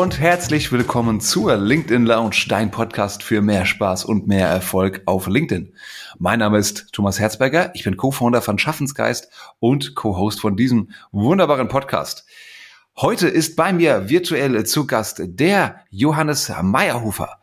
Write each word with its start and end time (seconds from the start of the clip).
und 0.00 0.18
herzlich 0.18 0.72
willkommen 0.72 1.20
zur 1.20 1.58
LinkedIn 1.58 2.06
Lounge, 2.06 2.46
dein 2.48 2.70
Podcast 2.70 3.22
für 3.22 3.42
mehr 3.42 3.66
Spaß 3.66 4.06
und 4.06 4.26
mehr 4.26 4.48
Erfolg 4.48 5.02
auf 5.04 5.26
LinkedIn. 5.26 5.74
Mein 6.18 6.38
Name 6.38 6.56
ist 6.56 6.86
Thomas 6.92 7.20
Herzberger, 7.20 7.70
ich 7.74 7.84
bin 7.84 7.98
Co-Founder 7.98 8.40
von 8.40 8.58
Schaffensgeist 8.58 9.30
und 9.58 9.94
Co-Host 9.94 10.40
von 10.40 10.56
diesem 10.56 10.88
wunderbaren 11.12 11.68
Podcast. 11.68 12.24
Heute 12.96 13.28
ist 13.28 13.56
bei 13.56 13.74
mir 13.74 14.08
virtuell 14.08 14.64
zu 14.64 14.86
Gast 14.86 15.20
der 15.22 15.82
Johannes 15.90 16.50
Meyerhofer. 16.62 17.36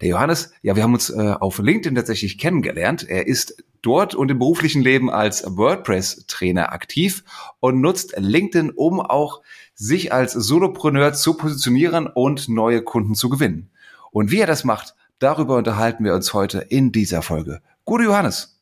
Der 0.00 0.08
Johannes, 0.08 0.52
ja, 0.62 0.74
wir 0.74 0.82
haben 0.82 0.94
uns 0.94 1.08
äh, 1.08 1.36
auf 1.38 1.60
LinkedIn 1.60 1.94
tatsächlich 1.94 2.36
kennengelernt. 2.36 3.08
Er 3.08 3.28
ist 3.28 3.62
dort 3.80 4.16
und 4.16 4.28
im 4.28 4.40
beruflichen 4.40 4.82
Leben 4.82 5.08
als 5.08 5.44
WordPress-Trainer 5.46 6.72
aktiv 6.72 7.22
und 7.60 7.80
nutzt 7.80 8.14
LinkedIn, 8.16 8.70
um 8.70 9.00
auch 9.00 9.42
sich 9.82 10.12
als 10.12 10.32
Solopreneur 10.32 11.12
zu 11.12 11.34
positionieren 11.34 12.06
und 12.06 12.48
neue 12.48 12.82
Kunden 12.82 13.16
zu 13.16 13.28
gewinnen. 13.28 13.70
Und 14.12 14.30
wie 14.30 14.38
er 14.38 14.46
das 14.46 14.62
macht, 14.62 14.94
darüber 15.18 15.56
unterhalten 15.56 16.04
wir 16.04 16.14
uns 16.14 16.32
heute 16.32 16.58
in 16.60 16.92
dieser 16.92 17.20
Folge. 17.20 17.60
Gute 17.84 18.04
Johannes. 18.04 18.60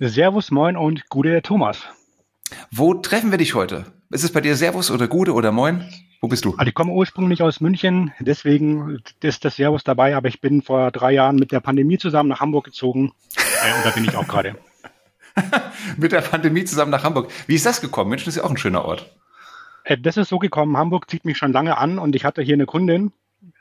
Servus, 0.00 0.50
moin 0.50 0.76
und 0.76 1.08
gute 1.08 1.40
Thomas. 1.42 1.82
Wo 2.72 2.94
treffen 2.94 3.30
wir 3.30 3.38
dich 3.38 3.54
heute? 3.54 3.84
Ist 4.10 4.24
es 4.24 4.32
bei 4.32 4.40
dir 4.40 4.56
Servus 4.56 4.90
oder 4.90 5.06
Gute 5.06 5.34
oder 5.34 5.52
Moin? 5.52 5.88
Wo 6.20 6.26
bist 6.26 6.44
du? 6.44 6.54
Also 6.56 6.68
ich 6.68 6.74
komme 6.74 6.92
ursprünglich 6.92 7.42
aus 7.42 7.60
München, 7.60 8.12
deswegen 8.18 9.00
ist 9.20 9.44
das 9.44 9.56
Servus 9.56 9.84
dabei, 9.84 10.16
aber 10.16 10.28
ich 10.28 10.40
bin 10.40 10.62
vor 10.62 10.90
drei 10.90 11.12
Jahren 11.12 11.36
mit 11.36 11.52
der 11.52 11.60
Pandemie 11.60 11.98
zusammen 11.98 12.28
nach 12.28 12.40
Hamburg 12.40 12.64
gezogen 12.64 13.12
äh, 13.36 13.76
und 13.76 13.84
da 13.84 13.90
bin 13.90 14.04
ich 14.04 14.16
auch 14.16 14.26
gerade. 14.26 14.56
mit 15.96 16.10
der 16.10 16.22
Pandemie 16.22 16.64
zusammen 16.64 16.90
nach 16.90 17.04
Hamburg. 17.04 17.30
Wie 17.46 17.54
ist 17.54 17.66
das 17.66 17.80
gekommen? 17.80 18.10
München 18.10 18.30
ist 18.30 18.36
ja 18.36 18.44
auch 18.44 18.50
ein 18.50 18.56
schöner 18.56 18.84
Ort. 18.84 19.14
Äh, 19.86 19.98
das 19.98 20.16
ist 20.16 20.28
so 20.28 20.38
gekommen, 20.38 20.76
Hamburg 20.76 21.08
zieht 21.08 21.24
mich 21.24 21.38
schon 21.38 21.52
lange 21.52 21.78
an 21.78 21.98
und 21.98 22.14
ich 22.14 22.24
hatte 22.24 22.42
hier 22.42 22.54
eine 22.54 22.66
Kundin 22.66 23.12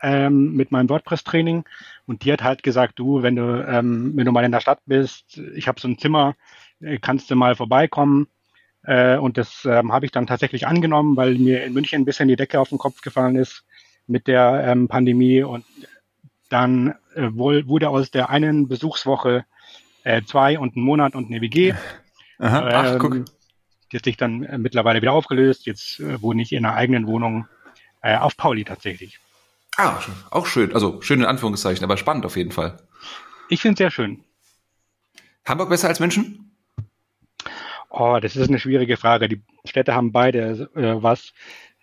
ähm, 0.02 0.54
mit 0.56 0.72
meinem 0.72 0.90
WordPress-Training 0.90 1.64
und 2.06 2.24
die 2.24 2.34
hat 2.34 2.44
halt 2.44 2.64
gesagt, 2.64 3.00
du, 3.00 3.22
wenn 3.24 3.36
du, 3.36 3.66
ähm, 3.68 4.14
wenn 4.16 4.26
du 4.26 4.32
mal 4.32 4.44
in 4.44 4.52
der 4.52 4.60
Stadt 4.60 4.80
bist, 4.86 5.38
ich 5.56 5.68
habe 5.68 5.80
so 5.80 5.88
ein 5.88 5.98
Zimmer, 5.98 6.36
äh, 6.82 6.98
kannst 6.98 7.30
du 7.30 7.36
mal 7.36 7.56
vorbeikommen 7.56 8.28
äh, 8.84 9.18
und 9.18 9.38
das 9.38 9.66
ähm, 9.66 9.92
habe 9.92 10.06
ich 10.06 10.12
dann 10.12 10.28
tatsächlich 10.28 10.68
angenommen, 10.68 11.16
weil 11.16 11.36
mir 11.36 11.64
in 11.64 11.74
München 11.74 12.02
ein 12.02 12.06
bisschen 12.06 12.28
die 12.28 12.36
Decke 12.36 12.60
auf 12.60 12.70
den 12.70 12.78
Kopf 12.78 13.02
gefallen 13.02 13.36
ist 13.36 13.64
mit 14.08 14.28
der 14.28 14.64
ähm, 14.68 14.88
Pandemie. 14.88 15.44
Und 15.44 15.66
dann 16.50 16.96
äh, 17.16 17.30
wohl, 17.32 17.68
wurde 17.68 17.90
aus 17.90 18.12
der 18.12 18.30
einen 18.30 18.68
Besuchswoche 18.68 19.46
äh, 20.04 20.22
zwei 20.24 20.60
und 20.60 20.76
ein 20.76 20.82
Monat 20.82 21.16
und 21.16 21.28
eine 21.28 21.42
WG. 21.42 21.74
Aha, 22.38 22.70
ach, 22.72 22.94
ähm, 22.94 23.00
guck. 23.00 23.26
Die 23.96 24.00
hat 24.00 24.04
sich 24.04 24.18
dann 24.18 24.44
äh, 24.44 24.58
mittlerweile 24.58 25.02
wieder 25.02 25.14
aufgelöst. 25.14 25.66
Jetzt 25.66 26.02
äh, 26.02 26.22
wohne 26.22 26.42
ich 26.42 26.52
in 26.52 26.66
einer 26.66 26.76
eigenen 26.76 27.08
Wohnung 27.08 27.48
äh, 28.02 28.18
auf 28.18 28.36
Pauli 28.36 28.66
tatsächlich. 28.66 29.22
Ah, 29.78 30.02
auch 30.32 30.48
schön. 30.48 30.74
Also 30.74 31.02
schön 31.02 31.22
in 31.22 31.26
Anführungszeichen, 31.26 31.82
aber 31.82 31.96
spannend 31.96 32.26
auf 32.26 32.36
jeden 32.36 32.52
Fall. 32.52 32.76
Ich 33.48 33.62
finde 33.62 33.76
es 33.76 33.78
sehr 33.78 33.92
schön. 33.92 34.22
Hamburg 35.46 35.70
besser 35.70 35.88
als 35.88 36.02
München? 36.02 36.52
Oh, 37.90 38.20
das 38.22 38.36
ist 38.36 38.50
eine 38.50 38.60
schwierige 38.60 38.98
Frage. 38.98 39.30
Die 39.30 39.42
Städte 39.64 39.96
haben 39.96 40.12
beide 40.12 40.70
äh, 40.76 41.02
was. 41.02 41.32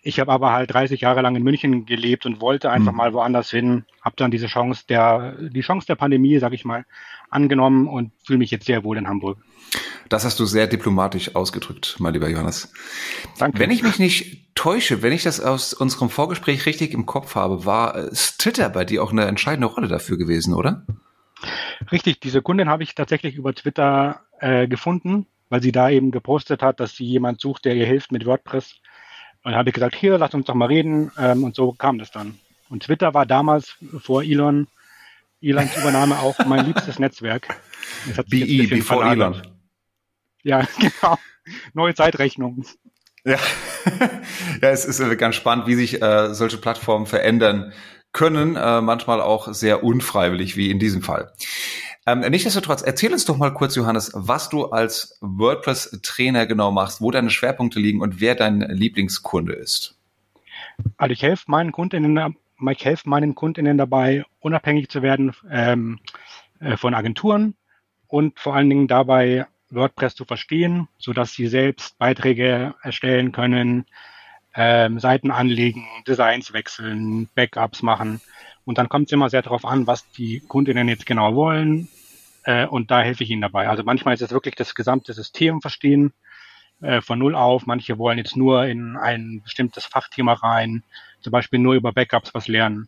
Ich 0.03 0.19
habe 0.19 0.31
aber 0.31 0.51
halt 0.51 0.71
30 0.71 1.01
Jahre 1.01 1.21
lang 1.21 1.35
in 1.35 1.41
München 1.41 1.87
gelebt 1.87 2.27
und 2.27 2.41
wollte 2.41 2.69
einfach 2.69 2.91
mhm. 2.91 2.97
mal 2.99 3.13
woanders 3.13 3.49
hin. 3.49 3.85
Habe 4.03 4.17
dann 4.17 4.29
diese 4.29 4.45
Chance 4.45 4.83
der, 4.87 5.31
die 5.49 5.61
Chance 5.61 5.87
der 5.87 5.95
Pandemie, 5.95 6.37
sage 6.37 6.53
ich 6.53 6.63
mal, 6.63 6.85
angenommen 7.33 7.87
und 7.87 8.11
fühle 8.25 8.39
mich 8.39 8.51
jetzt 8.51 8.65
sehr 8.65 8.83
wohl 8.83 8.97
in 8.97 9.07
Hamburg. 9.07 9.37
Das 10.09 10.25
hast 10.25 10.39
du 10.39 10.45
sehr 10.45 10.67
diplomatisch 10.67 11.35
ausgedrückt, 11.35 11.95
mein 11.99 12.13
lieber 12.13 12.29
Johannes. 12.29 12.71
Danke. 13.39 13.59
Wenn 13.59 13.71
ich 13.71 13.83
mich 13.83 13.99
nicht 13.99 14.53
täusche, 14.55 15.01
wenn 15.01 15.13
ich 15.13 15.23
das 15.23 15.39
aus 15.39 15.73
unserem 15.73 16.09
Vorgespräch 16.09 16.65
richtig 16.65 16.93
im 16.93 17.05
Kopf 17.05 17.35
habe, 17.35 17.65
war 17.65 18.11
Twitter 18.11 18.69
bei 18.69 18.85
dir 18.85 19.03
auch 19.03 19.11
eine 19.11 19.25
entscheidende 19.25 19.67
Rolle 19.67 19.87
dafür 19.87 20.17
gewesen, 20.17 20.53
oder? 20.53 20.85
Richtig, 21.91 22.19
diese 22.19 22.41
Kundin 22.41 22.69
habe 22.69 22.83
ich 22.83 22.95
tatsächlich 22.95 23.35
über 23.35 23.53
Twitter 23.53 24.21
äh, 24.39 24.67
gefunden 24.67 25.25
weil 25.53 25.61
sie 25.61 25.71
da 25.71 25.87
eben 25.87 26.09
gepostet 26.09 26.63
hat, 26.63 26.79
dass 26.79 26.95
sie 26.95 27.05
jemand 27.05 27.39
sucht, 27.39 27.65
der 27.65 27.75
ihr 27.75 27.85
hilft 27.85 28.11
mit 28.11 28.25
WordPress. 28.25 28.73
Und 29.43 29.53
habe 29.53 29.69
ich 29.69 29.75
gesagt, 29.75 29.93
hier, 29.93 30.17
lass 30.17 30.33
uns 30.33 30.47
doch 30.47 30.55
mal 30.55 30.65
reden. 30.65 31.11
Ähm, 31.15 31.43
und 31.43 31.55
so 31.55 31.73
kam 31.73 31.99
das 31.99 32.09
dann. 32.09 32.39
Und 32.69 32.81
Twitter 32.81 33.13
war 33.13 33.27
damals 33.27 33.75
vor 33.99 34.23
Elon, 34.23 34.65
Elons 35.43 35.75
Übernahme 35.77 36.19
auch 36.19 36.37
mein 36.45 36.65
liebstes 36.65 36.99
Netzwerk. 36.99 37.59
BE, 38.27 38.67
bevor 38.67 39.05
Elon. 39.05 39.41
Ja, 40.43 40.67
genau. 40.79 41.17
Neue 41.73 41.93
Zeitrechnung. 41.93 42.65
Ja. 43.25 43.37
ja, 44.61 44.69
es 44.69 44.85
ist 44.85 45.17
ganz 45.17 45.35
spannend, 45.35 45.67
wie 45.67 45.75
sich 45.75 46.01
äh, 46.01 46.33
solche 46.33 46.57
Plattformen 46.57 47.05
verändern 47.05 47.73
können, 48.11 48.55
äh, 48.55 48.81
manchmal 48.81 49.21
auch 49.21 49.53
sehr 49.53 49.83
unfreiwillig, 49.83 50.55
wie 50.55 50.69
in 50.69 50.79
diesem 50.79 51.01
Fall. 51.01 51.33
Ähm, 52.05 52.19
nichtsdestotrotz, 52.19 52.81
erzähl 52.81 53.13
uns 53.13 53.25
doch 53.25 53.37
mal 53.37 53.53
kurz, 53.53 53.75
Johannes, 53.75 54.11
was 54.13 54.49
du 54.49 54.65
als 54.65 55.17
WordPress-Trainer 55.21 56.45
genau 56.45 56.71
machst, 56.71 57.01
wo 57.01 57.11
deine 57.11 57.29
Schwerpunkte 57.29 57.79
liegen 57.79 58.01
und 58.01 58.19
wer 58.19 58.35
dein 58.35 58.61
Lieblingskunde 58.61 59.53
ist. 59.53 59.97
Also 60.97 61.13
ich 61.13 61.21
helfe 61.21 61.45
meinen 61.47 61.71
Kundinnen, 61.71 62.35
ich 62.71 62.85
helfe 62.85 63.09
meinen 63.09 63.35
Kundinnen 63.35 63.77
dabei, 63.77 64.23
unabhängig 64.39 64.89
zu 64.89 65.01
werden 65.01 65.35
ähm, 65.49 65.99
äh, 66.59 66.77
von 66.77 66.93
Agenturen 66.93 67.55
und 68.07 68.39
vor 68.39 68.55
allen 68.55 68.69
Dingen 68.69 68.87
dabei 68.87 69.47
WordPress 69.69 70.15
zu 70.15 70.25
verstehen, 70.25 70.87
so 70.97 71.13
dass 71.13 71.33
sie 71.33 71.47
selbst 71.47 71.97
Beiträge 71.97 72.75
erstellen 72.81 73.31
können, 73.31 73.85
ähm, 74.55 74.99
Seiten 74.99 75.31
anlegen, 75.31 75.85
Designs 76.07 76.53
wechseln, 76.53 77.27
Backups 77.35 77.81
machen 77.81 78.21
und 78.65 78.77
dann 78.77 78.89
kommt 78.89 79.07
es 79.07 79.11
immer 79.11 79.29
sehr 79.29 79.41
darauf 79.41 79.65
an, 79.65 79.87
was 79.87 80.09
die 80.11 80.39
Kundinnen 80.39 80.87
jetzt 80.87 81.05
genau 81.05 81.35
wollen. 81.35 81.89
Äh, 82.43 82.65
und 82.65 82.91
da 82.91 83.01
helfe 83.01 83.23
ich 83.23 83.29
ihnen 83.29 83.41
dabei. 83.41 83.67
Also 83.67 83.83
manchmal 83.83 84.13
ist 84.13 84.21
es 84.21 84.31
wirklich 84.31 84.55
das 84.55 84.75
gesamte 84.75 85.13
System 85.13 85.61
verstehen 85.61 86.13
äh, 86.81 87.01
von 87.01 87.19
null 87.19 87.35
auf. 87.35 87.65
Manche 87.65 87.97
wollen 87.97 88.17
jetzt 88.17 88.37
nur 88.37 88.65
in 88.65 88.95
ein 88.97 89.41
bestimmtes 89.43 89.85
Fachthema 89.85 90.33
rein, 90.33 90.83
zum 91.23 91.31
Beispiel 91.31 91.59
nur 91.59 91.73
über 91.73 91.91
Backups 91.91 92.33
was 92.33 92.47
lernen. 92.47 92.87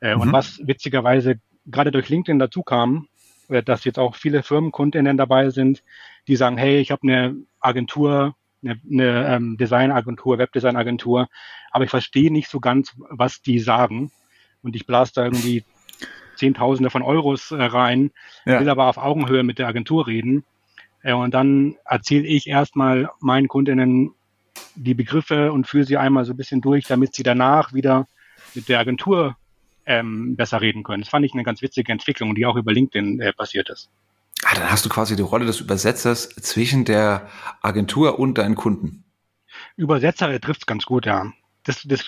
Äh, 0.00 0.14
mhm. 0.14 0.20
Und 0.20 0.32
was 0.32 0.60
witzigerweise 0.64 1.40
gerade 1.66 1.90
durch 1.90 2.08
LinkedIn 2.08 2.38
dazu 2.38 2.62
kam, 2.62 3.08
äh, 3.48 3.62
dass 3.62 3.84
jetzt 3.84 3.98
auch 3.98 4.16
viele 4.16 4.42
Firmenkundinnen 4.42 5.16
dabei 5.16 5.50
sind, 5.50 5.82
die 6.26 6.36
sagen, 6.36 6.58
hey, 6.58 6.78
ich 6.78 6.90
habe 6.90 7.02
eine 7.02 7.36
Agentur, 7.60 8.34
eine, 8.62 8.80
eine 8.90 9.34
ähm, 9.34 9.56
Designagentur, 9.56 10.38
Webdesignagentur, 10.38 11.28
aber 11.70 11.84
ich 11.84 11.90
verstehe 11.90 12.32
nicht 12.32 12.48
so 12.48 12.60
ganz, 12.60 12.94
was 13.10 13.40
die 13.40 13.58
sagen 13.58 14.10
und 14.62 14.76
ich 14.76 14.86
blase 14.86 15.12
da 15.14 15.24
irgendwie 15.24 15.64
Zehntausende 16.36 16.90
von 16.90 17.02
Euros 17.02 17.50
äh, 17.50 17.62
rein, 17.62 18.10
ja. 18.46 18.60
will 18.60 18.68
aber 18.68 18.86
auf 18.86 18.96
Augenhöhe 18.96 19.42
mit 19.42 19.58
der 19.58 19.66
Agentur 19.66 20.06
reden. 20.06 20.44
Äh, 21.02 21.12
und 21.12 21.34
dann 21.34 21.76
erzähle 21.84 22.26
ich 22.26 22.46
erstmal 22.46 23.10
meinen 23.20 23.48
Kundinnen 23.48 24.14
die 24.78 24.94
Begriffe 24.94 25.52
und 25.52 25.66
führe 25.66 25.84
sie 25.84 25.96
einmal 25.96 26.24
so 26.24 26.32
ein 26.32 26.36
bisschen 26.36 26.60
durch, 26.60 26.86
damit 26.86 27.14
sie 27.14 27.22
danach 27.22 27.72
wieder 27.72 28.06
mit 28.54 28.68
der 28.68 28.78
Agentur 28.78 29.36
ähm, 29.86 30.36
besser 30.36 30.60
reden 30.60 30.82
können. 30.82 31.02
Das 31.02 31.10
fand 31.10 31.24
ich 31.24 31.32
eine 31.32 31.44
ganz 31.44 31.62
witzige 31.62 31.92
Entwicklung, 31.92 32.34
die 32.34 32.46
auch 32.46 32.56
über 32.56 32.72
LinkedIn 32.72 33.20
äh, 33.20 33.32
passiert 33.32 33.70
ist. 33.70 33.90
Ah, 34.44 34.54
dann 34.54 34.70
hast 34.70 34.84
du 34.84 34.88
quasi 34.88 35.16
die 35.16 35.22
Rolle 35.22 35.46
des 35.46 35.60
Übersetzers 35.60 36.28
zwischen 36.28 36.84
der 36.84 37.28
Agentur 37.60 38.18
und 38.18 38.38
deinen 38.38 38.54
Kunden. 38.54 39.04
Übersetzer 39.76 40.40
trifft 40.40 40.62
es 40.62 40.66
ganz 40.66 40.84
gut, 40.84 41.06
ja 41.06 41.32
das, 41.68 41.82
das 41.84 42.02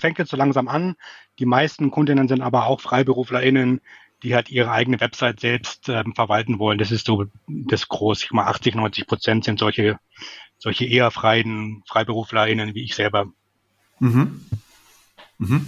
fängt 0.00 0.18
jetzt 0.18 0.30
so 0.30 0.36
langsam 0.36 0.68
an. 0.68 0.96
Die 1.38 1.46
meisten 1.46 1.90
Kundinnen 1.90 2.28
sind 2.28 2.42
aber 2.42 2.66
auch 2.66 2.80
FreiberuflerInnen, 2.80 3.80
die 4.22 4.34
halt 4.34 4.50
ihre 4.50 4.70
eigene 4.70 5.00
Website 5.00 5.40
selbst 5.40 5.88
ähm, 5.88 6.14
verwalten 6.14 6.58
wollen. 6.58 6.78
Das 6.78 6.90
ist 6.90 7.06
so 7.06 7.26
das 7.46 7.88
groß. 7.88 8.24
Ich 8.24 8.32
mal 8.32 8.46
80, 8.46 8.74
90 8.74 9.06
Prozent 9.06 9.44
sind 9.44 9.58
solche, 9.58 9.98
solche 10.58 10.84
eher 10.86 11.10
freien 11.10 11.82
FreiberuflerInnen 11.86 12.74
wie 12.74 12.84
ich 12.84 12.94
selber. 12.94 13.26
Mhm. 13.98 14.44
Mhm. 15.38 15.66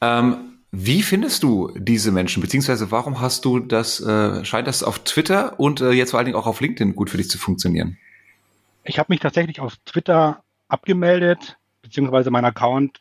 Ähm, 0.00 0.52
wie 0.70 1.02
findest 1.02 1.42
du 1.42 1.70
diese 1.76 2.12
Menschen, 2.12 2.40
beziehungsweise 2.40 2.90
warum 2.90 3.20
hast 3.20 3.44
du 3.44 3.58
das, 3.58 4.00
äh, 4.00 4.42
scheint 4.44 4.66
das 4.66 4.82
auf 4.82 5.00
Twitter 5.00 5.60
und 5.60 5.82
äh, 5.82 5.90
jetzt 5.90 6.12
vor 6.12 6.18
allen 6.18 6.26
Dingen 6.26 6.38
auch 6.38 6.46
auf 6.46 6.60
LinkedIn 6.60 6.96
gut 6.96 7.10
für 7.10 7.18
dich 7.18 7.28
zu 7.28 7.38
funktionieren? 7.38 7.98
Ich 8.84 8.98
habe 8.98 9.12
mich 9.12 9.20
tatsächlich 9.20 9.60
auf 9.60 9.76
Twitter 9.84 10.42
abgemeldet, 10.68 11.58
beziehungsweise 11.82 12.30
mein 12.30 12.46
Account 12.46 13.00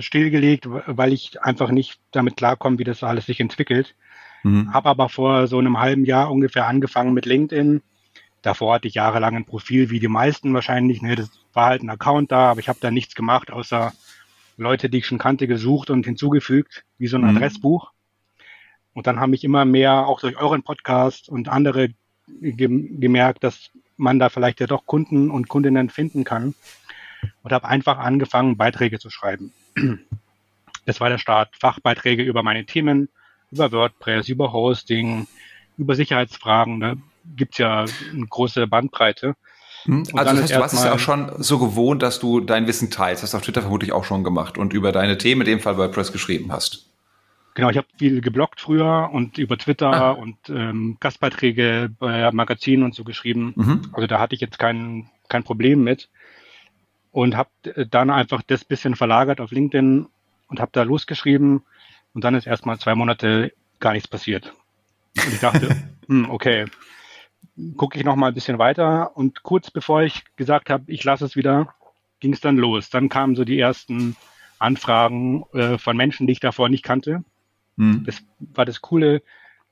stillgelegt, 0.00 0.68
weil 0.68 1.12
ich 1.12 1.42
einfach 1.42 1.70
nicht 1.70 1.98
damit 2.12 2.36
klarkomme, 2.36 2.78
wie 2.78 2.84
das 2.84 3.02
alles 3.02 3.26
sich 3.26 3.40
entwickelt. 3.40 3.94
Mhm. 4.42 4.72
Habe 4.72 4.90
aber 4.90 5.08
vor 5.08 5.46
so 5.46 5.58
einem 5.58 5.80
halben 5.80 6.04
Jahr 6.04 6.30
ungefähr 6.30 6.66
angefangen 6.66 7.14
mit 7.14 7.24
LinkedIn. 7.24 7.82
Davor 8.46 8.74
hatte 8.74 8.86
ich 8.86 8.94
jahrelang 8.94 9.34
ein 9.34 9.44
Profil, 9.44 9.90
wie 9.90 9.98
die 9.98 10.06
meisten 10.06 10.54
wahrscheinlich. 10.54 11.02
Ne? 11.02 11.16
Das 11.16 11.28
war 11.52 11.66
halt 11.66 11.82
ein 11.82 11.90
Account 11.90 12.30
da, 12.30 12.52
aber 12.52 12.60
ich 12.60 12.68
habe 12.68 12.78
da 12.80 12.92
nichts 12.92 13.16
gemacht, 13.16 13.50
außer 13.50 13.92
Leute, 14.56 14.88
die 14.88 14.98
ich 14.98 15.06
schon 15.06 15.18
kannte, 15.18 15.48
gesucht 15.48 15.90
und 15.90 16.06
hinzugefügt, 16.06 16.84
wie 16.96 17.08
so 17.08 17.16
ein 17.16 17.22
mhm. 17.22 17.36
Adressbuch. 17.36 17.90
Und 18.94 19.08
dann 19.08 19.18
habe 19.18 19.34
ich 19.34 19.42
immer 19.42 19.64
mehr, 19.64 20.06
auch 20.06 20.20
durch 20.20 20.36
euren 20.36 20.62
Podcast 20.62 21.28
und 21.28 21.48
andere 21.48 21.88
gemerkt, 22.28 23.42
dass 23.42 23.70
man 23.96 24.20
da 24.20 24.28
vielleicht 24.28 24.60
ja 24.60 24.68
doch 24.68 24.86
Kunden 24.86 25.28
und 25.32 25.48
Kundinnen 25.48 25.90
finden 25.90 26.22
kann 26.22 26.54
und 27.42 27.52
habe 27.52 27.66
einfach 27.66 27.98
angefangen, 27.98 28.56
Beiträge 28.56 29.00
zu 29.00 29.10
schreiben. 29.10 29.52
das 30.86 31.00
war 31.00 31.08
der 31.08 31.18
Start. 31.18 31.56
Fachbeiträge 31.58 32.22
über 32.22 32.44
meine 32.44 32.64
Themen, 32.64 33.08
über 33.50 33.72
WordPress, 33.72 34.28
über 34.28 34.52
Hosting, 34.52 35.26
über 35.76 35.96
Sicherheitsfragen. 35.96 36.78
Da 36.78 36.94
gibt's 37.34 37.58
ja 37.58 37.84
eine 38.12 38.26
große 38.26 38.66
Bandbreite. 38.66 39.34
Hm, 39.84 40.04
also 40.14 40.32
das 40.32 40.42
heißt, 40.42 40.54
du 40.54 40.62
hast 40.62 40.72
es 40.72 40.84
ja 40.84 40.94
auch 40.94 40.98
schon 40.98 41.30
so 41.38 41.58
gewohnt, 41.58 42.02
dass 42.02 42.18
du 42.18 42.40
dein 42.40 42.66
Wissen 42.66 42.90
teilst. 42.90 43.22
Das 43.22 43.28
hast 43.28 43.32
du 43.32 43.36
auf 43.38 43.42
Twitter 43.44 43.62
vermutlich 43.62 43.92
auch 43.92 44.04
schon 44.04 44.24
gemacht 44.24 44.58
und 44.58 44.72
über 44.72 44.92
deine 44.92 45.18
Themen, 45.18 45.42
in 45.42 45.46
dem 45.46 45.60
Fall 45.60 45.76
WordPress, 45.78 46.12
geschrieben 46.12 46.52
hast. 46.52 46.86
Genau, 47.54 47.70
ich 47.70 47.78
habe 47.78 47.86
viel 47.98 48.20
geblockt 48.20 48.60
früher 48.60 49.08
und 49.12 49.38
über 49.38 49.56
Twitter 49.56 49.90
ah. 49.90 50.10
und 50.10 50.36
ähm, 50.50 50.98
Gastbeiträge 51.00 51.90
bei 51.98 52.30
Magazinen 52.30 52.84
und 52.84 52.94
so 52.94 53.02
geschrieben. 53.02 53.54
Mhm. 53.56 53.82
Also 53.92 54.06
da 54.06 54.20
hatte 54.20 54.34
ich 54.34 54.42
jetzt 54.42 54.58
kein, 54.58 55.08
kein 55.28 55.42
Problem 55.42 55.82
mit 55.82 56.10
und 57.12 57.34
habe 57.34 57.48
dann 57.88 58.10
einfach 58.10 58.42
das 58.46 58.62
bisschen 58.62 58.94
verlagert 58.94 59.40
auf 59.40 59.52
LinkedIn 59.52 60.06
und 60.48 60.60
habe 60.60 60.70
da 60.74 60.82
losgeschrieben 60.82 61.62
und 62.12 62.24
dann 62.24 62.34
ist 62.34 62.46
erstmal 62.46 62.78
zwei 62.78 62.94
Monate 62.94 63.52
gar 63.80 63.94
nichts 63.94 64.08
passiert. 64.08 64.52
Und 65.16 65.32
ich 65.32 65.40
dachte, 65.40 65.74
hm, 66.08 66.28
okay, 66.28 66.66
gucke 67.76 67.98
ich 67.98 68.04
noch 68.04 68.16
mal 68.16 68.28
ein 68.28 68.34
bisschen 68.34 68.58
weiter 68.58 69.16
und 69.16 69.42
kurz 69.42 69.70
bevor 69.70 70.02
ich 70.02 70.24
gesagt 70.36 70.70
habe, 70.70 70.84
ich 70.86 71.04
lasse 71.04 71.24
es 71.24 71.36
wieder, 71.36 71.74
ging 72.20 72.32
es 72.32 72.40
dann 72.40 72.56
los. 72.56 72.90
Dann 72.90 73.08
kamen 73.08 73.36
so 73.36 73.44
die 73.44 73.58
ersten 73.58 74.16
Anfragen 74.58 75.44
äh, 75.52 75.78
von 75.78 75.96
Menschen, 75.96 76.26
die 76.26 76.32
ich 76.32 76.40
davor 76.40 76.68
nicht 76.68 76.84
kannte. 76.84 77.24
Hm. 77.76 78.04
Das 78.04 78.22
war 78.38 78.64
das 78.64 78.80
Coole, 78.80 79.22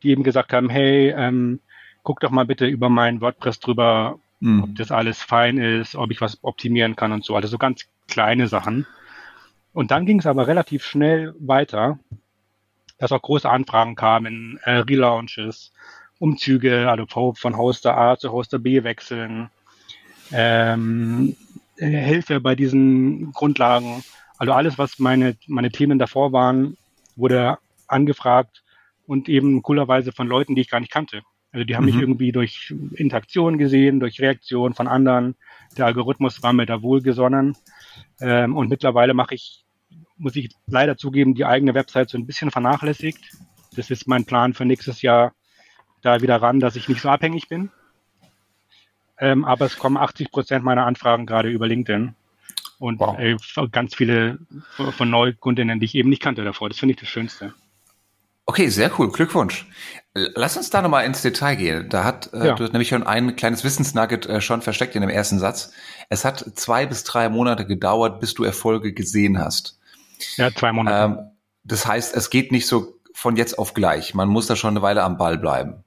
die 0.03 0.11
eben 0.11 0.23
gesagt 0.23 0.53
haben, 0.53 0.69
hey, 0.69 1.15
ähm, 1.17 1.61
guck 2.03 2.21
doch 2.21 2.31
mal 2.31 2.45
bitte 2.45 2.67
über 2.67 2.89
mein 2.89 3.21
WordPress 3.21 3.61
drüber, 3.61 4.19
hm. 4.41 4.65
ob 4.65 4.77
das 4.77 4.91
alles 4.91 5.23
fein 5.23 5.59
ist, 5.59 5.97
ob 5.97 6.11
ich 6.11 6.21
was 6.21 6.43
optimieren 6.43 6.97
kann 6.97 7.13
und 7.13 7.25
so. 7.25 7.35
Also 7.35 7.49
so 7.49 7.59
ganz 7.59 7.87
kleine 8.09 8.49
Sachen. 8.49 8.87
Und 9.73 9.91
dann 9.91 10.07
ging 10.07 10.21
es 10.21 10.27
aber 10.27 10.47
relativ 10.47 10.85
schnell 10.85 11.35
weiter, 11.39 11.99
dass 12.99 13.13
auch 13.13 13.23
große 13.23 13.49
Anfragen 13.49 13.97
kamen, 13.97 14.59
äh, 14.63 14.79
Relaunches, 14.79 15.73
Umzüge, 16.19 16.91
also 16.91 17.07
von 17.35 17.57
Hoster 17.57 17.97
A 17.97 18.17
zu 18.17 18.33
Hoster 18.33 18.59
B 18.59 18.85
wechseln, 18.85 19.51
ähm, 20.33 21.37
Hilfe 21.77 22.41
bei 22.41 22.55
diesen 22.55 23.33
Grundlagen. 23.33 24.05
Also 24.39 24.53
alles, 24.53 24.79
was 24.79 24.99
meine, 24.99 25.37
meine 25.47 25.71
Themen 25.71 25.99
davor 25.99 26.33
waren, 26.33 26.77
wurde 27.17 27.59
angefragt 27.89 28.63
und 29.07 29.29
eben 29.29 29.63
coolerweise 29.63 30.13
von 30.13 30.27
Leuten, 30.27 30.55
die 30.55 30.63
ich 30.63 30.71
gar 30.71 30.81
nicht 30.81 30.93
kannte. 30.93 31.23
Also 31.53 31.65
die 31.65 31.77
haben 31.77 31.85
mhm. 31.85 31.93
mich 31.93 32.01
irgendwie 32.01 32.33
durch 32.33 32.75
Interaktion 32.97 33.59
gesehen, 33.59 34.01
durch 34.01 34.21
Reaktion 34.21 34.75
von 34.75 34.89
anderen. 34.89 35.37
Der 35.77 35.87
Algorithmus 35.87 36.43
war 36.43 36.53
mir 36.53 36.67
da 36.67 36.83
wohlgesonnen. 36.83 37.57
Ähm, 38.21 38.57
und 38.57 38.69
mittlerweile 38.69 39.15
mache 39.15 39.37
ich, 39.37 39.65
muss 40.17 40.35
ich 40.35 40.51
leider 40.67 40.97
zugeben, 40.97 41.35
die 41.35 41.45
eigene 41.45 41.75
Website 41.75 42.11
so 42.11 42.19
ein 42.19 42.27
bisschen 42.27 42.51
vernachlässigt. 42.51 43.37
Das 43.77 43.91
ist 43.91 44.09
mein 44.09 44.25
Plan 44.25 44.55
für 44.55 44.65
nächstes 44.65 45.03
Jahr, 45.03 45.33
da 46.05 46.21
wieder 46.21 46.41
ran, 46.41 46.61
dass 46.61 46.77
ich 46.77 46.89
nicht 46.89 47.01
so 47.01 47.09
abhängig 47.09 47.49
bin. 47.49 47.71
Ähm, 49.19 49.45
aber 49.45 49.67
es 49.67 49.79
kommen 49.79 49.97
80 49.97 50.31
Prozent 50.31 50.65
meiner 50.65 50.87
Anfragen 50.87 51.27
gerade 51.27 51.49
über 51.49 51.67
LinkedIn. 51.67 52.15
Und 52.79 53.01
wow. 53.01 53.19
äh, 53.19 53.37
ganz 53.71 53.95
viele 53.95 54.39
von 54.97 55.09
Neukundinnen, 55.09 55.79
die 55.79 55.87
ich 55.87 55.95
eben 55.95 56.09
nicht 56.09 56.23
kannte 56.23 56.45
davor. 56.45 56.69
Das 56.69 56.79
finde 56.79 56.95
ich 56.95 57.01
das 57.01 57.09
Schönste. 57.09 57.55
Okay, 58.47 58.69
sehr 58.69 58.91
cool. 58.99 59.11
Glückwunsch. 59.11 59.67
Lass 60.13 60.57
uns 60.57 60.71
da 60.71 60.83
nochmal 60.83 61.07
ins 61.07 61.23
Detail 61.23 61.57
gehen. 61.57 61.89
Da 61.89 62.05
hat 62.05 62.33
äh, 62.33 62.47
ja. 62.47 62.55
du 62.55 62.65
hast 62.65 62.73
nämlich 62.73 62.89
schon 62.89 63.03
ein 63.03 63.37
kleines 63.37 63.65
Wissensnugget 63.65 64.27
äh, 64.27 64.41
schon 64.41 64.61
versteckt 64.61 64.95
in 64.95 65.01
dem 65.01 65.11
ersten 65.11 65.39
Satz. 65.39 65.73
Es 66.09 66.25
hat 66.25 66.45
zwei 66.55 66.87
bis 66.87 67.05
drei 67.05 67.29
Monate 67.29 67.67
gedauert, 67.67 68.21
bis 68.21 68.35
du 68.35 68.45
Erfolge 68.45 68.93
gesehen 68.93 69.39
hast. 69.39 69.79
Ja, 70.37 70.53
zwei 70.53 70.73
Monate. 70.73 70.97
Ähm, 70.97 71.31
das 71.65 71.87
heißt, 71.87 72.15
es 72.15 72.31
geht 72.31 72.53
nicht 72.53 72.67
so 72.67 73.01
von 73.15 73.37
jetzt 73.37 73.59
auf 73.59 73.73
gleich. 73.73 74.15
Man 74.15 74.29
muss 74.29 74.47
da 74.47 74.57
schon 74.57 74.71
eine 74.71 74.83
Weile 74.83 75.03
am 75.03 75.17
Ball 75.17 75.39
bleiben. 75.39 75.85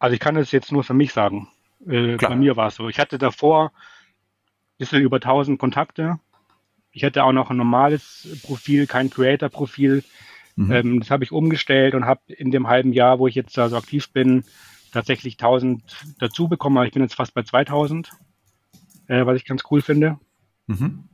Also 0.00 0.14
ich 0.14 0.20
kann 0.20 0.34
das 0.34 0.50
jetzt 0.50 0.72
nur 0.72 0.82
für 0.82 0.94
mich 0.94 1.12
sagen. 1.12 1.48
Äh, 1.86 2.16
bei 2.16 2.34
mir 2.34 2.56
war 2.56 2.68
es 2.68 2.74
so. 2.74 2.88
Ich 2.88 2.98
hatte 2.98 3.18
davor 3.18 3.66
ein 3.66 4.78
bisschen 4.78 5.02
über 5.02 5.16
1000 5.16 5.60
Kontakte. 5.60 6.18
Ich 6.90 7.02
hätte 7.02 7.22
auch 7.22 7.32
noch 7.32 7.50
ein 7.50 7.56
normales 7.56 8.40
Profil, 8.42 8.86
kein 8.86 9.10
Creator-Profil. 9.10 10.02
Mhm. 10.56 10.72
Ähm, 10.72 11.00
das 11.00 11.10
habe 11.10 11.22
ich 11.22 11.32
umgestellt 11.32 11.94
und 11.94 12.06
habe 12.06 12.20
in 12.32 12.50
dem 12.50 12.66
halben 12.66 12.92
Jahr, 12.92 13.18
wo 13.18 13.28
ich 13.28 13.34
jetzt 13.34 13.56
da 13.56 13.68
so 13.68 13.76
aktiv 13.76 14.10
bin, 14.10 14.42
tatsächlich 14.90 15.34
1000 15.34 15.82
dazu 16.18 16.48
bekommen. 16.48 16.78
Aber 16.78 16.86
ich 16.86 16.92
bin 16.92 17.02
jetzt 17.02 17.14
fast 17.14 17.34
bei 17.34 17.42
2000, 17.42 18.10
äh, 19.06 19.26
was 19.26 19.36
ich 19.36 19.44
ganz 19.44 19.62
cool 19.70 19.82
finde. 19.82 20.18
Mhm. 20.66 21.04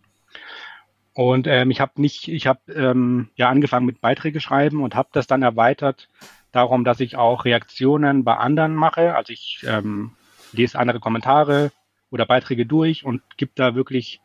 Und 1.12 1.48
ähm, 1.48 1.70
ich 1.72 1.80
habe 1.80 2.00
nicht, 2.00 2.28
ich 2.28 2.46
habe 2.46 2.72
ähm, 2.72 3.30
ja 3.34 3.48
angefangen 3.48 3.86
mit 3.86 4.00
Beiträge 4.00 4.40
schreiben 4.40 4.82
und 4.82 4.94
habe 4.94 5.08
das 5.12 5.26
dann 5.26 5.42
erweitert 5.42 6.08
darum, 6.52 6.84
dass 6.84 7.00
ich 7.00 7.16
auch 7.16 7.44
Reaktionen 7.44 8.24
bei 8.24 8.36
anderen 8.36 8.74
mache. 8.74 9.14
Also 9.14 9.32
ich 9.32 9.64
ähm, 9.66 10.12
lese 10.52 10.78
andere 10.78 11.00
Kommentare 11.00 11.72
oder 12.10 12.26
Beiträge 12.26 12.66
durch 12.66 13.04
und 13.04 13.22
gebe 13.36 13.52
da 13.54 13.74
wirklich, 13.74 14.20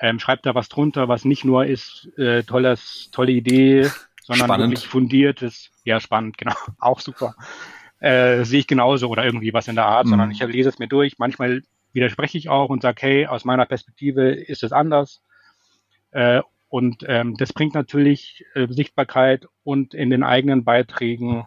ähm, 0.00 0.18
schreibe 0.18 0.42
da 0.42 0.54
was 0.54 0.68
drunter, 0.68 1.08
was 1.08 1.24
nicht 1.24 1.44
nur 1.44 1.66
ist, 1.66 2.08
äh, 2.18 2.42
tolles, 2.42 3.10
tolle 3.12 3.32
Idee, 3.32 3.90
sondern 4.22 4.48
spannend. 4.48 4.70
wirklich 4.70 4.88
fundiertes, 4.88 5.70
ja 5.84 6.00
spannend, 6.00 6.38
genau, 6.38 6.54
auch 6.78 7.00
super. 7.00 7.34
Äh, 8.00 8.44
sehe 8.44 8.60
ich 8.60 8.66
genauso 8.66 9.08
oder 9.08 9.24
irgendwie 9.24 9.52
was 9.52 9.68
in 9.68 9.76
der 9.76 9.86
Art, 9.86 10.06
mhm. 10.06 10.10
sondern 10.10 10.30
ich 10.32 10.40
lese 10.40 10.68
es 10.68 10.78
mir 10.78 10.88
durch. 10.88 11.18
Manchmal 11.18 11.62
widerspreche 11.92 12.38
ich 12.38 12.48
auch 12.48 12.68
und 12.68 12.82
sage, 12.82 13.00
hey, 13.02 13.26
aus 13.26 13.44
meiner 13.44 13.66
Perspektive 13.66 14.30
ist 14.30 14.62
es 14.64 14.72
anders. 14.72 15.22
Äh, 16.10 16.42
und 16.72 17.04
ähm, 17.06 17.36
das 17.36 17.52
bringt 17.52 17.74
natürlich 17.74 18.46
äh, 18.54 18.66
Sichtbarkeit 18.66 19.46
und 19.62 19.92
in 19.92 20.08
den 20.08 20.22
eigenen 20.22 20.64
Beiträgen 20.64 21.46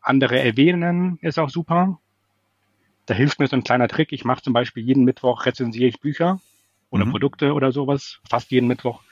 andere 0.00 0.40
erwähnen, 0.40 1.20
ist 1.22 1.38
auch 1.38 1.50
super. 1.50 2.00
Da 3.06 3.14
hilft 3.14 3.38
mir 3.38 3.46
so 3.46 3.54
ein 3.54 3.62
kleiner 3.62 3.86
Trick. 3.86 4.12
Ich 4.12 4.24
mache 4.24 4.42
zum 4.42 4.52
Beispiel 4.52 4.82
jeden 4.82 5.04
Mittwoch 5.04 5.46
rezensiere 5.46 5.86
ich 5.86 6.00
Bücher 6.00 6.40
oder 6.90 7.04
mhm. 7.04 7.12
Produkte 7.12 7.52
oder 7.52 7.70
sowas, 7.70 8.18
fast 8.28 8.50
jeden 8.50 8.66
Mittwoch 8.66 9.04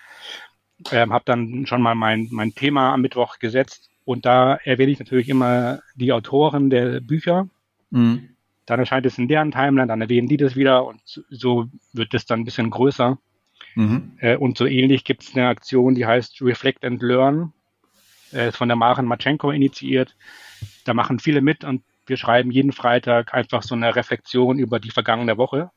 ähm, 0.91 1.13
habe 1.13 1.23
dann 1.25 1.67
schon 1.67 1.83
mal 1.83 1.95
mein, 1.95 2.27
mein 2.33 2.57
Thema 2.57 2.93
am 2.93 3.03
Mittwoch 3.03 3.39
gesetzt 3.39 3.91
und 4.05 4.27
da 4.27 4.57
erwähne 4.65 4.91
ich 4.91 4.99
natürlich 4.99 5.29
immer 5.29 5.83
die 5.95 6.13
Autoren 6.13 6.69
der 6.69 6.99
Bücher. 6.99 7.49
Mhm. 7.91 8.31
Dann 8.67 8.81
erscheint 8.81 9.07
es 9.07 9.19
in 9.19 9.29
deren 9.29 9.53
Timeline, 9.53 9.87
dann 9.87 10.01
erwähnen 10.01 10.27
die 10.27 10.37
das 10.37 10.57
wieder 10.57 10.85
und 10.85 11.23
so 11.31 11.69
wird 11.93 12.13
es 12.13 12.27
dann 12.27 12.41
ein 12.41 12.45
bisschen 12.45 12.71
größer. 12.71 13.19
Mhm. 13.79 14.19
Äh, 14.19 14.37
und 14.37 14.59
so 14.59 14.67
ähnlich 14.67 15.05
gibt 15.05 15.23
es 15.23 15.37
eine 15.37 15.47
Aktion, 15.47 15.95
die 15.95 16.05
heißt 16.05 16.43
Reflect 16.43 16.85
and 16.85 17.01
Learn, 17.01 17.53
äh, 18.33 18.49
ist 18.49 18.57
von 18.57 18.67
der 18.67 18.77
Maren 18.77 19.07
Matschenko 19.07 19.53
initiiert. 19.53 20.17
Da 20.85 20.95
machen 20.95 21.21
viele 21.21 21.43
mit 21.43 21.63
und 21.63 21.85
wir 22.07 22.17
schreiben 22.17 22.51
jeden 22.51 22.73
Freitag 22.73 23.35
einfach 23.35 23.63
so 23.63 23.77
eine 23.77 23.95
Reflexion 23.95 24.59
über 24.59 24.81
die 24.81 24.91
vergangene 24.91 25.37
Woche, 25.37 25.71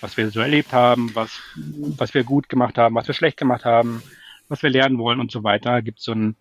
was 0.00 0.16
wir 0.16 0.28
so 0.30 0.40
erlebt 0.40 0.72
haben, 0.72 1.14
was, 1.14 1.40
was 1.54 2.14
wir 2.14 2.24
gut 2.24 2.48
gemacht 2.48 2.76
haben, 2.78 2.96
was 2.96 3.06
wir 3.06 3.14
schlecht 3.14 3.36
gemacht 3.36 3.64
haben, 3.64 4.02
was 4.48 4.64
wir 4.64 4.70
lernen 4.70 4.98
wollen 4.98 5.20
und 5.20 5.30
so 5.30 5.44
weiter. 5.44 5.82
Gibt 5.82 6.00
so 6.00 6.10
einen 6.10 6.34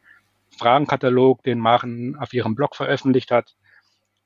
Fragenkatalog, 0.58 1.44
den 1.44 1.60
Maren 1.60 2.16
auf 2.16 2.34
ihrem 2.34 2.56
Blog 2.56 2.76
veröffentlicht 2.76 3.30
hat. 3.30 3.56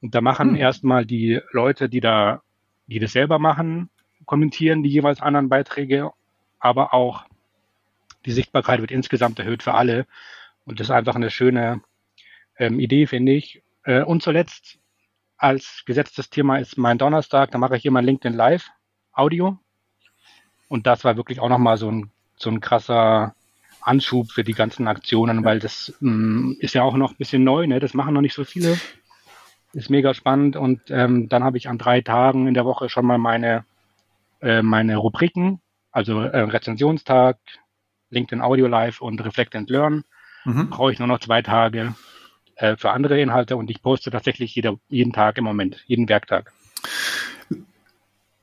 Und 0.01 0.15
da 0.15 0.21
machen 0.21 0.51
hm. 0.51 0.55
erstmal 0.55 1.05
die 1.05 1.41
Leute, 1.51 1.89
die 1.89 1.99
da, 1.99 2.41
die 2.87 2.99
das 2.99 3.11
selber 3.11 3.37
machen, 3.37 3.89
kommentieren 4.25 4.81
die 4.81 4.89
jeweils 4.89 5.19
anderen 5.19 5.49
Beiträge, 5.49 6.11
aber 6.63 6.93
auch 6.93 7.25
die 8.25 8.31
Sichtbarkeit 8.31 8.79
wird 8.79 8.91
insgesamt 8.91 9.37
erhöht 9.37 9.63
für 9.63 9.73
alle. 9.73 10.07
Und 10.65 10.79
das 10.79 10.87
ist 10.87 10.91
einfach 10.91 11.15
eine 11.15 11.29
schöne 11.29 11.81
ähm, 12.57 12.79
Idee, 12.79 13.05
finde 13.05 13.33
ich. 13.33 13.61
Äh, 13.83 14.03
und 14.03 14.23
zuletzt 14.23 14.79
als 15.37 15.83
gesetztes 15.85 16.29
Thema 16.29 16.57
ist 16.57 16.77
mein 16.77 16.97
Donnerstag, 16.97 17.51
da 17.51 17.57
mache 17.57 17.75
ich 17.75 17.85
immer 17.85 18.01
LinkedIn 18.01 18.37
Live 18.37 18.69
Audio. 19.11 19.59
Und 20.69 20.87
das 20.87 21.03
war 21.03 21.17
wirklich 21.17 21.41
auch 21.41 21.49
nochmal 21.49 21.77
so 21.77 21.91
ein, 21.91 22.11
so 22.37 22.49
ein 22.49 22.61
krasser 22.61 23.35
Anschub 23.81 24.31
für 24.31 24.45
die 24.45 24.53
ganzen 24.53 24.87
Aktionen, 24.87 25.43
weil 25.43 25.59
das 25.59 25.93
mh, 25.99 26.11
mm, 26.11 26.57
ist 26.59 26.75
ja 26.75 26.83
auch 26.83 26.95
noch 26.95 27.11
ein 27.11 27.17
bisschen 27.17 27.43
neu, 27.43 27.67
ne? 27.67 27.81
Das 27.81 27.93
machen 27.93 28.13
noch 28.13 28.21
nicht 28.21 28.33
so 28.33 28.45
viele. 28.45 28.79
Ist 29.73 29.89
mega 29.89 30.13
spannend 30.13 30.55
und 30.55 30.81
ähm, 30.89 31.27
dann 31.27 31.43
habe 31.43 31.57
ich 31.57 31.67
an 31.67 31.79
drei 31.79 31.99
Tagen 32.01 32.47
in 32.47 32.53
der 32.53 32.63
Woche 32.63 32.87
schon 32.89 33.05
mal 33.05 33.17
meine, 33.17 33.65
äh, 34.39 34.61
meine 34.61 34.97
Rubriken, 34.97 35.59
also 35.93 36.21
äh, 36.21 36.39
Rezensionstag, 36.39 37.37
LinkedIn 38.09 38.41
Audio 38.41 38.67
Live 38.67 38.99
und 39.01 39.23
Reflect 39.23 39.55
and 39.55 39.69
Learn. 39.69 40.03
Mhm. 40.43 40.69
Brauche 40.69 40.91
ich 40.91 40.99
nur 40.99 41.07
noch 41.07 41.19
zwei 41.19 41.41
Tage 41.41 41.95
äh, 42.55 42.75
für 42.75 42.91
andere 42.91 43.21
Inhalte 43.21 43.55
und 43.55 43.69
ich 43.69 43.81
poste 43.81 44.11
tatsächlich 44.11 44.53
jeder, 44.53 44.75
jeden 44.89 45.13
Tag 45.13 45.37
im 45.37 45.45
Moment, 45.45 45.83
jeden 45.87 46.09
Werktag. 46.09 46.51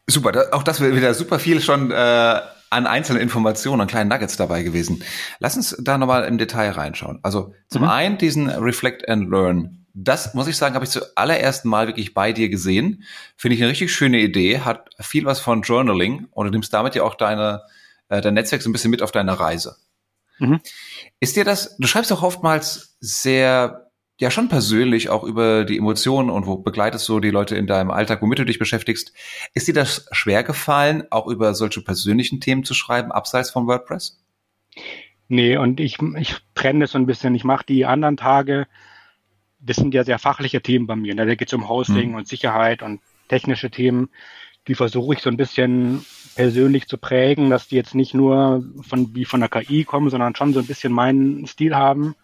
Super, 0.07 0.33
da, 0.33 0.45
auch 0.53 0.63
das 0.63 0.81
wird 0.81 0.97
wieder 0.97 1.13
super 1.13 1.39
viel 1.39 1.61
schon 1.61 1.91
äh, 1.91 2.41
an 2.71 2.87
einzelnen 2.87 3.21
Informationen 3.21 3.83
und 3.83 3.89
kleinen 3.89 4.09
Nuggets 4.09 4.37
dabei 4.37 4.63
gewesen. 4.63 5.03
Lass 5.41 5.57
uns 5.57 5.77
da 5.81 5.99
nochmal 5.99 6.25
im 6.25 6.39
Detail 6.39 6.71
reinschauen. 6.71 7.19
Also 7.23 7.53
zum 7.69 7.83
mhm. 7.83 7.89
einen 7.89 8.19
diesen 8.19 8.49
Reflect 8.49 9.09
and 9.09 9.29
Learn. 9.29 9.80
Das 9.95 10.35
muss 10.35 10.47
ich 10.47 10.57
sagen, 10.57 10.75
habe 10.75 10.85
ich 10.85 10.91
zuallererst 10.91 11.65
Mal 11.65 11.87
wirklich 11.87 12.15
bei 12.15 12.33
dir 12.33 12.49
gesehen. 12.49 13.05
Finde 13.37 13.57
ich 13.57 13.63
eine 13.63 13.71
richtig 13.71 13.93
schöne 13.93 14.21
Idee, 14.21 14.61
hat 14.61 14.91
viel 15.01 15.25
was 15.25 15.41
von 15.41 15.63
Journaling 15.63 16.29
und 16.31 16.47
du 16.47 16.51
nimmst 16.53 16.73
damit 16.73 16.95
ja 16.95 17.03
auch 17.03 17.15
deine, 17.15 17.63
äh, 18.09 18.21
dein 18.21 18.35
Netzwerk 18.35 18.63
so 18.63 18.71
ein 18.71 18.73
bisschen 18.73 18.91
mit 18.91 19.03
auf 19.03 19.13
deine 19.13 19.39
Reise. 19.39 19.77
Mhm. 20.39 20.61
Ist 21.21 21.37
dir 21.37 21.45
das, 21.45 21.77
du 21.79 21.87
schreibst 21.87 22.13
auch 22.13 22.23
oftmals 22.23 22.97
sehr, 23.01 23.91
ja 24.19 24.31
schon 24.31 24.49
persönlich 24.49 25.09
auch 25.09 25.25
über 25.25 25.65
die 25.65 25.79
Emotionen 25.79 26.31
und 26.31 26.47
wo 26.47 26.57
begleitest 26.57 27.09
du 27.09 27.21
die 27.21 27.31
Leute 27.31 27.57
in 27.57 27.67
deinem 27.67 27.91
Alltag, 27.91 28.23
womit 28.23 28.39
du 28.39 28.45
dich 28.45 28.59
beschäftigst. 28.59 29.13
Ist 29.55 29.69
dir 29.69 29.75
das 29.75 30.07
schwer 30.13 30.45
gefallen, 30.45 31.05
auch 31.11 31.27
über 31.27 31.55
solche 31.55 31.83
persönlichen 31.83 32.41
Themen 32.41 32.65
zu 32.65 32.75
schreiben, 32.75 33.13
abseits 33.13 33.51
von 33.51 33.67
WordPress? 33.67 34.23
Nee, 35.29 35.57
und 35.57 35.79
ich, 35.79 35.99
ich 36.17 36.37
trenne 36.55 36.81
das 36.81 36.93
so 36.93 36.99
ein 36.99 37.07
bisschen. 37.07 37.35
Ich 37.35 37.45
mache 37.45 37.65
die 37.65 37.87
anderen 37.87 38.17
Tage, 38.17 38.67
das 39.61 39.77
sind 39.77 39.95
ja 39.95 40.05
sehr 40.05 40.19
fachliche 40.19 40.61
Themen 40.61 40.87
bei 40.87 40.97
mir. 40.97 41.15
Ne? 41.15 41.27
Da 41.27 41.35
geht 41.35 41.49
es 41.49 41.55
um 41.55 41.69
Hosting 41.69 42.11
mhm. 42.11 42.17
und 42.17 42.29
Sicherheit 42.29 42.83
und 42.83 43.01
technische 43.29 43.71
Themen. 43.71 44.09
Die 44.69 44.75
versuche 44.75 45.15
ich 45.15 45.21
so 45.21 45.31
ein 45.31 45.37
bisschen 45.37 46.05
persönlich 46.35 46.87
zu 46.87 46.99
prägen, 46.99 47.51
dass 47.51 47.69
die 47.69 47.77
jetzt 47.77 47.95
nicht 47.95 48.15
nur 48.15 48.65
von 48.83 49.15
wie 49.15 49.25
von 49.25 49.41
der 49.41 49.49
KI 49.49 49.85
kommen, 49.85 50.11
sondern 50.11 50.35
schon 50.35 50.53
so 50.53 50.61
ein 50.61 50.67
bisschen 50.67 50.93
meinen 50.93 51.47
Stil 51.47 51.75
haben. 51.75 52.15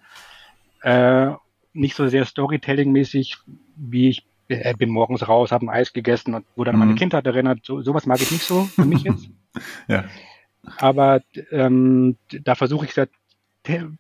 Äh, 0.83 1.33
nicht 1.73 1.95
so 1.95 2.09
sehr 2.09 2.25
Storytelling-mäßig, 2.25 3.39
wie 3.77 4.09
ich 4.09 4.27
äh, 4.49 4.75
bin 4.75 4.91
morgens 4.91 5.27
raus, 5.29 5.53
habe 5.53 5.67
ein 5.67 5.71
Eis 5.71 5.93
gegessen 5.93 6.35
und 6.35 6.47
wurde 6.57 6.71
an 6.71 6.79
meine 6.79 6.93
mhm. 6.93 6.97
Kindheit 6.97 7.27
erinnert. 7.27 7.61
So, 7.65 7.83
sowas 7.83 8.07
mag 8.07 8.21
ich 8.21 8.31
nicht 8.31 8.45
so 8.45 8.65
für 8.65 8.85
mich 8.85 9.03
jetzt. 9.03 9.29
ja. 9.89 10.05
Aber 10.79 11.21
ähm, 11.51 12.17
da 12.31 12.55
versuche 12.55 12.87
ich 12.87 12.95
sehr 12.95 13.09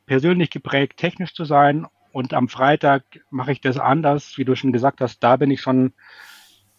persönlich 0.06 0.50
geprägt, 0.50 0.98
technisch 0.98 1.34
zu 1.34 1.44
sein. 1.44 1.86
Und 2.16 2.32
am 2.32 2.48
Freitag 2.48 3.02
mache 3.28 3.52
ich 3.52 3.60
das 3.60 3.76
anders, 3.76 4.38
wie 4.38 4.46
du 4.46 4.56
schon 4.56 4.72
gesagt 4.72 5.02
hast. 5.02 5.22
Da 5.22 5.36
bin 5.36 5.50
ich 5.50 5.60
schon 5.60 5.92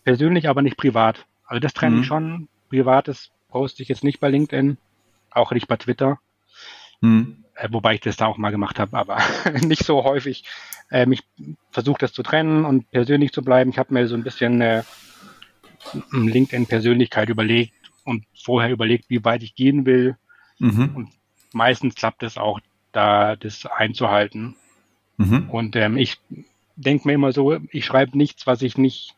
persönlich, 0.04 0.50
aber 0.50 0.64
nicht 0.64 0.78
privat. 0.78 1.28
Also 1.46 1.60
das 1.60 1.76
trenne 1.76 1.98
mhm. 1.98 2.02
ich 2.02 2.08
schon. 2.08 2.50
Privates 2.70 3.30
poste 3.48 3.84
ich 3.84 3.90
jetzt 3.90 4.04
nicht 4.04 4.20
bei 4.20 4.30
LinkedIn, 4.30 4.80
auch 5.30 5.52
nicht 5.52 5.68
bei 5.68 5.76
Twitter. 5.76 6.20
Mhm. 7.02 7.46
Äh, 7.54 7.68
wobei 7.72 7.94
ich 7.94 8.02
das 8.02 8.18
da 8.18 8.26
auch 8.26 8.40
mal 8.40 8.50
gemacht 8.50 8.80
habe, 8.80 8.98
aber 8.98 9.20
nicht 9.62 9.84
so 9.84 10.04
häufig. 10.04 10.44
Ähm, 10.90 11.12
ich 11.12 11.22
versuche 11.70 12.00
das 12.00 12.14
zu 12.14 12.24
trennen 12.24 12.66
und 12.66 12.90
persönlich 12.90 13.32
zu 13.32 13.44
bleiben. 13.44 13.70
Ich 13.70 13.78
habe 13.78 13.94
mir 13.94 14.08
so 14.08 14.16
ein 14.16 14.24
bisschen 14.24 14.60
äh, 14.62 14.82
LinkedIn-Persönlichkeit 16.14 17.30
überlegt, 17.30 17.76
und 18.06 18.26
vorher 18.44 18.72
überlegt, 18.72 19.12
wie 19.12 19.24
weit 19.24 19.44
ich 19.44 19.54
gehen 19.54 19.86
will. 19.86 20.18
Mhm. 20.58 20.96
Und 20.96 21.10
meistens 21.54 21.94
klappt 21.94 22.24
es 22.24 22.40
auch, 22.40 22.60
da 22.92 23.36
das 23.36 23.68
einzuhalten. 23.68 24.56
Mhm. 25.18 25.50
Und 25.50 25.76
ähm, 25.76 25.98
ich 25.98 26.20
denke 26.76 27.08
mir 27.08 27.14
immer 27.14 27.32
so, 27.32 27.58
ich 27.72 27.86
schreibe 27.86 28.18
nichts, 28.18 28.48
was 28.48 28.62
ich 28.62 28.78
nicht 28.78 29.16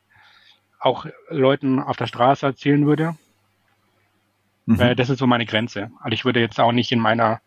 auch 0.79 1.05
Leuten 1.29 1.79
auf 1.79 1.97
der 1.97 2.07
Straße 2.07 2.45
erzählen 2.45 2.85
würde. 2.85 3.15
Mhm. 4.65 4.79
Äh, 4.79 4.95
das 4.95 5.09
ist 5.09 5.19
so 5.19 5.27
meine 5.27 5.45
Grenze. 5.45 5.91
Also 5.99 6.13
ich 6.13 6.25
würde 6.25 6.39
jetzt 6.39 6.59
auch 6.59 6.71
nicht 6.71 6.91
in 6.91 6.99
meiner, 6.99 7.41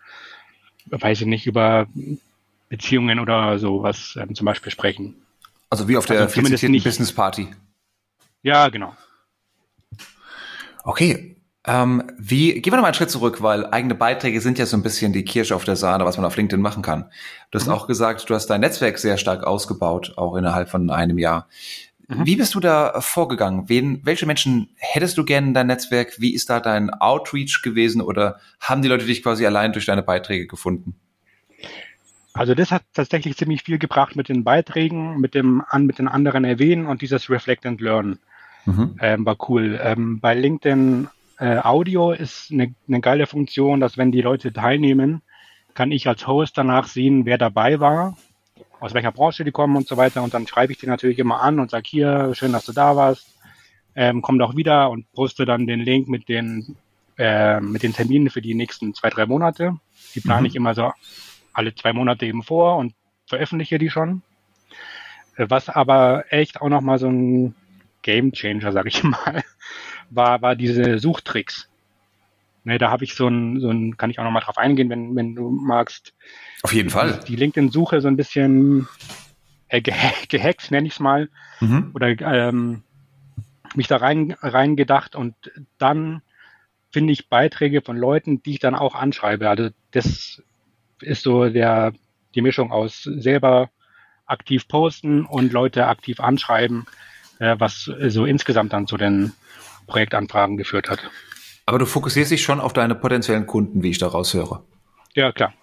weiß 0.86 1.22
ich 1.22 1.26
nicht, 1.26 1.46
über 1.46 1.86
Beziehungen 2.68 3.18
oder 3.18 3.58
sowas 3.58 4.18
ähm, 4.20 4.34
zum 4.34 4.44
Beispiel 4.44 4.72
sprechen. 4.72 5.14
Also 5.70 5.88
wie 5.88 5.96
auf 5.96 6.06
der 6.06 6.20
also 6.20 6.42
Business 6.42 7.14
Party. 7.14 7.48
Ja, 8.42 8.68
genau. 8.68 8.94
Okay. 10.84 11.31
Ähm, 11.64 12.02
wie, 12.18 12.60
gehen 12.60 12.72
wir 12.72 12.76
noch 12.76 12.82
mal 12.82 12.88
einen 12.88 12.94
Schritt 12.94 13.10
zurück, 13.10 13.40
weil 13.40 13.66
eigene 13.66 13.94
Beiträge 13.94 14.40
sind 14.40 14.58
ja 14.58 14.66
so 14.66 14.76
ein 14.76 14.82
bisschen 14.82 15.12
die 15.12 15.24
Kirsche 15.24 15.54
auf 15.54 15.64
der 15.64 15.76
Sahne, 15.76 16.04
was 16.04 16.16
man 16.16 16.26
auf 16.26 16.36
LinkedIn 16.36 16.60
machen 16.60 16.82
kann. 16.82 17.04
Du 17.50 17.58
hast 17.58 17.66
mhm. 17.66 17.72
auch 17.72 17.86
gesagt, 17.86 18.28
du 18.28 18.34
hast 18.34 18.48
dein 18.48 18.60
Netzwerk 18.62 18.98
sehr 18.98 19.16
stark 19.16 19.44
ausgebaut, 19.44 20.14
auch 20.16 20.34
innerhalb 20.34 20.68
von 20.68 20.90
einem 20.90 21.18
Jahr. 21.18 21.46
Mhm. 22.08 22.26
Wie 22.26 22.36
bist 22.36 22.54
du 22.56 22.60
da 22.60 23.00
vorgegangen? 23.00 23.68
Wen, 23.68 24.00
welche 24.04 24.26
Menschen 24.26 24.70
hättest 24.76 25.16
du 25.18 25.24
gerne 25.24 25.48
in 25.48 25.54
dein 25.54 25.68
Netzwerk? 25.68 26.20
Wie 26.20 26.34
ist 26.34 26.50
da 26.50 26.58
dein 26.58 26.90
Outreach 26.90 27.62
gewesen 27.62 28.02
oder 28.02 28.40
haben 28.60 28.82
die 28.82 28.88
Leute 28.88 29.06
dich 29.06 29.22
quasi 29.22 29.46
allein 29.46 29.72
durch 29.72 29.86
deine 29.86 30.02
Beiträge 30.02 30.48
gefunden? 30.48 30.96
Also 32.34 32.54
das 32.54 32.72
hat 32.72 32.82
tatsächlich 32.94 33.36
ziemlich 33.36 33.62
viel 33.62 33.78
gebracht 33.78 34.16
mit 34.16 34.28
den 34.28 34.42
Beiträgen, 34.42 35.20
mit 35.20 35.34
dem 35.34 35.62
an 35.68 35.86
mit 35.86 35.98
den 35.98 36.08
anderen 36.08 36.44
erwähnen 36.44 36.86
und 36.86 37.02
dieses 37.02 37.28
Reflect 37.28 37.66
and 37.66 37.80
Learn 37.80 38.18
mhm. 38.64 38.96
ähm, 39.00 39.26
war 39.26 39.36
cool. 39.48 39.78
Ähm, 39.82 40.18
bei 40.18 40.34
LinkedIn 40.34 41.08
äh, 41.42 41.58
Audio 41.58 42.12
ist 42.12 42.52
eine, 42.52 42.72
eine 42.86 43.00
geile 43.00 43.26
Funktion, 43.26 43.80
dass 43.80 43.98
wenn 43.98 44.12
die 44.12 44.20
Leute 44.20 44.52
teilnehmen, 44.52 45.22
kann 45.74 45.90
ich 45.90 46.06
als 46.06 46.26
Host 46.28 46.56
danach 46.56 46.86
sehen, 46.86 47.26
wer 47.26 47.36
dabei 47.36 47.80
war, 47.80 48.16
aus 48.78 48.94
welcher 48.94 49.10
Branche 49.10 49.42
die 49.42 49.50
kommen 49.50 49.76
und 49.76 49.88
so 49.88 49.96
weiter. 49.96 50.22
Und 50.22 50.34
dann 50.34 50.46
schreibe 50.46 50.72
ich 50.72 50.78
die 50.78 50.86
natürlich 50.86 51.18
immer 51.18 51.42
an 51.42 51.58
und 51.58 51.70
sage 51.70 51.88
hier, 51.88 52.32
schön, 52.34 52.52
dass 52.52 52.66
du 52.66 52.72
da 52.72 52.94
warst. 52.94 53.34
Ähm, 53.96 54.22
komm 54.22 54.38
doch 54.38 54.54
wieder 54.54 54.88
und 54.90 55.10
poste 55.12 55.44
dann 55.44 55.66
den 55.66 55.80
Link 55.80 56.06
mit 56.06 56.28
den, 56.28 56.76
äh, 57.18 57.60
mit 57.60 57.82
den 57.82 57.92
Terminen 57.92 58.30
für 58.30 58.40
die 58.40 58.54
nächsten 58.54 58.94
zwei, 58.94 59.10
drei 59.10 59.26
Monate. 59.26 59.76
Die 60.14 60.20
plane 60.20 60.42
mhm. 60.42 60.46
ich 60.46 60.54
immer 60.54 60.74
so 60.74 60.92
alle 61.52 61.74
zwei 61.74 61.92
Monate 61.92 62.24
eben 62.24 62.44
vor 62.44 62.76
und 62.76 62.94
veröffentliche 63.26 63.78
die 63.78 63.90
schon. 63.90 64.22
Äh, 65.36 65.46
was 65.48 65.68
aber 65.68 66.26
echt 66.28 66.60
auch 66.60 66.68
nochmal 66.68 67.00
so 67.00 67.08
ein 67.08 67.56
Game 68.02 68.32
Changer, 68.32 68.70
sag 68.70 68.86
ich 68.86 69.02
mal, 69.02 69.42
war, 70.14 70.42
war 70.42 70.56
diese 70.56 70.98
Suchtricks. 70.98 71.68
Ne, 72.64 72.78
da 72.78 72.90
habe 72.90 73.04
ich 73.04 73.14
so 73.14 73.26
ein, 73.26 73.60
so 73.60 73.70
ein, 73.70 73.96
kann 73.96 74.10
ich 74.10 74.20
auch 74.20 74.24
nochmal 74.24 74.42
drauf 74.42 74.56
eingehen, 74.56 74.88
wenn, 74.88 75.16
wenn 75.16 75.34
du 75.34 75.50
magst. 75.50 76.14
Auf 76.62 76.72
jeden 76.72 76.90
Fall. 76.90 77.18
Die 77.26 77.34
LinkedIn-Suche 77.34 78.00
so 78.00 78.08
ein 78.08 78.16
bisschen 78.16 78.86
äh, 79.68 79.80
gehackt, 80.28 80.70
nenne 80.70 80.86
ich 80.86 80.94
es 80.94 81.00
mal. 81.00 81.28
Mhm. 81.60 81.90
Oder 81.94 82.08
ähm, 82.20 82.82
mich 83.74 83.88
da 83.88 83.96
rein, 83.96 84.36
rein 84.42 84.76
gedacht 84.76 85.16
und 85.16 85.34
dann 85.78 86.22
finde 86.92 87.12
ich 87.12 87.28
Beiträge 87.28 87.80
von 87.80 87.96
Leuten, 87.96 88.42
die 88.42 88.52
ich 88.52 88.58
dann 88.60 88.74
auch 88.74 88.94
anschreibe. 88.94 89.48
Also 89.48 89.70
das 89.90 90.42
ist 91.00 91.22
so 91.22 91.48
der, 91.48 91.94
die 92.34 92.42
Mischung 92.42 92.70
aus 92.70 93.02
selber 93.02 93.70
aktiv 94.26 94.68
posten 94.68 95.24
und 95.24 95.52
Leute 95.52 95.86
aktiv 95.88 96.20
anschreiben 96.20 96.86
äh, 97.42 97.56
was 97.58 97.90
so 98.08 98.24
insgesamt 98.24 98.72
dann 98.72 98.86
zu 98.86 98.96
den 98.96 99.32
Projektanfragen 99.92 100.56
geführt 100.56 100.88
hat. 100.88 100.98
Aber 101.66 101.78
du 101.78 101.86
fokussierst 101.86 102.30
dich 102.30 102.42
schon 102.42 102.60
auf 102.60 102.72
deine 102.72 102.94
potenziellen 102.94 103.46
Kunden, 103.46 103.82
wie 103.82 103.90
ich 103.90 103.98
daraus 103.98 104.34
höre. 104.34 104.64
Ja, 105.14 105.32
klar. 105.32 105.54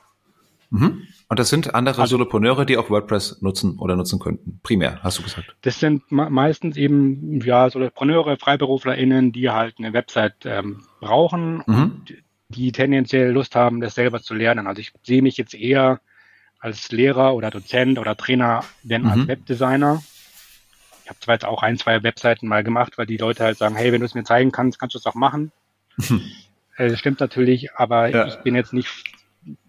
Mhm. 0.70 1.08
Und 1.28 1.40
das 1.40 1.50
sind 1.50 1.76
andere 1.76 2.02
also, 2.02 2.18
Solopreneure, 2.18 2.66
die 2.66 2.78
auch 2.78 2.90
WordPress 2.90 3.42
nutzen 3.42 3.78
oder 3.78 3.96
nutzen 3.96 4.20
könnten. 4.20 4.60
Primär, 4.64 5.00
hast 5.04 5.20
du 5.20 5.24
gesagt. 5.24 5.56
Das 5.62 5.80
sind 5.80 6.04
meistens 6.12 6.78
eben 6.78 7.40
ja 7.42 7.70
Solopreneure, 7.70 8.38
FreiberuflerInnen, 8.38 9.32
die 9.32 9.50
halt 9.50 9.76
eine 9.78 9.94
Website 9.94 10.46
ähm, 10.46 10.84
brauchen 11.00 11.64
mhm. 11.68 11.76
und 11.76 12.14
die 12.50 12.72
tendenziell 12.72 13.32
Lust 13.32 13.56
haben, 13.56 13.80
das 13.80 13.96
selber 13.96 14.22
zu 14.22 14.34
lernen. 14.34 14.66
Also 14.66 14.82
ich 14.82 14.92
sehe 15.04 15.22
mich 15.22 15.38
jetzt 15.38 15.54
eher 15.54 16.02
als 16.60 16.92
Lehrer 16.92 17.36
oder 17.36 17.52
Dozent 17.52 18.00
oder 18.00 18.18
Trainer 18.18 18.64
denn 18.84 19.04
mhm. 19.04 19.10
als 19.10 19.28
Webdesigner. 19.28 20.02
Ich 21.10 21.16
habe 21.16 21.20
zwar 21.22 21.36
jetzt 21.36 21.46
auch 21.46 21.64
ein, 21.64 21.76
zwei 21.76 22.04
Webseiten 22.04 22.48
mal 22.48 22.64
gemacht, 22.64 23.00
weil 23.00 23.08
die 23.08 23.18
Leute 23.18 23.44
halt 23.44 23.58
sagen, 23.58 23.76
hey, 23.76 23.92
wenn 23.92 24.02
du 24.02 24.06
es 24.06 24.14
mir 24.14 24.24
zeigen 24.24 24.52
kannst, 24.52 24.78
kannst 24.78 24.94
du 24.94 25.00
es 25.00 25.08
auch 25.08 25.16
machen. 25.16 25.52
äh, 26.78 26.90
das 26.90 27.00
stimmt 27.00 27.20
natürlich, 27.20 27.74
aber 27.74 28.10
ja. 28.10 28.28
ich 28.28 28.36
bin 28.36 28.54
jetzt 28.54 28.74
nicht 28.74 28.88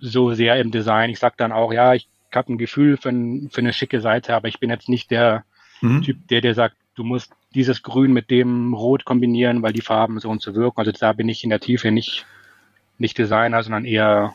so 0.00 0.34
sehr 0.34 0.60
im 0.60 0.70
Design. 0.70 1.08
Ich 1.08 1.18
sage 1.18 1.36
dann 1.38 1.50
auch, 1.50 1.72
ja, 1.72 1.94
ich 1.94 2.08
habe 2.34 2.52
ein 2.52 2.58
Gefühl 2.58 2.98
für, 2.98 3.08
ein, 3.08 3.48
für, 3.50 3.62
eine 3.62 3.72
schicke 3.72 4.02
Seite, 4.02 4.34
aber 4.34 4.48
ich 4.48 4.60
bin 4.60 4.68
jetzt 4.68 4.90
nicht 4.90 5.10
der 5.10 5.44
mhm. 5.80 6.02
Typ, 6.02 6.28
der 6.28 6.42
dir 6.42 6.54
sagt, 6.54 6.76
du 6.94 7.04
musst 7.04 7.32
dieses 7.54 7.82
Grün 7.82 8.12
mit 8.12 8.30
dem 8.30 8.74
Rot 8.74 9.06
kombinieren, 9.06 9.62
weil 9.62 9.72
die 9.72 9.80
Farben 9.80 10.20
so 10.20 10.28
und 10.28 10.42
so 10.42 10.54
wirken. 10.54 10.78
Also 10.78 10.92
da 10.92 11.14
bin 11.14 11.30
ich 11.30 11.42
in 11.42 11.48
der 11.48 11.60
Tiefe 11.60 11.90
nicht, 11.90 12.26
nicht 12.98 13.16
Designer, 13.16 13.62
sondern 13.62 13.86
eher 13.86 14.34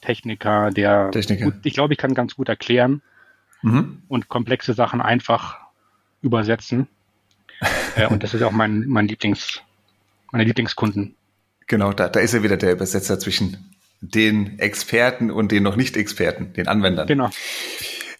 Techniker, 0.00 0.70
der 0.70 1.10
Techniker. 1.10 1.46
Gut, 1.46 1.54
ich 1.64 1.74
glaube, 1.74 1.94
ich 1.94 1.98
kann 1.98 2.14
ganz 2.14 2.36
gut 2.36 2.48
erklären 2.48 3.02
mhm. 3.62 4.02
und 4.06 4.28
komplexe 4.28 4.74
Sachen 4.74 5.00
einfach 5.00 5.65
übersetzen. 6.26 6.88
äh, 7.96 8.06
und 8.06 8.22
das 8.22 8.34
ist 8.34 8.42
auch 8.42 8.52
mein, 8.52 8.86
mein 8.86 9.08
Lieblings, 9.08 9.62
meine 10.32 10.44
Lieblingskunden. 10.44 11.14
Genau, 11.66 11.92
da, 11.92 12.08
da 12.08 12.20
ist 12.20 12.34
er 12.34 12.42
wieder 12.42 12.56
der 12.56 12.72
Übersetzer 12.72 13.18
zwischen 13.18 13.72
den 14.00 14.58
Experten 14.58 15.30
und 15.30 15.52
den 15.52 15.62
noch 15.62 15.76
nicht 15.76 15.96
Experten, 15.96 16.52
den 16.52 16.68
Anwendern. 16.68 17.06
Genau. 17.06 17.30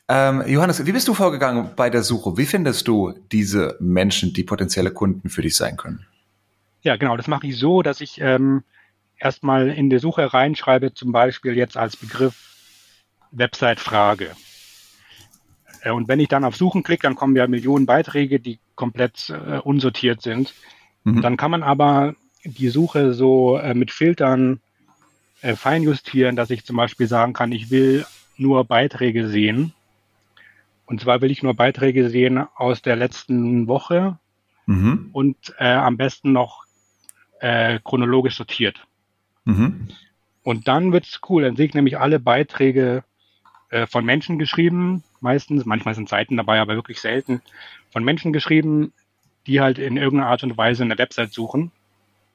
Ähm, 0.09 0.45
Johannes, 0.47 0.87
wie 0.87 0.93
bist 0.93 1.09
du 1.09 1.15
vorgegangen 1.15 1.71
bei 1.77 1.91
der 1.91 2.03
Suche? 2.03 2.37
Wie 2.37 2.47
findest 2.47 2.89
du 2.89 3.13
diese 3.33 3.77
Menschen, 3.81 4.33
die 4.33 4.45
potenzielle 4.45 4.93
Kunden 4.93 5.29
für 5.29 5.43
dich 5.43 5.57
sein 5.57 5.77
können? 5.77 6.07
Ja, 6.83 6.97
genau, 6.97 7.17
das 7.17 7.27
mache 7.27 7.49
ich 7.49 7.59
so, 7.59 7.83
dass 7.83 8.01
ich 8.01 8.21
ähm, 8.21 8.63
erstmal 9.19 9.69
in 9.69 9.91
die 9.91 9.99
Suche 9.99 10.33
reinschreibe, 10.33 10.95
zum 10.95 11.13
Beispiel 11.13 11.57
jetzt 11.57 11.77
als 11.77 11.97
Begriff 11.97 12.57
Website-Frage. 13.33 14.31
Äh, 15.87 15.93
und 15.93 16.09
wenn 16.09 16.21
ich 16.21 16.29
dann 16.29 16.45
auf 16.45 16.57
Suchen 16.57 16.83
klicke, 16.83 17.03
dann 17.03 17.15
kommen 17.15 17.37
ja 17.37 17.47
Millionen 17.47 17.87
Beiträge, 17.87 18.41
die 18.41 18.59
komplett 18.75 19.31
äh, 19.31 19.59
unsortiert 19.59 20.21
sind. 20.21 20.55
Mhm. 21.05 21.23
Dann 21.23 21.37
kann 21.37 21.51
man 21.51 21.63
aber 21.63 22.15
die 22.45 22.69
Suche 22.69 23.15
so 23.15 23.57
äh, 23.57 23.75
mit 23.75 23.91
Filtern 23.91 24.61
äh, 25.43 25.55
feinjustieren, 25.55 26.37
dass 26.37 26.51
ich 26.51 26.65
zum 26.65 26.77
Beispiel 26.77 27.07
sagen 27.07 27.33
kann, 27.33 27.53
ich 27.53 27.71
will 27.71 28.05
nur 28.37 28.65
Beiträge 28.65 29.29
sehen. 29.29 29.73
Und 30.87 31.01
zwar 31.01 31.21
will 31.21 31.31
ich 31.31 31.43
nur 31.43 31.55
Beiträge 31.55 32.11
sehen 32.11 32.47
aus 32.57 32.83
der 32.83 32.97
letzten 32.97 33.67
Woche 33.67 34.19
mhm. 34.67 35.11
und 35.13 35.37
äh, 35.59 35.73
am 35.73 35.97
besten 35.97 36.33
noch 36.33 36.65
äh, 37.41 37.81
chronologisch 37.83 38.37
sortiert. 38.37 38.87
Mhm. 39.45 39.89
Und 40.43 40.69
dann 40.69 40.93
wird's 40.93 41.21
cool. 41.29 41.43
Dann 41.43 41.57
sehe 41.57 41.67
ich 41.67 41.75
nämlich 41.75 41.99
alle 41.99 42.21
Beiträge 42.21 43.03
äh, 43.71 43.87
von 43.87 44.05
Menschen 44.05 44.39
geschrieben, 44.39 45.03
meistens. 45.21 45.65
Manchmal 45.65 45.95
sind 45.95 46.09
Seiten 46.09 46.37
dabei, 46.37 46.61
aber 46.61 46.75
wirklich 46.75 47.01
selten. 47.01 47.43
Von 47.93 48.05
Menschen 48.05 48.33
geschrieben, 48.33 48.93
die 49.47 49.61
halt 49.61 49.79
in 49.79 49.97
irgendeiner 49.97 50.31
Art 50.31 50.43
und 50.43 50.57
Weise 50.57 50.83
eine 50.83 50.99
Website 50.99 51.33
suchen. 51.33 51.71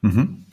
Mhm. 0.00 0.46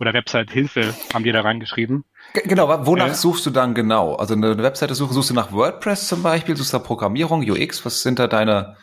Oder 0.00 0.12
Website-Hilfe 0.12 0.94
haben 1.12 1.24
die 1.24 1.32
da 1.32 1.42
reingeschrieben. 1.42 2.04
Genau, 2.32 2.68
wonach 2.86 3.08
äh, 3.08 3.14
suchst 3.14 3.46
du 3.46 3.50
dann 3.50 3.74
genau? 3.74 4.16
Also 4.16 4.34
eine 4.34 4.58
Webseite 4.58 4.94
suchen, 4.94 5.12
suchst 5.12 5.30
du 5.30 5.34
nach 5.34 5.52
WordPress 5.52 6.08
zum 6.08 6.22
Beispiel, 6.22 6.56
suchst 6.56 6.72
du 6.72 6.78
nach 6.78 6.84
Programmierung, 6.84 7.48
UX, 7.48 7.84
was 7.84 8.02
sind 8.02 8.18
da 8.18 8.26
deine 8.26 8.76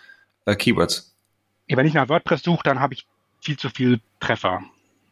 äh, 0.46 0.56
Keywords? 0.56 1.14
Wenn 1.68 1.86
ich 1.86 1.94
nach 1.94 2.10
WordPress 2.10 2.44
suche, 2.44 2.64
dann 2.64 2.80
habe 2.80 2.94
ich 2.94 3.06
viel 3.42 3.58
zu 3.58 3.70
viel 3.70 4.00
Treffer. 4.20 4.62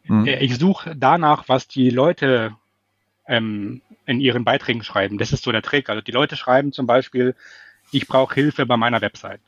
Mhm. 0.05 0.25
Äh, 0.25 0.39
ich 0.39 0.57
suche 0.57 0.95
danach, 0.95 1.45
was 1.47 1.67
die 1.67 1.89
Leute 1.89 2.55
ähm, 3.27 3.81
in 4.05 4.19
ihren 4.19 4.43
Beiträgen 4.43 4.83
schreiben. 4.83 5.17
Das 5.17 5.31
ist 5.33 5.43
so 5.43 5.51
der 5.51 5.61
Trick. 5.61 5.89
Also 5.89 6.01
die 6.01 6.11
Leute 6.11 6.35
schreiben 6.35 6.71
zum 6.71 6.87
Beispiel, 6.87 7.35
ich 7.91 8.07
brauche 8.07 8.35
Hilfe 8.35 8.65
bei 8.65 8.77
meiner 8.77 9.01
Website. 9.01 9.41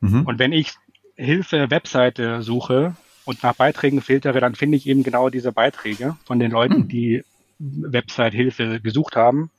Mhm. 0.00 0.22
Und 0.22 0.38
wenn 0.38 0.52
ich 0.52 0.72
Hilfe 1.16 1.70
Webseite 1.70 2.42
suche 2.42 2.96
und 3.24 3.42
nach 3.42 3.54
Beiträgen 3.54 4.00
filtere, 4.00 4.40
dann 4.40 4.54
finde 4.54 4.76
ich 4.76 4.86
eben 4.86 5.02
genau 5.02 5.28
diese 5.28 5.52
Beiträge 5.52 6.16
von 6.24 6.38
den 6.38 6.50
Leuten, 6.50 6.80
mhm. 6.80 6.88
die 6.88 7.24
Website 7.58 8.34
Hilfe 8.34 8.80
gesucht 8.80 9.16
haben. 9.16 9.50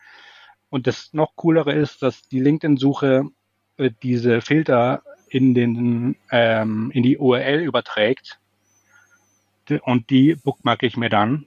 Und 0.69 0.87
das 0.87 1.13
noch 1.13 1.35
coolere 1.35 1.71
ist, 1.73 2.01
dass 2.01 2.27
die 2.27 2.39
LinkedIn-Suche 2.39 3.25
äh, 3.77 3.91
diese 4.01 4.41
Filter 4.41 5.03
in 5.29 5.53
den 5.53 6.15
ähm, 6.29 6.91
in 6.91 7.03
die 7.03 7.17
URL 7.17 7.61
überträgt 7.61 8.39
und 9.83 10.09
die 10.09 10.35
bookmarke 10.35 10.85
ich 10.85 10.97
mir 10.97 11.09
dann 11.09 11.45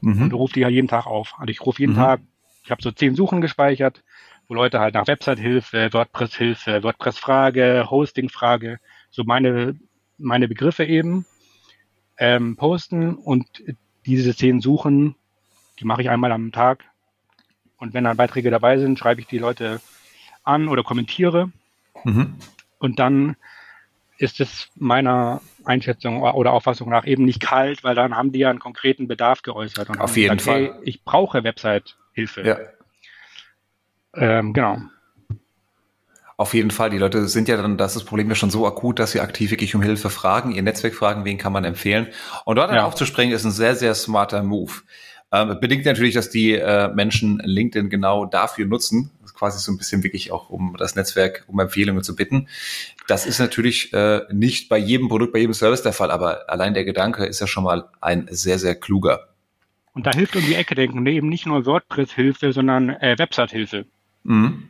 mhm. 0.00 0.22
und 0.22 0.34
rufe 0.34 0.54
die 0.54 0.60
ja 0.60 0.68
jeden 0.68 0.88
Tag 0.88 1.06
auf. 1.06 1.34
Also 1.38 1.50
ich 1.50 1.60
rufe 1.60 1.80
jeden 1.80 1.92
mhm. 1.92 1.98
Tag, 1.98 2.20
ich 2.64 2.70
habe 2.70 2.82
so 2.82 2.90
zehn 2.90 3.14
Suchen 3.14 3.40
gespeichert, 3.40 4.02
wo 4.50 4.54
Leute 4.54 4.80
halt 4.80 4.94
nach 4.94 5.06
Website-Hilfe, 5.06 5.92
WordPress-Hilfe, 5.92 6.82
WordPress-Frage, 6.82 7.86
Hosting-Frage, 7.88 8.80
so 9.08 9.22
meine, 9.22 9.78
meine 10.18 10.48
Begriffe 10.48 10.84
eben 10.84 11.24
ähm, 12.18 12.56
posten 12.56 13.14
und 13.14 13.46
diese 14.04 14.34
zehn 14.34 14.60
Suchen, 14.60 15.14
die 15.78 15.84
mache 15.84 16.02
ich 16.02 16.10
einmal 16.10 16.32
am 16.32 16.50
Tag. 16.50 16.82
Und 17.76 17.94
wenn 17.94 18.02
dann 18.02 18.16
Beiträge 18.16 18.50
dabei 18.50 18.76
sind, 18.78 18.98
schreibe 18.98 19.20
ich 19.20 19.28
die 19.28 19.38
Leute 19.38 19.80
an 20.42 20.66
oder 20.66 20.82
kommentiere. 20.82 21.52
Mhm. 22.02 22.34
Und 22.80 22.98
dann 22.98 23.36
ist 24.18 24.40
es 24.40 24.68
meiner 24.74 25.42
Einschätzung 25.64 26.22
oder 26.22 26.52
Auffassung 26.52 26.90
nach 26.90 27.06
eben 27.06 27.24
nicht 27.24 27.40
kalt, 27.40 27.84
weil 27.84 27.94
dann 27.94 28.16
haben 28.16 28.32
die 28.32 28.40
ja 28.40 28.50
einen 28.50 28.58
konkreten 28.58 29.06
Bedarf 29.06 29.42
geäußert. 29.42 29.90
Und 29.90 30.00
Auf 30.00 30.16
jeden 30.16 30.38
gesagt, 30.38 30.56
Fall. 30.56 30.74
Hey, 30.74 30.82
ich 30.82 31.04
brauche 31.04 31.44
Website-Hilfe. 31.44 32.42
Ja. 32.42 32.58
Ähm, 34.14 34.52
genau. 34.52 34.78
Auf 36.36 36.54
jeden 36.54 36.70
Fall. 36.70 36.88
Die 36.88 36.98
Leute 36.98 37.28
sind 37.28 37.48
ja 37.48 37.56
dann, 37.58 37.76
das 37.76 37.92
ist 37.92 38.02
das 38.02 38.08
Problem 38.08 38.28
ja 38.30 38.34
schon 38.34 38.50
so 38.50 38.66
akut, 38.66 38.98
dass 38.98 39.12
sie 39.12 39.20
aktiv 39.20 39.50
wirklich 39.50 39.74
um 39.74 39.82
Hilfe 39.82 40.08
fragen, 40.08 40.52
ihr 40.52 40.62
Netzwerk 40.62 40.94
fragen, 40.94 41.26
wen 41.26 41.36
kann 41.36 41.52
man 41.52 41.64
empfehlen. 41.64 42.08
Und 42.46 42.56
dort 42.56 42.70
dann 42.70 42.76
ja. 42.76 42.86
aufzuspringen, 42.86 43.34
ist 43.34 43.44
ein 43.44 43.50
sehr, 43.50 43.76
sehr 43.76 43.94
smarter 43.94 44.42
Move. 44.42 44.72
Ähm, 45.32 45.58
bedingt 45.60 45.84
natürlich, 45.84 46.14
dass 46.14 46.30
die 46.30 46.52
äh, 46.52 46.88
Menschen 46.88 47.40
LinkedIn 47.44 47.90
genau 47.90 48.24
dafür 48.24 48.66
nutzen, 48.66 49.10
quasi 49.34 49.58
so 49.58 49.70
ein 49.70 49.78
bisschen 49.78 50.02
wirklich 50.02 50.32
auch 50.32 50.50
um 50.50 50.76
das 50.78 50.96
Netzwerk, 50.96 51.44
um 51.46 51.60
Empfehlungen 51.60 52.02
zu 52.02 52.16
bitten. 52.16 52.48
Das 53.06 53.26
ist 53.26 53.38
natürlich 53.38 53.92
äh, 53.92 54.22
nicht 54.32 54.68
bei 54.68 54.78
jedem 54.78 55.08
Produkt, 55.08 55.32
bei 55.32 55.38
jedem 55.40 55.54
Service 55.54 55.82
der 55.82 55.92
Fall, 55.92 56.10
aber 56.10 56.48
allein 56.50 56.74
der 56.74 56.84
Gedanke 56.84 57.26
ist 57.26 57.40
ja 57.40 57.46
schon 57.46 57.64
mal 57.64 57.88
ein 58.00 58.26
sehr, 58.30 58.58
sehr 58.58 58.74
kluger. 58.74 59.28
Und 59.92 60.06
da 60.06 60.12
hilft 60.12 60.36
um 60.36 60.42
die 60.42 60.54
Ecke 60.54 60.74
denken, 60.74 61.04
eben 61.06 61.28
nicht 61.28 61.46
nur 61.46 61.66
WordPress-Hilfe, 61.66 62.52
sondern 62.52 62.90
äh, 62.90 63.16
Website-Hilfe. 63.18 63.86
Mhm. 64.24 64.68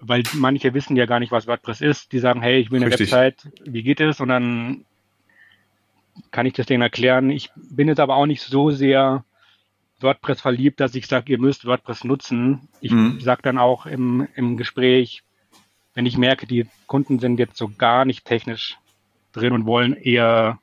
Weil 0.00 0.22
manche 0.34 0.72
wissen 0.72 0.96
ja 0.96 1.06
gar 1.06 1.20
nicht, 1.20 1.32
was 1.32 1.46
WordPress 1.46 1.80
ist. 1.80 2.12
Die 2.12 2.18
sagen, 2.18 2.40
hey, 2.40 2.58
ich 2.58 2.70
will 2.70 2.80
eine 2.80 2.86
Richtig. 2.86 3.12
Website, 3.12 3.50
wie 3.64 3.82
geht 3.82 4.00
es? 4.00 4.20
Und 4.20 4.28
dann 4.28 4.84
kann 6.30 6.46
ich 6.46 6.54
das 6.54 6.66
denen 6.66 6.82
erklären. 6.82 7.30
Ich 7.30 7.50
bin 7.56 7.88
jetzt 7.88 8.00
aber 8.00 8.16
auch 8.16 8.26
nicht 8.26 8.42
so 8.42 8.70
sehr 8.70 9.24
WordPress 10.00 10.40
verliebt, 10.40 10.80
dass 10.80 10.94
ich 10.94 11.06
sage, 11.06 11.32
ihr 11.32 11.38
müsst 11.38 11.66
WordPress 11.66 12.04
nutzen. 12.04 12.68
Ich 12.80 12.92
mhm. 12.92 13.20
sage 13.20 13.42
dann 13.42 13.58
auch 13.58 13.86
im, 13.86 14.26
im 14.34 14.56
Gespräch, 14.56 15.22
wenn 15.94 16.06
ich 16.06 16.16
merke, 16.16 16.46
die 16.46 16.66
Kunden 16.86 17.18
sind 17.18 17.38
jetzt 17.38 17.56
so 17.56 17.68
gar 17.68 18.04
nicht 18.04 18.24
technisch 18.24 18.78
drin 19.32 19.52
und 19.52 19.66
wollen 19.66 19.94
eher 19.94 20.58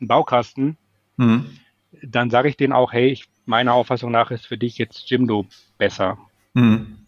einen 0.00 0.08
Baukasten, 0.08 0.76
mhm. 1.16 1.46
dann 2.02 2.30
sage 2.30 2.48
ich 2.48 2.56
denen 2.56 2.72
auch, 2.72 2.92
hey, 2.92 3.08
ich, 3.08 3.28
meiner 3.44 3.74
Auffassung 3.74 4.10
nach 4.10 4.30
ist 4.30 4.46
für 4.46 4.58
dich 4.58 4.78
jetzt 4.78 5.08
Jimdo 5.08 5.46
besser. 5.78 6.18
Mhm. 6.54 7.05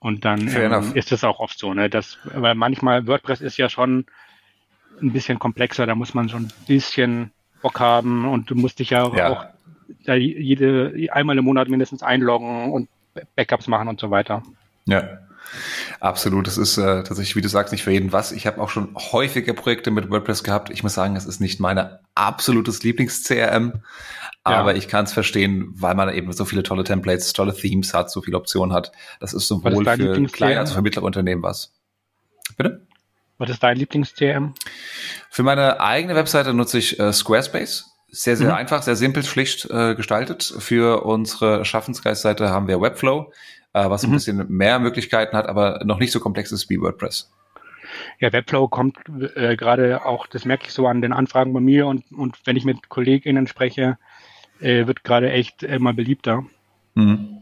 Und 0.00 0.24
dann 0.24 0.48
ähm, 0.48 0.92
ist 0.94 1.10
es 1.10 1.24
auch 1.24 1.40
oft 1.40 1.58
so, 1.58 1.74
ne? 1.74 1.90
dass, 1.90 2.18
weil 2.24 2.54
manchmal 2.54 3.06
WordPress 3.06 3.40
ist 3.40 3.56
ja 3.56 3.68
schon 3.68 4.06
ein 5.00 5.12
bisschen 5.12 5.38
komplexer, 5.38 5.86
da 5.86 5.94
muss 5.94 6.14
man 6.14 6.28
schon 6.28 6.44
ein 6.44 6.52
bisschen 6.66 7.32
Bock 7.62 7.80
haben 7.80 8.28
und 8.28 8.50
du 8.50 8.54
musst 8.54 8.78
dich 8.78 8.90
ja, 8.90 9.12
ja. 9.14 9.28
auch 9.28 9.46
da 10.04 10.14
jede, 10.14 10.94
einmal 11.10 11.38
im 11.38 11.44
Monat 11.44 11.68
mindestens 11.68 12.02
einloggen 12.02 12.72
und 12.72 12.88
Backups 13.34 13.66
machen 13.66 13.88
und 13.88 13.98
so 13.98 14.10
weiter. 14.10 14.42
Ja. 14.86 15.18
Absolut, 16.00 16.46
das 16.46 16.58
ist 16.58 16.78
äh, 16.78 17.02
tatsächlich, 17.02 17.36
wie 17.36 17.40
du 17.40 17.48
sagst, 17.48 17.72
nicht 17.72 17.82
für 17.82 17.90
jeden 17.90 18.12
was. 18.12 18.32
Ich 18.32 18.46
habe 18.46 18.60
auch 18.60 18.68
schon 18.68 18.94
häufige 18.94 19.54
Projekte 19.54 19.90
mit 19.90 20.10
WordPress 20.10 20.44
gehabt. 20.44 20.70
Ich 20.70 20.82
muss 20.82 20.94
sagen, 20.94 21.16
es 21.16 21.26
ist 21.26 21.40
nicht 21.40 21.60
meine 21.60 22.00
absolutes 22.14 22.82
Lieblings-CRM, 22.82 23.82
aber 24.44 24.72
ja. 24.72 24.76
ich 24.76 24.88
kann 24.88 25.04
es 25.04 25.12
verstehen, 25.12 25.68
weil 25.74 25.94
man 25.94 26.12
eben 26.12 26.32
so 26.32 26.44
viele 26.44 26.62
tolle 26.62 26.84
Templates, 26.84 27.32
tolle 27.32 27.54
Themes 27.54 27.94
hat, 27.94 28.10
so 28.10 28.22
viele 28.22 28.36
Optionen 28.36 28.74
hat. 28.74 28.92
Das 29.20 29.34
ist 29.34 29.48
sowohl 29.48 29.86
ist 29.86 29.96
für 29.96 30.26
kleine 30.26 30.60
als 30.60 30.70
auch 30.70 30.76
für 30.76 30.82
mittlere 30.82 31.04
Unternehmen 31.04 31.42
was. 31.42 31.72
Bitte? 32.56 32.86
Was 33.38 33.50
ist 33.50 33.62
dein 33.62 33.76
Lieblings-CRM? 33.76 34.54
Für 35.30 35.42
meine 35.44 35.80
eigene 35.80 36.16
Webseite 36.16 36.52
nutze 36.52 36.78
ich 36.78 36.98
äh, 36.98 37.12
Squarespace. 37.12 37.86
Sehr, 38.10 38.36
sehr 38.36 38.48
mhm. 38.48 38.54
einfach, 38.54 38.82
sehr 38.82 38.96
simpel, 38.96 39.22
schlicht 39.22 39.68
äh, 39.70 39.94
gestaltet. 39.94 40.54
Für 40.58 41.04
unsere 41.04 41.64
Schaffensgeist-Seite 41.64 42.48
haben 42.48 42.66
wir 42.66 42.80
Webflow, 42.80 43.32
äh, 43.72 43.88
was 43.88 44.02
mhm. 44.02 44.10
ein 44.10 44.12
bisschen 44.12 44.46
mehr 44.48 44.78
Möglichkeiten 44.78 45.36
hat, 45.36 45.46
aber 45.46 45.82
noch 45.84 45.98
nicht 45.98 46.12
so 46.12 46.20
komplex 46.20 46.52
ist 46.52 46.68
wie 46.70 46.80
WordPress. 46.80 47.30
Ja, 48.20 48.32
Webflow 48.32 48.68
kommt 48.68 48.98
äh, 49.34 49.56
gerade 49.56 50.04
auch, 50.04 50.26
das 50.26 50.44
merke 50.44 50.66
ich 50.66 50.72
so 50.72 50.86
an 50.86 51.00
den 51.00 51.12
Anfragen 51.12 51.52
bei 51.52 51.60
mir 51.60 51.86
und, 51.86 52.04
und 52.12 52.36
wenn 52.44 52.56
ich 52.56 52.64
mit 52.64 52.88
KollegInnen 52.88 53.46
spreche, 53.46 53.98
äh, 54.60 54.86
wird 54.86 55.04
gerade 55.04 55.30
echt 55.30 55.62
immer 55.62 55.92
beliebter. 55.94 56.44
Mhm 56.94 57.38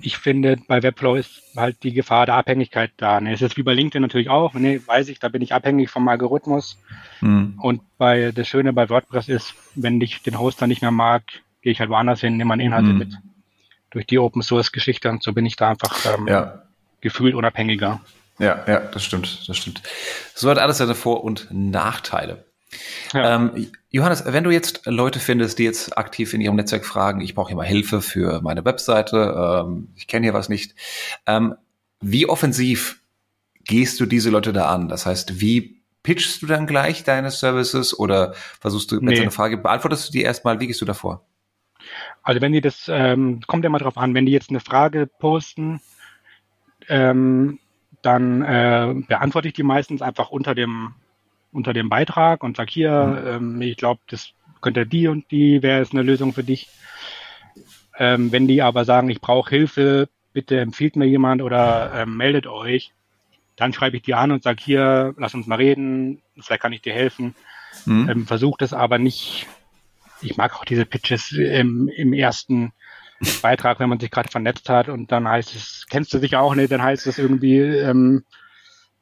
ich 0.00 0.16
finde, 0.16 0.56
bei 0.66 0.82
Webflow 0.82 1.16
ist 1.16 1.42
halt 1.56 1.82
die 1.82 1.92
Gefahr 1.92 2.26
der 2.26 2.36
Abhängigkeit 2.36 2.92
da. 2.96 3.20
Ne? 3.20 3.32
Es 3.32 3.42
ist 3.42 3.56
wie 3.56 3.62
bei 3.62 3.74
LinkedIn 3.74 4.02
natürlich 4.02 4.30
auch. 4.30 4.54
Ne? 4.54 4.80
Weiß 4.86 5.08
ich, 5.08 5.18
da 5.18 5.28
bin 5.28 5.42
ich 5.42 5.54
abhängig 5.54 5.90
vom 5.90 6.08
Algorithmus. 6.08 6.78
Mhm. 7.20 7.54
Und 7.58 7.82
bei 7.98 8.32
das 8.32 8.48
Schöne 8.48 8.72
bei 8.72 8.88
WordPress 8.88 9.28
ist, 9.28 9.54
wenn 9.74 10.00
ich 10.00 10.22
den 10.22 10.38
Hoster 10.38 10.66
nicht 10.66 10.82
mehr 10.82 10.90
mag, 10.90 11.22
gehe 11.60 11.72
ich 11.72 11.80
halt 11.80 11.90
woanders 11.90 12.20
hin, 12.20 12.36
nehme 12.36 12.48
meine 12.48 12.64
Inhalte 12.64 12.88
mhm. 12.88 12.98
mit. 12.98 13.14
Durch 13.92 14.06
die 14.06 14.18
Open 14.18 14.42
Source 14.42 14.72
Geschichte 14.72 15.08
und 15.10 15.22
so 15.22 15.32
bin 15.32 15.46
ich 15.46 15.56
da 15.56 15.70
einfach 15.70 15.94
ähm, 16.06 16.26
ja. 16.26 16.62
gefühlt 17.00 17.34
unabhängiger. 17.34 18.00
Ja, 18.38 18.64
ja, 18.66 18.80
das 18.80 19.04
stimmt, 19.04 19.48
das 19.48 19.56
stimmt. 19.56 19.82
So 20.34 20.50
hat 20.50 20.58
alles 20.58 20.78
seine 20.78 20.94
Vor- 20.94 21.22
und 21.22 21.48
Nachteile. 21.50 22.44
Ja. 23.12 23.36
Ähm, 23.36 23.70
Johannes, 23.90 24.24
wenn 24.26 24.44
du 24.44 24.50
jetzt 24.50 24.86
Leute 24.86 25.20
findest, 25.20 25.58
die 25.58 25.64
jetzt 25.64 25.96
aktiv 25.98 26.32
in 26.32 26.40
ihrem 26.40 26.56
Netzwerk 26.56 26.86
fragen, 26.86 27.20
ich 27.20 27.34
brauche 27.34 27.48
hier 27.48 27.56
mal 27.56 27.66
Hilfe 27.66 28.00
für 28.00 28.40
meine 28.40 28.64
Webseite, 28.64 29.64
ähm, 29.66 29.88
ich 29.94 30.06
kenne 30.06 30.24
hier 30.24 30.34
was 30.34 30.48
nicht, 30.48 30.74
ähm, 31.26 31.54
wie 32.00 32.26
offensiv 32.26 33.00
gehst 33.64 34.00
du 34.00 34.06
diese 34.06 34.30
Leute 34.30 34.52
da 34.52 34.70
an? 34.70 34.88
Das 34.88 35.06
heißt, 35.06 35.40
wie 35.40 35.82
pitchst 36.02 36.42
du 36.42 36.46
dann 36.46 36.66
gleich 36.66 37.04
deine 37.04 37.30
Services 37.30 37.96
oder 37.96 38.34
versuchst 38.60 38.90
du 38.90 38.96
mit 38.96 39.04
nee. 39.04 39.16
so 39.16 39.22
einer 39.22 39.30
Frage, 39.30 39.58
beantwortest 39.58 40.08
du 40.08 40.12
die 40.12 40.22
erstmal, 40.22 40.58
wie 40.58 40.66
gehst 40.66 40.80
du 40.80 40.84
davor? 40.84 41.24
Also 42.22 42.40
wenn 42.40 42.52
die 42.52 42.60
das, 42.60 42.88
ähm, 42.88 43.40
kommt 43.46 43.64
ja 43.64 43.70
mal 43.70 43.78
drauf 43.78 43.96
an, 43.96 44.14
wenn 44.14 44.26
die 44.26 44.32
jetzt 44.32 44.50
eine 44.50 44.60
Frage 44.60 45.06
posten, 45.06 45.80
ähm, 46.88 47.58
dann 48.02 48.42
äh, 48.42 48.94
beantworte 49.06 49.48
ich 49.48 49.54
die 49.54 49.62
meistens 49.62 50.02
einfach 50.02 50.30
unter 50.30 50.54
dem 50.54 50.94
unter 51.52 51.74
dem 51.74 51.90
Beitrag 51.90 52.42
und 52.42 52.56
sag 52.56 52.70
hier, 52.70 53.36
mhm. 53.40 53.58
ähm, 53.58 53.62
ich 53.62 53.76
glaube, 53.76 54.00
das 54.08 54.32
könnte 54.62 54.86
die 54.86 55.08
und 55.08 55.30
die 55.30 55.62
wäre 55.62 55.82
es 55.82 55.92
eine 55.92 56.02
Lösung 56.02 56.32
für 56.32 56.42
dich. 56.42 56.68
Ähm, 57.98 58.32
wenn 58.32 58.48
die 58.48 58.62
aber 58.62 58.86
sagen, 58.86 59.10
ich 59.10 59.20
brauche 59.20 59.50
Hilfe, 59.50 60.08
bitte 60.32 60.58
empfiehlt 60.58 60.96
mir 60.96 61.06
jemand 61.06 61.42
oder 61.42 61.92
ähm, 61.94 62.16
meldet 62.16 62.46
euch, 62.46 62.92
dann 63.56 63.74
schreibe 63.74 63.98
ich 63.98 64.02
die 64.02 64.14
an 64.14 64.30
und 64.30 64.42
sage 64.42 64.62
hier, 64.64 65.14
lass 65.18 65.34
uns 65.34 65.46
mal 65.46 65.56
reden, 65.56 66.22
vielleicht 66.40 66.62
kann 66.62 66.72
ich 66.72 66.80
dir 66.80 66.94
helfen. 66.94 67.34
Mhm. 67.84 68.08
Ähm, 68.08 68.26
Versuch 68.26 68.56
das 68.56 68.72
aber 68.72 68.98
nicht. 68.98 69.46
Ich 70.22 70.36
mag 70.36 70.54
auch 70.56 70.64
diese 70.64 70.86
Pitches 70.86 71.32
im, 71.32 71.88
im 71.88 72.12
ersten 72.12 72.72
Beitrag, 73.40 73.78
wenn 73.80 73.88
man 73.88 74.00
sich 74.00 74.10
gerade 74.10 74.30
vernetzt 74.30 74.68
hat 74.68 74.88
und 74.88 75.12
dann 75.12 75.28
heißt 75.28 75.54
es, 75.54 75.86
kennst 75.88 76.12
du 76.12 76.18
dich 76.18 76.36
auch 76.36 76.54
nicht, 76.54 76.72
dann 76.72 76.82
heißt 76.82 77.06
es 77.06 77.18
irgendwie, 77.18 77.58
ähm, 77.58 78.24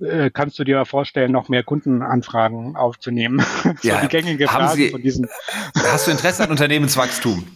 äh, 0.01 0.31
kannst 0.31 0.59
du 0.59 0.65
dir 0.65 0.85
vorstellen, 0.85 1.33
noch 1.33 1.49
mehr 1.49 1.63
Kundenanfragen 1.63 2.77
aufzunehmen? 2.77 3.45
Ja, 3.83 4.01
die 4.03 4.09
gängige 4.09 4.47
Frage 4.47 4.75
Sie, 4.75 4.91
von 4.91 5.03
diesen. 5.03 5.29
Hast 5.75 6.07
du 6.07 6.11
Interesse 6.11 6.45
an 6.45 6.51
Unternehmenswachstum? 6.51 7.47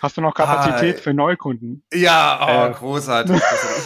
Hast 0.00 0.16
du 0.16 0.20
noch 0.20 0.34
Kapazität 0.34 0.98
ah, 0.98 1.02
für 1.02 1.14
Neukunden? 1.14 1.82
Ja, 1.92 2.66
oh, 2.66 2.70
äh. 2.70 2.74
großartig. 2.74 3.40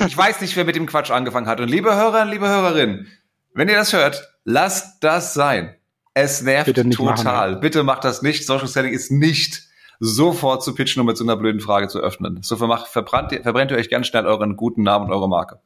ich 0.07 0.16
weiß 0.16 0.40
nicht, 0.40 0.57
wer 0.57 0.64
mit 0.64 0.77
dem 0.77 0.87
Quatsch 0.87 1.11
angefangen 1.11 1.47
hat. 1.47 1.61
Und 1.61 1.69
liebe 1.69 1.95
Hörer, 1.95 2.25
liebe 2.27 2.49
Hörerinnen, 2.49 3.09
wenn 3.55 3.69
ihr 3.69 3.77
das 3.77 3.93
hört, 3.93 4.29
lasst 4.45 5.03
das 5.03 5.35
sein. 5.35 5.75
Es 6.14 6.42
nervt 6.42 6.66
Bitte 6.66 6.88
total. 6.90 7.51
Machen, 7.51 7.61
Bitte 7.61 7.83
macht 7.85 8.05
das 8.05 8.23
nicht. 8.23 8.46
Social 8.46 8.66
Selling 8.66 8.92
ist 8.92 9.11
nicht 9.11 9.68
sofort 10.01 10.64
zu 10.64 10.75
pitchen 10.75 11.01
und 11.01 11.07
mit 11.07 11.16
so 11.16 11.25
einer 11.25 11.37
blöden 11.37 11.61
Frage 11.61 11.88
zu 11.88 12.01
öffnen. 12.01 12.42
So 12.42 12.57
verbrennt, 12.57 13.33
verbrennt 13.42 13.70
ihr 13.70 13.77
euch 13.77 13.90
ganz 13.90 14.07
schnell 14.07 14.27
euren 14.27 14.57
guten 14.57 14.83
Namen 14.83 15.07
und 15.07 15.12
eure 15.12 15.29
Marke. 15.29 15.61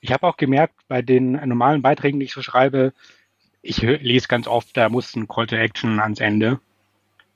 Ich 0.00 0.12
habe 0.12 0.26
auch 0.26 0.36
gemerkt, 0.36 0.74
bei 0.88 1.02
den 1.02 1.32
normalen 1.32 1.82
Beiträgen, 1.82 2.20
die 2.20 2.26
ich 2.26 2.32
so 2.32 2.42
schreibe, 2.42 2.92
ich 3.62 3.80
lese 3.80 4.28
ganz 4.28 4.46
oft, 4.46 4.76
da 4.76 4.88
muss 4.88 5.16
ein 5.16 5.26
Call 5.26 5.46
to 5.46 5.56
Action 5.56 5.98
ans 5.98 6.20
Ende. 6.20 6.60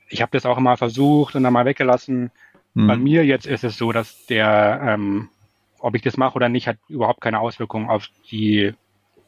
Ich 0.09 0.23
habe 0.23 0.31
das 0.33 0.47
auch 0.47 0.59
immer 0.59 0.77
versucht 0.77 1.35
und 1.35 1.43
dann 1.43 1.53
mal 1.53 1.65
weggelassen. 1.65 2.31
Mhm. 2.75 2.87
Bei 2.87 2.97
mir 2.97 3.25
jetzt 3.25 3.47
ist 3.47 3.65
es 3.65 3.77
so, 3.77 3.93
dass 3.93 4.27
der, 4.27 4.81
ähm, 4.85 5.31
ob 5.79 5.95
ich 5.95 6.03
das 6.03 6.17
mache 6.17 6.37
oder 6.37 6.49
nicht, 6.49 6.69
hat 6.69 6.77
überhaupt 6.89 7.21
keine 7.21 7.41
Auswirkung 7.41 7.89
auf 7.89 8.09
die 8.31 8.75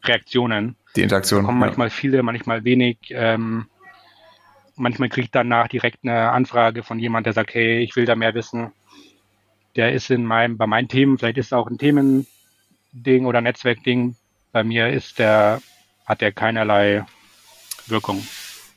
Reaktionen. 0.05 0.77
Die 0.97 1.03
Interaktion. 1.03 1.43
Da 1.43 1.47
kommen 1.47 1.59
manchmal 1.59 1.89
ja. 1.89 1.95
viele, 1.95 2.23
manchmal 2.23 2.65
wenig. 2.65 2.99
Ähm, 3.11 3.67
manchmal 4.77 5.09
kriege 5.09 5.27
ich 5.27 5.31
danach 5.31 5.69
direkt 5.69 5.99
eine 6.03 6.31
Anfrage 6.31 6.83
von 6.83 6.99
jemand, 6.99 7.27
der 7.27 7.33
sagt, 7.33 7.55
hey, 7.55 7.81
ich 7.81 7.95
will 7.97 8.07
da 8.07 8.17
mehr 8.17 8.35
wissen. 8.35 8.73
Der 9.77 9.93
ist 9.93 10.11
in 10.11 10.25
meinem, 10.25 10.57
bei 10.57 10.67
meinen 10.67 10.89
Themen, 10.89 11.19
vielleicht 11.19 11.39
ist 11.39 11.47
es 11.47 11.53
auch 11.53 11.69
ein 11.69 11.79
Themending 11.79 13.27
oder 13.27 13.41
Netzwerkding. 13.41 14.17
Bei 14.53 14.65
mir 14.65 14.89
ist 14.89 15.19
der, 15.19 15.63
hat 16.07 16.21
der 16.21 16.33
keinerlei 16.33 17.05
Wirkung. 17.87 18.27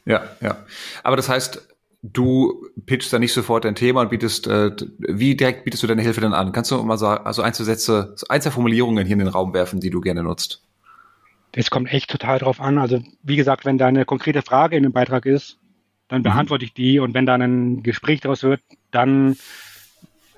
Ja, 0.05 0.23
ja. 0.41 0.57
Aber 1.03 1.15
das 1.15 1.29
heißt, 1.29 1.67
du 2.03 2.67
pitchst 2.85 3.11
da 3.13 3.17
nicht 3.17 3.33
sofort 3.33 3.65
dein 3.65 3.75
Thema 3.75 4.01
und 4.01 4.09
bietest, 4.09 4.45
äh, 4.47 4.71
wie 4.99 5.35
direkt 5.35 5.63
bietest 5.63 5.81
du 5.81 5.87
deine 5.87 6.01
Hilfe 6.01 6.21
dann 6.21 6.33
an? 6.33 6.51
Kannst 6.51 6.69
du 6.69 6.83
mal 6.83 6.97
sagen, 6.97 7.25
also 7.25 7.41
ein, 7.41 7.53
zwei 7.53 7.63
Sätze, 7.63 8.15
ein, 8.29 8.41
zwei 8.41 8.51
Formulierungen 8.51 9.05
hier 9.05 9.13
in 9.13 9.19
den 9.19 9.29
Raum 9.29 9.53
werfen, 9.53 9.79
die 9.79 9.89
du 9.89 10.01
gerne 10.01 10.21
nutzt? 10.21 10.61
Das 11.53 11.69
kommt 11.69 11.91
echt 11.93 12.09
total 12.09 12.39
drauf 12.39 12.59
an. 12.59 12.77
Also, 12.77 13.01
wie 13.21 13.35
gesagt, 13.35 13.65
wenn 13.65 13.77
da 13.77 13.87
eine 13.87 14.05
konkrete 14.05 14.41
Frage 14.41 14.75
in 14.75 14.83
dem 14.83 14.91
Beitrag 14.91 15.25
ist, 15.25 15.59
dann 16.07 16.19
mhm. 16.19 16.23
beantworte 16.23 16.65
ich 16.65 16.73
die 16.73 16.99
und 16.99 17.13
wenn 17.13 17.25
dann 17.25 17.41
ein 17.41 17.83
Gespräch 17.83 18.21
daraus 18.21 18.43
wird, 18.43 18.61
dann 18.91 19.37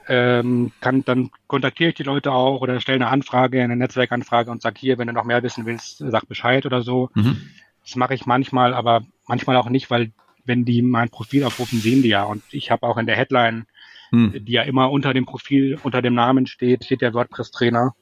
ähm, 0.07 0.71
kann, 0.81 1.03
dann 1.03 1.31
kontaktiere 1.47 1.89
ich 1.89 1.95
die 1.95 2.03
Leute 2.03 2.31
auch 2.31 2.61
oder 2.61 2.79
stelle 2.79 2.97
eine 2.97 3.07
Anfrage, 3.07 3.63
eine 3.63 3.75
Netzwerkanfrage 3.75 4.51
und 4.51 4.61
sage 4.61 4.79
hier, 4.79 4.97
wenn 4.97 5.07
du 5.07 5.13
noch 5.13 5.23
mehr 5.23 5.41
wissen 5.41 5.65
willst, 5.65 5.97
sag 5.97 6.27
Bescheid 6.27 6.65
oder 6.65 6.81
so. 6.81 7.09
Mhm. 7.15 7.49
Das 7.83 7.95
mache 7.95 8.13
ich 8.13 8.25
manchmal, 8.25 8.73
aber 8.73 9.03
manchmal 9.27 9.55
auch 9.57 9.69
nicht, 9.69 9.89
weil 9.89 10.11
wenn 10.43 10.65
die 10.65 10.81
mein 10.81 11.09
Profil 11.09 11.43
aufrufen, 11.43 11.79
sehen 11.79 12.03
die 12.03 12.09
ja. 12.09 12.23
Und 12.23 12.43
ich 12.51 12.71
habe 12.71 12.85
auch 12.85 12.97
in 12.97 13.07
der 13.07 13.15
Headline, 13.15 13.65
mhm. 14.11 14.45
die 14.45 14.51
ja 14.51 14.63
immer 14.63 14.91
unter 14.91 15.13
dem 15.13 15.25
Profil, 15.25 15.79
unter 15.81 16.01
dem 16.01 16.13
Namen 16.13 16.45
steht, 16.45 16.85
steht 16.85 17.01
der 17.01 17.13
WordPress-Trainer. 17.13 17.95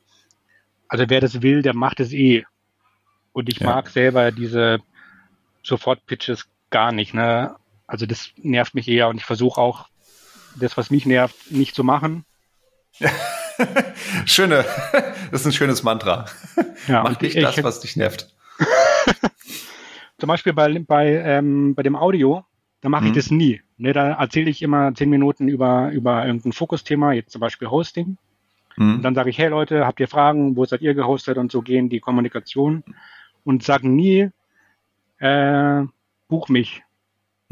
Also 0.87 1.05
wer 1.07 1.21
das 1.21 1.41
will, 1.41 1.61
der 1.61 1.73
macht 1.73 1.99
es 1.99 2.11
eh. 2.11 2.43
Und 3.33 3.49
ich 3.49 3.59
ja. 3.59 3.67
mag 3.67 3.89
selber 3.89 4.31
diese 4.31 4.79
Sofort-Pitches 5.63 6.45
gar 6.69 6.91
nicht. 6.91 7.13
Ne? 7.13 7.55
Also 7.87 8.05
das 8.05 8.29
nervt 8.37 8.75
mich 8.75 8.87
eher 8.87 9.09
und 9.09 9.17
ich 9.17 9.25
versuche 9.25 9.59
auch, 9.59 9.89
das, 10.55 10.77
was 10.77 10.91
mich 10.91 11.05
nervt, 11.05 11.51
nicht 11.51 11.75
zu 11.75 11.83
machen. 11.83 12.25
Schöne, 14.25 14.65
das 15.31 15.41
ist 15.41 15.47
ein 15.47 15.53
schönes 15.53 15.83
Mantra. 15.83 16.25
Ja, 16.87 17.03
Mach 17.03 17.19
nicht 17.21 17.35
ich, 17.35 17.43
das, 17.43 17.63
was 17.63 17.79
dich 17.79 17.95
nervt. 17.95 18.33
Zum 20.19 20.27
Beispiel 20.27 20.53
bei, 20.53 20.79
bei, 20.79 21.07
ähm, 21.07 21.75
bei 21.75 21.83
dem 21.83 21.95
Audio, 21.95 22.45
da 22.81 22.89
mache 22.89 23.03
mhm. 23.03 23.09
ich 23.09 23.15
das 23.15 23.31
nie. 23.31 23.61
Ne, 23.77 23.93
da 23.93 24.13
erzähle 24.13 24.49
ich 24.49 24.61
immer 24.61 24.93
zehn 24.93 25.09
Minuten 25.09 25.47
über, 25.47 25.89
über 25.91 26.25
irgendein 26.25 26.53
Fokusthema, 26.53 27.13
jetzt 27.13 27.31
zum 27.31 27.41
Beispiel 27.41 27.69
Hosting. 27.69 28.17
Mhm. 28.77 28.95
Und 28.95 29.01
dann 29.03 29.15
sage 29.15 29.29
ich, 29.29 29.37
hey 29.37 29.49
Leute, 29.49 29.85
habt 29.85 29.99
ihr 29.99 30.07
Fragen, 30.07 30.55
wo 30.55 30.65
seid 30.65 30.81
ihr 30.81 30.93
gehostet 30.93 31.37
und 31.37 31.51
so 31.51 31.61
gehen 31.61 31.89
die 31.89 31.99
Kommunikation 31.99 32.83
und 33.43 33.63
sagen 33.63 33.95
nie, 33.95 34.29
äh, 35.19 35.83
buch 36.27 36.49
mich 36.49 36.83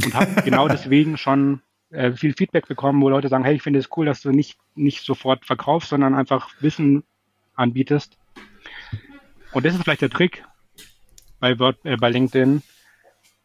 und 0.04 0.14
habe 0.14 0.42
genau 0.46 0.68
deswegen 0.68 1.18
schon 1.18 1.62
äh, 1.90 2.14
viel 2.14 2.34
Feedback 2.34 2.68
bekommen, 2.68 3.02
wo 3.02 3.10
Leute 3.10 3.28
sagen, 3.28 3.44
hey, 3.44 3.56
ich 3.56 3.62
finde 3.62 3.80
es 3.80 3.90
cool, 3.96 4.06
dass 4.06 4.22
du 4.22 4.32
nicht, 4.32 4.58
nicht 4.76 5.04
sofort 5.04 5.46
verkaufst, 5.46 5.90
sondern 5.90 6.16
einfach 6.16 6.50
Wissen 6.62 7.04
anbietest. 7.56 8.18
Und 9.52 9.66
das 9.66 9.76
ist 9.76 9.84
vielleicht 9.84 10.02
der 10.02 10.10
Trick 10.10 10.46
bei, 11.40 11.60
Word, 11.60 11.78
äh, 11.84 11.98
bei 11.98 12.10
LinkedIn, 12.10 12.62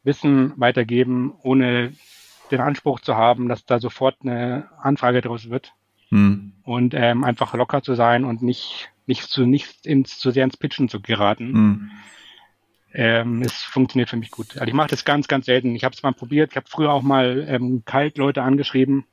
Wissen 0.05 0.53
weitergeben, 0.57 1.35
ohne 1.43 1.93
den 2.53 2.61
Anspruch 2.61 3.01
zu 3.01 3.17
haben, 3.17 3.49
dass 3.49 3.67
da 3.67 3.81
sofort 3.81 4.17
eine 4.23 4.71
Anfrage 4.79 5.21
draus 5.21 5.51
wird. 5.51 5.73
Hm. 6.11 6.53
Und 6.63 6.95
ähm, 6.95 7.25
einfach 7.25 7.53
locker 7.55 7.83
zu 7.83 7.97
sein 7.97 8.25
und 8.25 8.41
nicht, 8.41 8.93
nicht, 9.07 9.25
zu, 9.25 9.45
nicht 9.45 9.85
ins, 9.85 10.21
zu 10.21 10.31
sehr 10.31 10.45
ins 10.45 10.57
Pitchen 10.57 10.89
zu 10.89 11.01
geraten. 11.01 11.53
Hm 11.53 11.91
ähm, 12.99 13.43
es 13.43 13.53
funktioniert 13.63 14.09
für 14.09 14.17
mich 14.17 14.31
gut. 14.31 14.57
Also 14.57 14.69
ich 14.69 14.73
mache 14.73 14.89
das 14.89 15.05
ganz, 15.05 15.29
ganz 15.29 15.45
selten. 15.45 15.75
Ich 15.77 15.85
habe 15.85 15.95
es 15.95 16.03
mal 16.03 16.15
probiert. 16.15 16.53
Ich 16.53 16.57
habe 16.57 16.67
früher 16.67 16.91
auch 16.93 17.03
mal 17.03 17.45
ähm, 17.47 17.83
kalt 17.85 18.17
Leute 18.17 18.43
angeschrieben. 18.43 19.05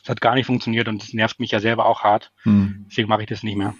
Das 0.00 0.10
hat 0.10 0.20
gar 0.20 0.34
nicht 0.34 0.44
funktioniert 0.44 0.86
und 0.86 1.02
das 1.02 1.14
nervt 1.14 1.40
mich 1.40 1.50
ja 1.50 1.60
selber 1.60 1.86
auch 1.86 2.02
hart. 2.02 2.30
Hm. 2.42 2.84
Deswegen 2.90 3.08
mache 3.08 3.22
ich 3.22 3.28
das 3.28 3.42
nicht 3.42 3.56
mehr. 3.56 3.74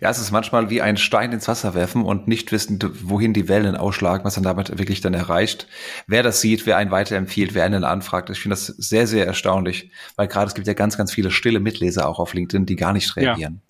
Ja, 0.00 0.10
es 0.10 0.18
ist 0.18 0.32
manchmal 0.32 0.70
wie 0.70 0.82
ein 0.82 0.96
Stein 0.96 1.30
ins 1.30 1.46
Wasser 1.46 1.74
werfen 1.74 2.02
und 2.02 2.26
nicht 2.26 2.50
wissen, 2.50 2.80
wohin 3.02 3.32
die 3.32 3.48
Wellen 3.48 3.76
ausschlagen, 3.76 4.24
was 4.24 4.36
man 4.36 4.44
damit 4.44 4.76
wirklich 4.76 5.02
dann 5.02 5.14
erreicht. 5.14 5.68
Wer 6.08 6.24
das 6.24 6.40
sieht, 6.40 6.66
wer 6.66 6.78
einen 6.78 6.90
weiterempfiehlt, 6.90 7.54
wer 7.54 7.64
einen 7.64 7.84
anfragt, 7.84 8.30
ich 8.30 8.40
finde 8.40 8.54
das 8.54 8.66
sehr, 8.66 9.06
sehr 9.06 9.26
erstaunlich, 9.26 9.92
weil 10.16 10.26
gerade 10.26 10.48
es 10.48 10.54
gibt 10.54 10.66
ja 10.66 10.74
ganz, 10.74 10.96
ganz 10.96 11.12
viele 11.12 11.30
stille 11.30 11.60
Mitleser 11.60 12.08
auch 12.08 12.18
auf 12.18 12.34
LinkedIn, 12.34 12.66
die 12.66 12.76
gar 12.76 12.92
nicht 12.92 13.14
reagieren. 13.14 13.60
Ja. 13.62 13.67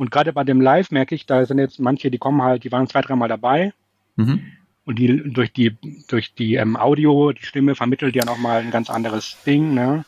Und 0.00 0.10
gerade 0.10 0.32
bei 0.32 0.44
dem 0.44 0.62
Live 0.62 0.90
merke 0.92 1.14
ich, 1.14 1.26
da 1.26 1.44
sind 1.44 1.58
jetzt 1.58 1.78
manche, 1.78 2.10
die 2.10 2.16
kommen 2.16 2.40
halt, 2.40 2.64
die 2.64 2.72
waren 2.72 2.88
zwei, 2.88 3.02
dreimal 3.02 3.28
dabei. 3.28 3.74
Mhm. 4.16 4.40
Und 4.86 4.98
die 4.98 5.30
durch 5.30 5.52
die 5.52 5.76
durch 6.08 6.34
die 6.34 6.54
ähm, 6.54 6.74
Audio, 6.74 7.32
die 7.32 7.44
Stimme 7.44 7.74
vermittelt 7.74 8.16
ja 8.16 8.24
nochmal 8.24 8.62
ein 8.62 8.70
ganz 8.70 8.88
anderes 8.88 9.36
Ding. 9.44 9.74
Ne? 9.74 10.06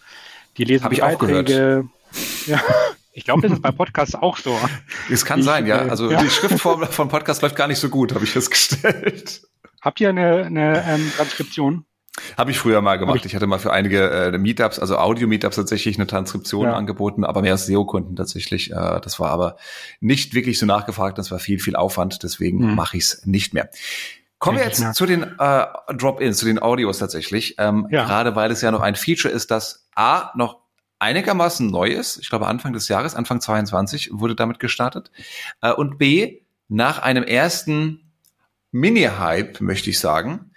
Die 0.56 0.64
lesen 0.64 0.84
Hab 0.84 0.92
ich 0.92 1.02
auch 1.02 1.18
gehört. 1.18 1.50
Ja, 1.50 2.62
ich 3.12 3.24
glaube, 3.24 3.42
das 3.42 3.52
ist 3.52 3.60
bei 3.60 3.70
Podcasts 3.70 4.14
auch 4.14 4.38
so. 4.38 4.58
Es 5.10 5.26
kann 5.26 5.40
ich, 5.40 5.44
sein, 5.44 5.66
ja. 5.66 5.84
Äh, 5.84 5.90
also 5.90 6.10
ja. 6.10 6.22
die 6.22 6.30
Schriftform 6.30 6.86
von 6.86 7.10
Podcast 7.10 7.42
läuft 7.42 7.56
gar 7.56 7.68
nicht 7.68 7.78
so 7.78 7.90
gut, 7.90 8.14
habe 8.14 8.24
ich 8.24 8.30
festgestellt. 8.30 9.42
Habt 9.82 10.00
ihr 10.00 10.08
eine, 10.08 10.44
eine 10.44 10.84
ähm, 10.88 11.12
Transkription? 11.18 11.84
Habe 12.36 12.50
ich 12.50 12.58
früher 12.58 12.82
mal 12.82 12.98
gemacht. 12.98 13.16
Ich, 13.20 13.26
ich, 13.26 13.34
hatte 13.34 13.46
mal 13.46 13.58
für 13.58 13.72
einige 13.72 14.10
äh, 14.10 14.38
Meetups, 14.38 14.78
also 14.78 14.98
Audio-Meetups 14.98 15.56
tatsächlich 15.56 15.96
eine 15.96 16.06
Transkription 16.06 16.66
ja. 16.66 16.74
angeboten, 16.74 17.24
aber 17.24 17.40
mehr 17.40 17.52
als 17.52 17.66
SEO-Kunden 17.66 18.16
tatsächlich. 18.16 18.70
Äh, 18.70 19.00
das 19.00 19.18
war 19.18 19.30
aber 19.30 19.56
nicht 20.00 20.34
wirklich 20.34 20.58
so 20.58 20.66
nachgefragt. 20.66 21.16
Das 21.16 21.30
war 21.30 21.38
viel, 21.38 21.58
viel 21.58 21.74
Aufwand. 21.74 22.22
Deswegen 22.22 22.60
hm. 22.60 22.74
mache 22.74 22.98
ich 22.98 23.04
es 23.04 23.26
nicht 23.26 23.54
mehr. 23.54 23.70
Kommen 24.38 24.58
wir 24.58 24.64
jetzt 24.64 24.94
zu 24.94 25.06
den 25.06 25.22
äh, 25.22 25.66
Drop-ins, 25.96 26.36
zu 26.36 26.44
den 26.44 26.60
Audios 26.60 26.98
tatsächlich. 26.98 27.54
Ähm, 27.58 27.86
ja. 27.90 28.04
Gerade 28.04 28.34
weil 28.34 28.50
es 28.50 28.60
ja 28.60 28.72
noch 28.72 28.80
ein 28.80 28.96
Feature 28.96 29.32
ist, 29.32 29.50
das 29.50 29.86
A 29.94 30.32
noch 30.34 30.58
einigermaßen 30.98 31.70
neu 31.70 31.88
ist. 31.88 32.18
Ich 32.18 32.28
glaube 32.28 32.46
Anfang 32.46 32.72
des 32.72 32.88
Jahres, 32.88 33.14
Anfang 33.14 33.40
22 33.40 34.10
wurde 34.12 34.34
damit 34.34 34.60
gestartet. 34.60 35.10
Äh, 35.62 35.72
und 35.72 35.96
B 35.96 36.42
nach 36.68 36.98
einem 37.00 37.24
ersten 37.24 38.12
Mini-Hype, 38.70 39.60
möchte 39.60 39.90
ich 39.90 39.98
sagen, 39.98 40.51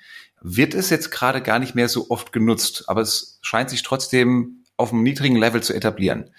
wird 0.47 0.75
es 0.75 0.91
jetzt 0.91 1.09
gerade 1.09 1.41
gar 1.41 1.57
nicht 1.57 1.73
mehr 1.73 1.89
so 1.89 2.11
oft 2.11 2.31
genutzt, 2.31 2.83
aber 2.87 3.01
es 3.01 3.39
scheint 3.41 3.71
sich 3.71 3.81
trotzdem 3.81 4.63
auf 4.77 4.93
einem 4.93 5.01
niedrigen 5.01 5.37
Level 5.37 5.63
zu 5.63 5.73
etablieren. 5.73 6.29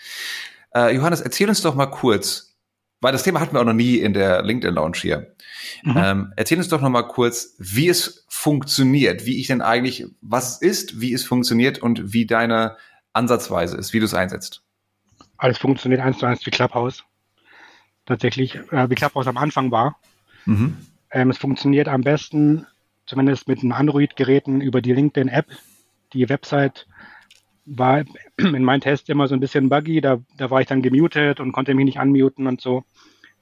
Äh, 0.73 0.95
Johannes, 0.95 1.21
erzähl 1.21 1.49
uns 1.49 1.61
doch 1.61 1.75
mal 1.75 1.87
kurz, 1.87 2.57
weil 3.01 3.11
das 3.11 3.25
Thema 3.25 3.41
hatten 3.41 3.55
wir 3.55 3.61
auch 3.61 3.65
noch 3.65 3.73
nie 3.73 3.97
in 3.97 4.13
der 4.13 4.43
LinkedIn 4.43 4.77
Lounge 4.77 4.99
hier. 5.01 5.35
Mhm. 5.83 5.95
Ähm, 5.97 6.33
erzähl 6.37 6.59
uns 6.59 6.69
doch 6.69 6.81
noch 6.81 6.89
mal 6.89 7.03
kurz, 7.03 7.57
wie 7.59 7.89
es 7.89 8.25
funktioniert, 8.29 9.27
wie 9.27 9.41
ich 9.41 9.49
denn 9.49 9.61
eigentlich, 9.61 10.07
was 10.21 10.55
es 10.55 10.63
ist, 10.63 11.01
wie 11.01 11.13
es 11.13 11.25
funktioniert 11.25 11.81
und 11.81 12.13
wie 12.13 12.27
deine 12.27 12.77
Ansatzweise 13.13 13.77
ist, 13.77 13.93
wie 13.93 13.99
du 13.99 14.05
es 14.05 14.15
einsetzt. 14.15 14.63
Alles 15.37 15.59
funktioniert 15.59 16.01
eins 16.01 16.19
zu 16.19 16.27
eins 16.27 16.47
wie 16.47 16.51
Clubhouse. 16.51 17.03
Tatsächlich, 18.07 18.55
äh, 18.71 18.89
wie 18.89 18.95
Clubhouse 18.95 19.27
am 19.27 19.37
Anfang 19.37 19.73
war. 19.73 19.99
Mhm. 20.45 20.77
Ähm, 21.11 21.31
es 21.31 21.39
funktioniert 21.39 21.89
am 21.89 22.03
besten 22.03 22.67
zumindest 23.07 23.49
mit 23.49 23.63
den 23.63 23.73
Android-Geräten 23.73 24.61
über 24.61 24.83
die 24.83 24.93
LinkedIn-App. 24.93 25.47
Die 26.13 26.29
Website 26.29 26.87
war 27.65 28.05
in 28.37 28.65
meinem 28.65 28.81
Test 28.81 29.09
immer 29.09 29.29
so 29.29 29.35
ein 29.35 29.41
bisschen 29.41 29.69
buggy. 29.69 30.01
Da, 30.01 30.19
da 30.37 30.51
war 30.51 30.61
ich 30.61 30.67
dann 30.67 30.83
gemutet 30.83 31.41
und 31.41 31.53
konnte 31.53 31.75
mich 31.75 31.85
nicht 31.85 31.99
unmuten 31.99 32.47
und 32.47 32.61
so. 32.61 32.85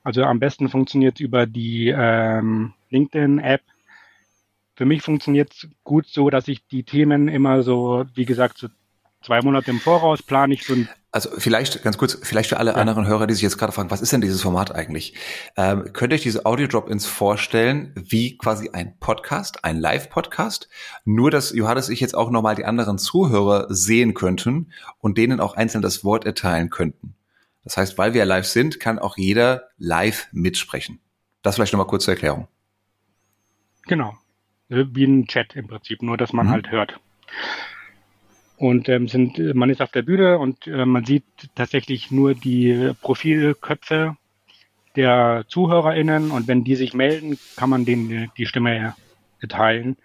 Also 0.03 0.23
am 0.25 0.39
besten 0.39 0.69
funktioniert 0.69 1.15
es 1.15 1.21
über 1.21 1.47
die 1.47 1.89
ähm, 1.89 2.75
LinkedIn-App. 2.91 3.63
Für 4.77 4.85
mich 4.85 5.03
funktioniert 5.03 5.53
es 5.53 5.69
gut 5.83 6.07
so, 6.07 6.31
dass 6.31 6.49
ich 6.49 6.67
die 6.67 6.83
Themen 6.83 7.29
immer 7.29 7.63
so, 7.63 8.05
wie 8.15 8.25
gesagt, 8.25 8.59
so 8.59 8.69
zwei 9.23 9.41
Monate 9.41 9.71
im 9.71 9.81
Voraus 9.81 10.23
plane 10.23 10.53
ich 10.53 10.65
so 10.65 10.75
ein 10.75 10.89
also 11.15 11.31
vielleicht 11.39 11.81
ganz 11.85 11.97
kurz, 11.97 12.19
vielleicht 12.21 12.49
für 12.49 12.57
alle 12.57 12.73
ja. 12.73 12.77
anderen 12.77 13.07
Hörer, 13.07 13.29
die 13.29 13.35
sich 13.35 13.43
jetzt 13.45 13.57
gerade 13.57 13.71
fragen, 13.71 13.89
was 13.89 14.01
ist 14.01 14.13
denn 14.13 14.21
dieses 14.21 14.43
Format 14.43 14.75
eigentlich? 14.75 15.15
Ähm, 15.57 15.93
könnt 15.93 16.13
ihr 16.13 16.17
euch 16.17 16.23
diese 16.23 16.45
Audio-Drop-ins 16.45 17.07
vorstellen, 17.07 17.93
wie 17.95 18.37
quasi 18.37 18.71
ein 18.71 18.99
Podcast, 18.99 19.65
ein 19.65 19.79
Live-Podcast, 19.79 20.69
nur 21.05 21.31
dass 21.31 21.55
Johannes 21.55 21.89
ich 21.89 22.01
jetzt 22.01 22.17
auch 22.17 22.31
nochmal 22.31 22.57
die 22.57 22.65
anderen 22.65 22.99
Zuhörer 22.99 23.67
sehen 23.69 24.15
könnten 24.15 24.73
und 24.99 25.17
denen 25.17 25.39
auch 25.39 25.55
einzeln 25.55 25.83
das 25.83 26.03
Wort 26.03 26.27
erteilen 26.27 26.69
könnten. 26.69 27.15
Das 27.63 27.77
heißt, 27.77 27.97
weil 27.97 28.13
wir 28.13 28.25
live 28.25 28.47
sind, 28.47 28.81
kann 28.81 28.99
auch 28.99 29.17
jeder 29.17 29.69
live 29.79 30.27
mitsprechen. 30.33 30.99
Das 31.43 31.55
vielleicht 31.55 31.73
nochmal 31.73 31.87
kurz 31.87 32.07
zur 32.07 32.15
Erklärung. 32.15 32.49
Genau. 33.87 34.17
Wie 34.69 35.05
ein 35.05 35.29
Chat 35.29 35.55
im 35.55 35.69
Prinzip, 35.69 36.03
nur 36.03 36.17
dass 36.17 36.33
man 36.33 36.49
mhm. 36.49 36.51
halt 36.51 36.71
hört. 36.73 36.99
Und 38.57 38.89
ähm, 38.89 39.09
sind, 39.09 39.39
man 39.55 39.71
ist 39.71 39.83
auf 39.83 39.91
der 39.91 40.03
Bühne 40.03 40.39
und 40.39 40.67
äh, 40.67 40.87
man 40.87 41.05
sieht 41.05 41.25
tatsächlich 41.55 42.11
nur 42.11 42.35
die 42.35 42.93
Profilköpfe 43.01 44.17
der 44.97 45.45
ZuhörerInnen 45.49 46.31
und 46.31 46.47
wenn 46.47 46.63
die 46.63 46.77
sich 46.77 46.95
melden, 46.95 47.39
kann 47.57 47.71
man 47.71 47.85
denen 47.85 48.31
die 48.37 48.47
Stimme 48.47 48.95
erteilen. 49.41 49.97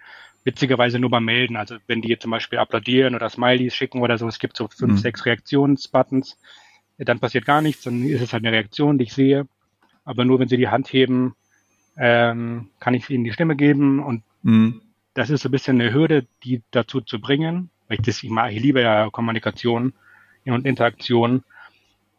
Witzigerweise 0.43 0.99
nur 0.99 1.11
beim 1.11 1.25
Melden. 1.25 1.57
Also 1.57 1.77
wenn 1.85 2.01
die 2.01 2.17
zum 2.17 2.31
Beispiel 2.31 2.57
applaudieren 2.57 3.13
oder 3.13 3.29
Smileys 3.29 3.75
schicken 3.75 4.01
oder 4.01 4.17
so, 4.17 4.27
es 4.27 4.39
gibt 4.39 4.57
so 4.57 4.67
fünf, 4.67 4.93
mhm. 4.93 4.97
sechs 4.97 5.25
Reaktionsbuttons, 5.25 6.39
dann 6.97 7.19
passiert 7.19 7.45
gar 7.45 7.61
nichts, 7.61 7.83
dann 7.83 8.03
ist 8.03 8.21
es 8.21 8.33
halt 8.33 8.43
eine 8.43 8.55
Reaktion, 8.55 8.97
die 8.97 9.05
ich 9.05 9.13
sehe. 9.13 9.47
Aber 10.05 10.25
nur 10.25 10.39
wenn 10.39 10.47
sie 10.47 10.57
die 10.57 10.69
Hand 10.69 10.91
heben, 10.91 11.35
ähm, 11.97 12.69
kann 12.79 12.93
ich 12.93 13.09
ihnen 13.09 13.25
die 13.25 13.33
Stimme 13.33 13.55
geben 13.55 13.99
und 13.99 14.23
mhm. 14.41 14.81
das 15.13 15.29
ist 15.29 15.43
so 15.43 15.49
ein 15.49 15.51
bisschen 15.51 15.79
eine 15.79 15.93
Hürde, 15.93 16.25
die 16.43 16.63
dazu 16.71 17.01
zu 17.01 17.19
bringen, 17.19 17.69
weil 17.89 17.99
ich 17.99 18.05
das, 18.05 18.23
ich, 18.23 18.29
mag, 18.29 18.53
ich 18.53 18.61
liebe 18.61 18.81
ja 18.81 19.09
Kommunikation 19.09 19.93
und 20.45 20.65
Interaktion. 20.65 21.43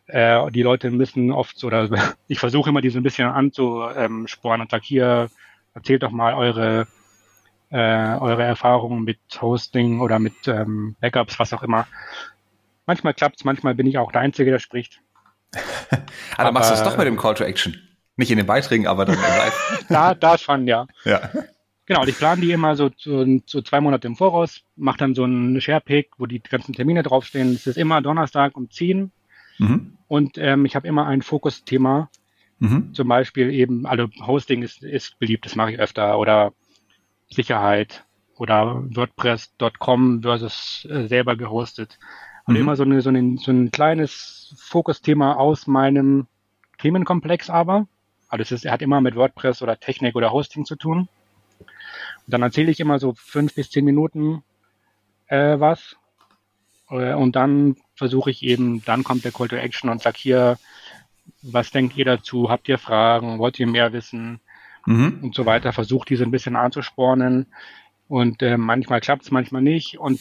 Äh, 0.06 0.50
die 0.50 0.62
Leute 0.62 0.90
müssen 0.90 1.32
oft, 1.32 1.62
oder 1.64 1.88
ich 2.28 2.38
versuche 2.38 2.68
immer, 2.68 2.82
die 2.82 2.90
so 2.90 2.98
ein 2.98 3.02
bisschen 3.02 3.28
anzusporen 3.28 4.60
und 4.60 4.70
sage, 4.70 4.84
hier, 4.84 5.30
erzählt 5.74 6.02
doch 6.02 6.10
mal 6.10 6.34
eure, 6.34 6.86
äh, 7.70 8.16
eure 8.18 8.42
Erfahrungen 8.42 9.04
mit 9.04 9.18
Hosting 9.40 10.00
oder 10.00 10.18
mit 10.18 10.34
ähm, 10.46 10.96
Backups, 11.00 11.38
was 11.38 11.52
auch 11.52 11.62
immer. 11.62 11.86
Manchmal 12.86 13.14
klappt's, 13.14 13.44
manchmal 13.44 13.74
bin 13.74 13.86
ich 13.86 13.98
auch 13.98 14.10
der 14.10 14.20
Einzige, 14.20 14.50
der 14.50 14.58
spricht. 14.58 15.00
ah, 16.36 16.44
dann 16.44 16.54
machst 16.54 16.70
du 16.70 16.74
es 16.74 16.82
doch 16.82 16.96
mit 16.96 17.06
dem 17.06 17.16
Call 17.16 17.34
to 17.34 17.44
Action. 17.44 17.80
Nicht 18.16 18.30
in 18.30 18.36
den 18.36 18.46
Beiträgen, 18.46 18.86
aber 18.86 19.04
dann 19.04 19.16
Live. 19.16 19.84
da, 19.88 20.14
da 20.14 20.36
schon, 20.36 20.66
ja. 20.66 20.86
Ja. 21.04 21.30
Genau, 21.90 22.04
ich 22.04 22.16
plane 22.16 22.40
die 22.40 22.52
immer 22.52 22.76
so, 22.76 22.88
so, 22.96 23.26
so 23.46 23.62
zwei 23.62 23.80
Monate 23.80 24.06
im 24.06 24.14
Voraus, 24.14 24.62
mache 24.76 24.98
dann 24.98 25.16
so 25.16 25.24
einen 25.24 25.60
Share-Pick, 25.60 26.10
wo 26.18 26.26
die 26.26 26.40
ganzen 26.40 26.72
Termine 26.72 27.02
draufstehen. 27.02 27.52
Es 27.52 27.66
ist 27.66 27.76
immer 27.76 28.00
Donnerstag 28.00 28.56
um 28.56 28.70
10 28.70 29.10
mhm. 29.58 29.98
und 30.06 30.38
ähm, 30.38 30.66
ich 30.66 30.76
habe 30.76 30.86
immer 30.86 31.08
ein 31.08 31.20
Fokusthema. 31.20 32.08
Mhm. 32.60 32.94
Zum 32.94 33.08
Beispiel 33.08 33.50
eben, 33.50 33.86
also 33.86 34.06
Hosting 34.24 34.62
ist, 34.62 34.84
ist 34.84 35.18
beliebt, 35.18 35.44
das 35.46 35.56
mache 35.56 35.72
ich 35.72 35.80
öfter, 35.80 36.16
oder 36.20 36.52
Sicherheit 37.28 38.04
oder 38.36 38.84
WordPress.com 38.94 40.22
versus 40.22 40.86
äh, 40.88 41.08
selber 41.08 41.34
gehostet. 41.34 41.98
Also 42.44 42.56
mhm. 42.56 42.66
immer 42.66 42.76
so, 42.76 42.84
eine, 42.84 43.00
so, 43.00 43.10
ein, 43.10 43.36
so 43.36 43.50
ein 43.50 43.72
kleines 43.72 44.54
Fokusthema 44.58 45.34
aus 45.34 45.66
meinem 45.66 46.28
Themenkomplex 46.78 47.50
aber. 47.50 47.88
Also 48.28 48.42
es 48.42 48.52
ist, 48.52 48.64
er 48.64 48.74
hat 48.74 48.80
immer 48.80 49.00
mit 49.00 49.16
WordPress 49.16 49.60
oder 49.60 49.80
Technik 49.80 50.14
oder 50.14 50.30
Hosting 50.30 50.64
zu 50.64 50.76
tun. 50.76 51.08
Und 52.26 52.32
dann 52.32 52.42
erzähle 52.42 52.70
ich 52.70 52.80
immer 52.80 52.98
so 52.98 53.14
fünf 53.14 53.54
bis 53.54 53.70
zehn 53.70 53.84
Minuten 53.84 54.42
äh, 55.28 55.58
was. 55.58 55.96
Äh, 56.90 57.14
und 57.14 57.36
dann 57.36 57.76
versuche 57.94 58.30
ich 58.30 58.42
eben, 58.42 58.84
dann 58.84 59.04
kommt 59.04 59.24
der 59.24 59.32
Call 59.32 59.48
to 59.48 59.56
Action 59.56 59.90
und 59.90 60.02
sag 60.02 60.16
hier, 60.16 60.58
was 61.42 61.70
denkt 61.70 61.96
ihr 61.96 62.04
dazu? 62.04 62.50
Habt 62.50 62.68
ihr 62.68 62.78
Fragen? 62.78 63.38
Wollt 63.38 63.58
ihr 63.58 63.66
mehr 63.66 63.92
wissen? 63.92 64.40
Mhm. 64.86 65.20
Und 65.22 65.34
so 65.34 65.46
weiter. 65.46 65.72
Versucht 65.72 66.10
diese 66.10 66.24
ein 66.24 66.30
bisschen 66.30 66.56
anzuspornen. 66.56 67.46
Und 68.08 68.42
äh, 68.42 68.56
manchmal 68.56 69.00
klappt 69.00 69.22
es, 69.22 69.30
manchmal 69.30 69.62
nicht. 69.62 69.98
Und 69.98 70.20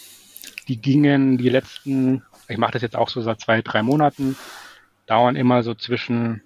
die 0.68 0.78
gingen 0.78 1.38
die 1.38 1.50
letzten, 1.50 2.24
ich 2.48 2.58
mache 2.58 2.74
das 2.74 2.82
jetzt 2.82 2.96
auch 2.96 3.10
so 3.10 3.22
seit 3.22 3.42
zwei, 3.42 3.62
drei 3.62 3.82
Monaten, 3.82 4.38
dauern 5.08 5.36
immer 5.36 5.64
so 5.64 5.74
zwischen 5.74 6.44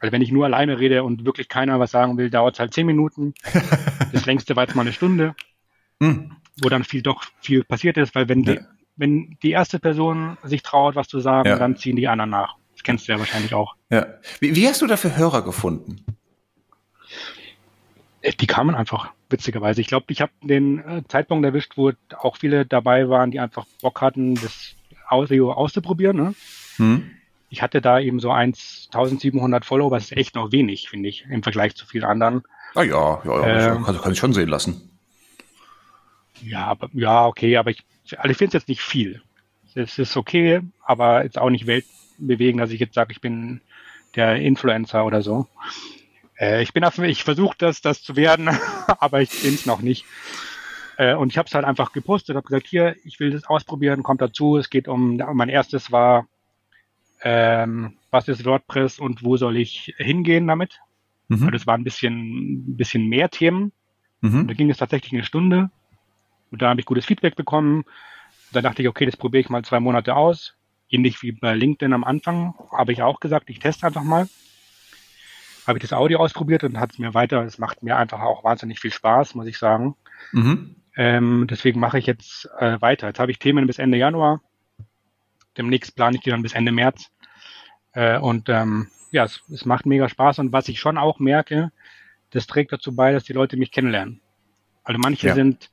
also 0.00 0.12
wenn 0.12 0.22
ich 0.22 0.32
nur 0.32 0.46
alleine 0.46 0.80
rede 0.80 1.04
und 1.04 1.26
wirklich 1.26 1.48
keiner 1.48 1.78
was 1.78 1.90
sagen 1.90 2.16
will, 2.16 2.30
dauert 2.30 2.54
es 2.54 2.60
halt 2.60 2.74
zehn 2.74 2.86
Minuten. 2.86 3.34
das 4.12 4.26
längste 4.26 4.56
war 4.56 4.64
jetzt 4.64 4.74
mal 4.74 4.82
eine 4.82 4.94
Stunde, 4.94 5.34
hm. 6.02 6.32
wo 6.60 6.68
dann 6.70 6.84
viel 6.84 7.02
doch 7.02 7.22
viel 7.40 7.64
passiert 7.64 7.98
ist, 7.98 8.14
weil 8.14 8.28
wenn, 8.28 8.42
ja. 8.42 8.54
die, 8.54 8.60
wenn 8.96 9.36
die 9.42 9.50
erste 9.50 9.78
Person 9.78 10.38
sich 10.42 10.62
traut, 10.62 10.96
was 10.96 11.06
zu 11.08 11.20
sagen, 11.20 11.48
ja. 11.48 11.58
dann 11.58 11.76
ziehen 11.76 11.96
die 11.96 12.08
anderen 12.08 12.30
nach. 12.30 12.56
Das 12.72 12.82
kennst 12.82 13.06
du 13.06 13.12
ja 13.12 13.18
wahrscheinlich 13.18 13.54
auch. 13.54 13.76
Ja. 13.90 14.06
Wie, 14.40 14.56
wie 14.56 14.66
hast 14.66 14.80
du 14.80 14.86
dafür 14.86 15.16
Hörer 15.16 15.42
gefunden? 15.42 16.02
Äh, 18.22 18.32
die 18.32 18.46
kamen 18.46 18.74
einfach, 18.74 19.10
witzigerweise. 19.28 19.82
Ich 19.82 19.88
glaube, 19.88 20.06
ich 20.08 20.22
habe 20.22 20.32
den 20.42 20.78
äh, 20.78 21.02
Zeitpunkt 21.08 21.44
erwischt, 21.44 21.76
wo 21.76 21.92
auch 22.18 22.38
viele 22.38 22.64
dabei 22.64 23.10
waren, 23.10 23.30
die 23.30 23.38
einfach 23.38 23.66
Bock 23.82 24.00
hatten, 24.00 24.34
das 24.34 24.76
Audio 25.10 25.52
auszuprobieren. 25.52 26.16
Ne? 26.16 26.34
Hm 26.76 27.10
ich 27.50 27.62
hatte 27.62 27.80
da 27.80 27.98
eben 27.98 28.20
so 28.20 28.30
1700 28.30 29.64
Follower, 29.64 29.90
das 29.90 30.04
ist 30.04 30.16
echt 30.16 30.36
noch 30.36 30.52
wenig, 30.52 30.88
finde 30.88 31.08
ich, 31.08 31.26
im 31.28 31.42
Vergleich 31.42 31.74
zu 31.74 31.84
vielen 31.84 32.04
anderen. 32.04 32.44
Ah 32.76 32.82
ja, 32.82 33.20
ja, 33.24 33.46
ja 33.46 33.74
ähm, 33.74 33.82
kann, 33.82 34.00
kann, 34.00 34.12
ich 34.12 34.18
schon 34.18 34.32
sehen 34.32 34.48
lassen. 34.48 34.88
Ja, 36.42 36.66
aber, 36.66 36.88
ja, 36.92 37.26
okay, 37.26 37.56
aber 37.56 37.70
ich, 37.70 37.84
also 38.16 38.30
ich 38.30 38.36
finde 38.36 38.56
es 38.56 38.62
jetzt 38.62 38.68
nicht 38.68 38.80
viel. 38.80 39.20
Es 39.74 39.98
ist 39.98 40.16
okay, 40.16 40.60
aber 40.84 41.24
jetzt 41.24 41.38
auch 41.38 41.50
nicht 41.50 41.66
weltbewegend, 41.66 42.60
dass 42.60 42.70
ich 42.70 42.80
jetzt 42.80 42.94
sage, 42.94 43.12
ich 43.12 43.20
bin 43.20 43.60
der 44.14 44.36
Influencer 44.36 45.04
oder 45.04 45.20
so. 45.20 45.48
Äh, 46.38 46.62
ich 46.62 46.72
bin 46.72 46.82
dafür, 46.82 47.04
ich 47.04 47.24
versuche 47.24 47.56
das, 47.58 47.80
das 47.80 48.00
zu 48.02 48.14
werden, 48.14 48.48
aber 48.86 49.22
ich 49.22 49.42
bin 49.42 49.54
es 49.54 49.66
noch 49.66 49.82
nicht. 49.82 50.04
Äh, 50.96 51.14
und 51.14 51.32
ich 51.32 51.38
habe 51.38 51.48
es 51.48 51.54
halt 51.54 51.64
einfach 51.64 51.92
gepostet, 51.92 52.36
habe 52.36 52.46
gesagt, 52.46 52.68
hier, 52.68 52.94
ich 53.04 53.18
will 53.18 53.32
das 53.32 53.44
ausprobieren, 53.44 54.04
kommt 54.04 54.20
dazu. 54.20 54.56
Es 54.56 54.70
geht 54.70 54.86
um, 54.86 55.20
mein 55.32 55.48
erstes 55.48 55.90
war 55.90 56.26
ähm, 57.22 57.98
was 58.10 58.28
ist 58.28 58.44
WordPress 58.44 58.98
und 58.98 59.22
wo 59.24 59.36
soll 59.36 59.56
ich 59.56 59.94
hingehen 59.98 60.46
damit. 60.46 60.80
Mhm. 61.28 61.44
Also 61.44 61.56
es 61.56 61.66
war 61.66 61.76
ein 61.76 61.84
bisschen, 61.84 62.70
ein 62.70 62.76
bisschen 62.76 63.06
mehr 63.08 63.30
Themen. 63.30 63.72
Mhm. 64.20 64.46
Da 64.46 64.54
ging 64.54 64.70
es 64.70 64.78
tatsächlich 64.78 65.12
eine 65.12 65.24
Stunde. 65.24 65.70
Und 66.50 66.62
da 66.62 66.70
habe 66.70 66.80
ich 66.80 66.86
gutes 66.86 67.06
Feedback 67.06 67.36
bekommen. 67.36 67.84
Da 68.52 68.60
dachte 68.60 68.82
ich, 68.82 68.88
okay, 68.88 69.06
das 69.06 69.16
probiere 69.16 69.40
ich 69.40 69.48
mal 69.48 69.64
zwei 69.64 69.80
Monate 69.80 70.16
aus. 70.16 70.56
Ähnlich 70.90 71.22
wie 71.22 71.32
bei 71.32 71.54
LinkedIn 71.54 71.92
am 71.92 72.04
Anfang 72.04 72.54
habe 72.76 72.92
ich 72.92 73.02
auch 73.02 73.20
gesagt, 73.20 73.48
ich 73.48 73.60
teste 73.60 73.86
einfach 73.86 74.02
mal. 74.02 74.28
Habe 75.66 75.78
ich 75.78 75.82
das 75.82 75.92
Audio 75.92 76.18
ausprobiert 76.18 76.64
und 76.64 76.80
hat 76.80 76.92
es 76.92 76.98
mir 76.98 77.14
weiter, 77.14 77.44
es 77.44 77.58
macht 77.58 77.82
mir 77.82 77.96
einfach 77.96 78.20
auch 78.20 78.42
wahnsinnig 78.42 78.80
viel 78.80 78.90
Spaß, 78.90 79.36
muss 79.36 79.46
ich 79.46 79.58
sagen. 79.58 79.94
Mhm. 80.32 80.74
Ähm, 80.96 81.46
deswegen 81.48 81.78
mache 81.78 81.98
ich 81.98 82.06
jetzt 82.06 82.48
äh, 82.58 82.80
weiter. 82.80 83.06
Jetzt 83.06 83.20
habe 83.20 83.30
ich 83.30 83.38
Themen 83.38 83.66
bis 83.68 83.78
Ende 83.78 83.98
Januar. 83.98 84.40
Demnächst 85.60 85.94
plane 85.94 86.16
ich 86.16 86.22
die 86.22 86.30
dann 86.30 86.40
bis 86.40 86.54
Ende 86.54 86.72
März. 86.72 87.10
Äh, 87.92 88.18
und 88.18 88.48
ähm, 88.48 88.88
ja, 89.10 89.24
es, 89.24 89.42
es 89.52 89.66
macht 89.66 89.84
mega 89.84 90.08
Spaß. 90.08 90.38
Und 90.38 90.54
was 90.54 90.68
ich 90.68 90.80
schon 90.80 90.96
auch 90.96 91.18
merke, 91.18 91.70
das 92.30 92.46
trägt 92.46 92.72
dazu 92.72 92.96
bei, 92.96 93.12
dass 93.12 93.24
die 93.24 93.34
Leute 93.34 93.58
mich 93.58 93.70
kennenlernen. 93.70 94.22
Also 94.84 94.98
manche 94.98 95.26
ja. 95.28 95.34
sind, 95.34 95.70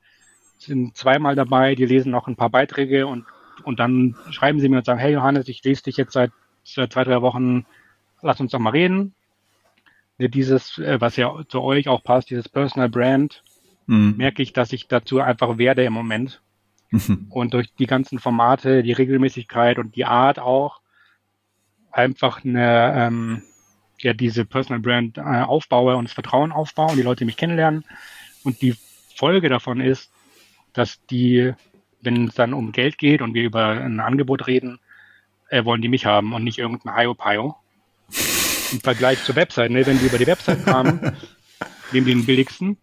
sind 0.57 0.97
zweimal 0.97 1.35
dabei, 1.35 1.73
die 1.73 1.85
lesen 1.85 2.11
noch 2.11 2.27
ein 2.27 2.35
paar 2.35 2.49
Beiträge 2.49 3.07
und, 3.07 3.25
und 3.63 3.79
dann 3.79 4.17
schreiben 4.29 4.59
sie 4.59 4.67
mir 4.67 4.79
und 4.79 4.85
sagen, 4.85 4.99
hey 4.99 5.13
Johannes, 5.13 5.47
ich 5.47 5.63
lese 5.63 5.83
dich 5.83 5.95
jetzt 5.95 6.11
seit, 6.11 6.31
seit 6.65 6.91
zwei, 6.91 7.05
drei 7.05 7.21
Wochen, 7.21 7.65
lass 8.21 8.41
uns 8.41 8.51
doch 8.51 8.59
mal 8.59 8.71
reden. 8.71 9.15
Dieses, 10.19 10.79
äh, 10.79 10.99
was 10.99 11.15
ja 11.15 11.33
zu 11.47 11.61
euch 11.61 11.87
auch 11.87 12.03
passt, 12.03 12.29
dieses 12.29 12.49
Personal 12.49 12.89
Brand, 12.89 13.41
mhm. 13.85 14.15
merke 14.17 14.43
ich, 14.43 14.51
dass 14.51 14.73
ich 14.73 14.89
dazu 14.89 15.21
einfach 15.21 15.57
werde 15.57 15.85
im 15.85 15.93
Moment. 15.93 16.41
Mhm. 16.91 17.27
Und 17.29 17.53
durch 17.53 17.73
die 17.75 17.87
ganzen 17.87 18.19
Formate, 18.19 18.83
die 18.83 18.93
Regelmäßigkeit 18.93 19.77
und 19.77 19.95
die 19.95 20.05
Art 20.05 20.39
auch, 20.39 20.81
einfach 21.91 22.43
eine, 22.45 22.93
ähm, 22.95 23.43
ja, 23.99 24.13
diese 24.13 24.45
Personal 24.45 24.79
Brand 24.79 25.17
äh, 25.17 25.21
aufbaue 25.21 25.95
und 25.95 26.05
das 26.05 26.13
Vertrauen 26.13 26.51
aufbaue 26.51 26.91
und 26.91 26.97
die 26.97 27.03
Leute 27.03 27.25
mich 27.25 27.37
kennenlernen. 27.37 27.83
Und 28.43 28.61
die 28.61 28.75
Folge 29.15 29.49
davon 29.49 29.81
ist, 29.81 30.11
dass 30.73 31.03
die, 31.07 31.53
wenn 32.01 32.27
es 32.27 32.35
dann 32.35 32.53
um 32.53 32.71
Geld 32.71 32.97
geht 32.97 33.21
und 33.21 33.33
wir 33.33 33.43
über 33.43 33.69
ein 33.69 33.99
Angebot 33.99 34.47
reden, 34.47 34.79
äh, 35.49 35.65
wollen 35.65 35.81
die 35.81 35.89
mich 35.89 36.05
haben 36.05 36.33
und 36.33 36.43
nicht 36.43 36.59
irgendein 36.59 36.95
Hayo-Payo. 36.95 37.55
Im 38.71 38.81
Vergleich 38.81 39.23
zur 39.23 39.35
Website, 39.35 39.71
ne? 39.71 39.85
wenn 39.85 39.97
die 39.97 40.05
über 40.05 40.17
die 40.17 40.27
Website 40.27 40.63
kamen, 40.65 40.99
nehmen 41.91 42.05
die 42.05 42.13
den 42.13 42.25
billigsten. 42.25 42.77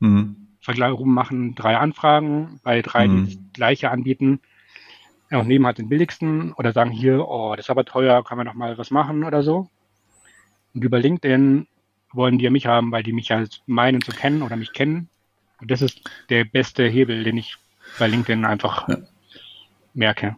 Mhm. 0.00 0.47
Vergleich 0.68 0.98
machen 1.00 1.54
drei 1.54 1.78
Anfragen, 1.78 2.60
bei 2.62 2.82
drei, 2.82 3.08
mhm. 3.08 3.26
die 3.26 3.36
das 3.36 3.52
gleiche 3.54 3.90
anbieten 3.90 4.40
und 5.30 5.48
nehmen 5.48 5.64
halt 5.64 5.78
den 5.78 5.88
billigsten 5.88 6.52
oder 6.52 6.74
sagen 6.74 6.90
hier, 6.90 7.26
oh, 7.26 7.54
das 7.56 7.64
ist 7.64 7.70
aber 7.70 7.86
teuer, 7.86 8.22
kann 8.22 8.36
man 8.36 8.46
noch 8.46 8.52
mal 8.52 8.76
was 8.76 8.90
machen 8.90 9.24
oder 9.24 9.42
so. 9.42 9.70
Und 10.74 10.84
über 10.84 10.98
LinkedIn 10.98 11.66
wollen 12.12 12.36
die 12.36 12.44
ja 12.44 12.50
mich 12.50 12.66
haben, 12.66 12.92
weil 12.92 13.02
die 13.02 13.14
mich 13.14 13.30
halt 13.30 13.62
meinen 13.64 14.02
zu 14.02 14.12
kennen 14.12 14.42
oder 14.42 14.56
mich 14.56 14.74
kennen. 14.74 15.08
Und 15.58 15.70
das 15.70 15.80
ist 15.80 16.02
der 16.28 16.44
beste 16.44 16.86
Hebel, 16.86 17.24
den 17.24 17.38
ich 17.38 17.56
bei 17.98 18.06
LinkedIn 18.06 18.44
einfach 18.44 18.86
ja. 18.90 18.98
merke. 19.94 20.36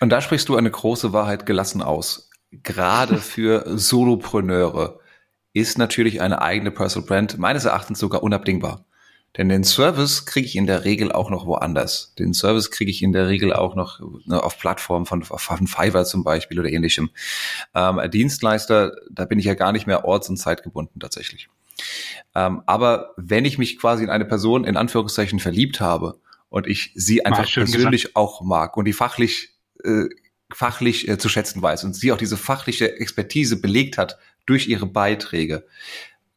Und 0.00 0.10
da 0.10 0.20
sprichst 0.20 0.50
du 0.50 0.56
eine 0.56 0.70
große 0.70 1.14
Wahrheit 1.14 1.46
gelassen 1.46 1.80
aus. 1.80 2.28
Gerade 2.62 3.16
für 3.18 3.64
Solopreneure 3.78 5.00
ist 5.54 5.78
natürlich 5.78 6.20
eine 6.20 6.42
eigene 6.42 6.70
Personal 6.70 7.08
Brand 7.08 7.38
meines 7.38 7.64
Erachtens 7.64 7.98
sogar 7.98 8.22
unabdingbar. 8.22 8.84
Denn 9.38 9.48
den 9.48 9.62
Service 9.64 10.26
kriege 10.26 10.46
ich 10.46 10.56
in 10.56 10.66
der 10.66 10.84
Regel 10.84 11.12
auch 11.12 11.30
noch 11.30 11.46
woanders. 11.46 12.12
Den 12.18 12.34
Service 12.34 12.72
kriege 12.72 12.90
ich 12.90 13.02
in 13.02 13.12
der 13.12 13.28
Regel 13.28 13.52
auch 13.52 13.76
noch 13.76 14.00
ne, 14.26 14.42
auf 14.42 14.58
Plattformen 14.58 15.06
von, 15.06 15.22
von 15.22 15.66
Fiverr 15.66 16.04
zum 16.04 16.24
Beispiel 16.24 16.58
oder 16.58 16.68
ähnlichem. 16.68 17.10
Ähm, 17.74 18.00
Dienstleister, 18.10 18.92
da 19.10 19.24
bin 19.24 19.38
ich 19.38 19.44
ja 19.44 19.54
gar 19.54 19.72
nicht 19.72 19.86
mehr 19.86 20.04
orts- 20.04 20.28
und 20.28 20.36
zeitgebunden 20.36 20.98
tatsächlich. 20.98 21.48
Ähm, 22.34 22.62
aber 22.66 23.14
wenn 23.16 23.44
ich 23.44 23.58
mich 23.58 23.78
quasi 23.78 24.02
in 24.02 24.10
eine 24.10 24.24
Person 24.24 24.64
in 24.64 24.76
Anführungszeichen 24.76 25.38
verliebt 25.38 25.80
habe 25.80 26.18
und 26.48 26.66
ich 26.66 26.90
sie 26.96 27.24
einfach 27.24 27.50
persönlich 27.50 28.02
gesagt. 28.02 28.16
auch 28.16 28.42
mag 28.42 28.76
und 28.76 28.86
die 28.86 28.92
fachlich 28.92 29.50
äh, 29.84 30.06
fachlich 30.52 31.08
äh, 31.08 31.18
zu 31.18 31.28
schätzen 31.28 31.62
weiß 31.62 31.84
und 31.84 31.94
sie 31.94 32.10
auch 32.10 32.16
diese 32.16 32.36
fachliche 32.36 32.98
Expertise 32.98 33.60
belegt 33.60 33.98
hat 33.98 34.18
durch 34.46 34.66
ihre 34.66 34.86
Beiträge, 34.86 35.66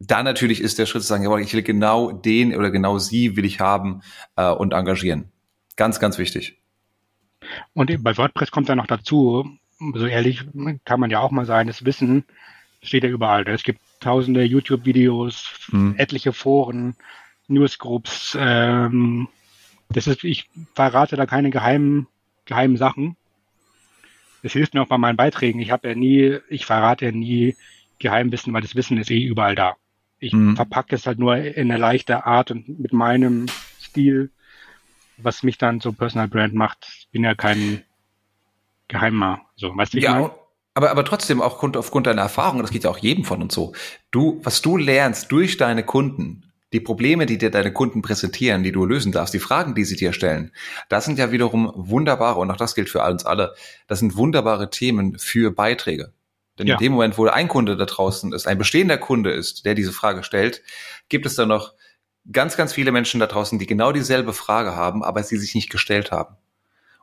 dann 0.08 0.26
natürlich 0.26 0.62
ist 0.62 0.80
der 0.80 0.86
Schritt 0.86 1.04
zu 1.04 1.08
sagen, 1.08 1.24
jawohl, 1.24 1.42
ich 1.42 1.54
will 1.54 1.64
genau 1.64 2.12
den 2.12 2.56
oder 2.56 2.72
genau 2.72 2.98
sie 2.98 3.36
will 3.36 3.46
ich 3.46 3.60
haben 3.60 4.02
äh, 4.36 4.50
und 4.50 4.74
engagieren. 4.74 5.32
Ganz, 5.76 6.00
ganz 6.00 6.18
wichtig. 6.18 6.60
Und 7.74 7.92
bei 8.04 8.18
WordPress 8.18 8.52
kommt 8.52 8.70
dann 8.70 8.78
noch 8.78 8.88
dazu, 8.88 9.58
so 9.80 10.06
ehrlich 10.06 10.46
kann 10.86 11.00
man 11.00 11.10
ja 11.10 11.20
auch 11.20 11.32
mal 11.32 11.46
sein, 11.46 11.68
das 11.68 11.86
Wissen 11.86 12.24
steht 12.84 13.04
ja 13.04 13.10
überall. 13.10 13.48
Es 13.48 13.64
gibt 13.64 13.80
tausende 14.00 14.44
YouTube-Videos, 14.44 15.50
hm. 15.70 15.96
etliche 15.98 16.34
Foren, 16.34 16.96
Newsgroups. 17.48 18.38
Ähm, 18.40 19.28
das 19.90 20.08
ist, 20.08 20.24
ich 20.24 20.50
verrate 20.74 21.16
da 21.16 21.26
keine 21.26 21.50
geheimen, 21.50 22.08
geheimen 22.46 22.78
Sachen. 22.78 23.18
Das 24.44 24.54
hilft 24.54 24.74
mir 24.74 24.82
auch 24.82 24.88
bei 24.88 24.98
meinen 24.98 25.18
Beiträgen. 25.18 25.60
Ich 25.60 25.72
habe 25.72 25.90
ja 25.90 25.96
nie, 25.96 26.40
ich 26.50 26.66
verrate 26.66 27.06
ja 27.06 27.12
nie 27.12 27.56
Geheimwissen, 28.00 28.54
weil 28.54 28.62
das 28.62 28.76
Wissen 28.76 28.98
ist 28.98 29.12
eh 29.12 29.22
überall 29.22 29.56
da. 29.56 29.76
Ich 30.22 30.34
mhm. 30.34 30.56
verpacke 30.56 30.96
es 30.96 31.08
halt 31.08 31.18
nur 31.18 31.36
in 31.36 31.72
eine 31.72 31.78
leichte 31.78 32.26
Art 32.26 32.52
und 32.52 32.80
mit 32.80 32.94
meinem 32.94 33.48
Stil, 33.82 34.30
was 35.18 35.42
mich 35.42 35.58
dann 35.58 35.82
so 35.82 35.92
Personal 35.92 36.28
Brand 36.28 36.54
macht. 36.54 36.88
Ich 37.00 37.10
bin 37.12 37.24
ja 37.24 37.34
kein 37.34 37.82
Geheimer. 38.88 39.42
So, 39.56 39.76
weißt 39.76 39.96
du, 39.96 40.00
ja, 40.00 40.14
meine? 40.14 40.32
aber, 40.76 40.92
aber 40.92 41.04
trotzdem 41.06 41.42
auch 41.42 41.64
aufgrund 41.64 42.06
deiner 42.06 42.22
Erfahrung, 42.22 42.62
das 42.62 42.70
geht 42.70 42.84
ja 42.84 42.92
auch 42.92 43.00
jedem 43.00 43.26
von 43.26 43.42
uns 43.42 43.56
so. 43.56 43.74
Du, 44.12 44.40
was 44.44 44.62
du 44.62 44.78
lernst 44.78 45.32
durch 45.32 45.58
deine 45.58 45.84
Kunden, 45.84 46.44
die 46.72 46.80
Probleme, 46.80 47.26
die 47.26 47.40
dir 47.40 47.50
deine 47.50 47.74
Kunden 47.74 48.04
präsentieren, 48.04 48.62
die 48.62 48.72
du 48.72 48.86
lösen 48.86 49.12
darfst, 49.12 49.34
die 49.34 49.40
Fragen, 49.40 49.74
die 49.74 49.86
sie 49.86 49.96
dir 49.96 50.14
stellen, 50.14 50.52
das 50.88 51.06
sind 51.06 51.18
ja 51.18 51.32
wiederum 51.32 51.72
wunderbare, 51.76 52.40
und 52.40 52.52
auch 52.52 52.58
das 52.58 52.76
gilt 52.76 52.90
für 52.90 53.04
uns 53.04 53.26
alle, 53.26 53.56
das 53.88 54.00
sind 54.00 54.16
wunderbare 54.16 54.70
Themen 54.70 55.18
für 55.18 55.52
Beiträge. 55.52 56.14
Denn 56.60 56.68
ja. 56.68 56.76
in 56.76 56.80
dem 56.80 56.92
Moment, 56.94 57.18
wo 57.18 57.26
ein 57.26 57.48
Kunde 57.48 57.78
da 57.78 57.86
draußen 57.86 58.34
ist, 58.34 58.48
ein 58.48 58.58
bestehender 58.58 58.98
Kunde 58.98 59.32
ist, 59.32 59.66
der 59.66 59.74
diese 59.74 59.92
Frage 59.92 60.24
stellt, 60.24 60.62
gibt 61.10 61.26
es 61.26 61.36
da 61.36 61.46
noch 61.46 61.74
ganz, 62.32 62.58
ganz 62.58 62.74
viele 62.74 62.92
Menschen 62.92 63.20
da 63.20 63.28
draußen, 63.28 63.58
die 63.58 63.68
genau 63.68 63.92
dieselbe 63.92 64.34
Frage 64.34 64.76
haben, 64.76 65.04
aber 65.04 65.24
sie 65.24 65.38
sich 65.38 65.56
nicht 65.56 65.70
gestellt 65.70 66.12
haben. 66.12 66.36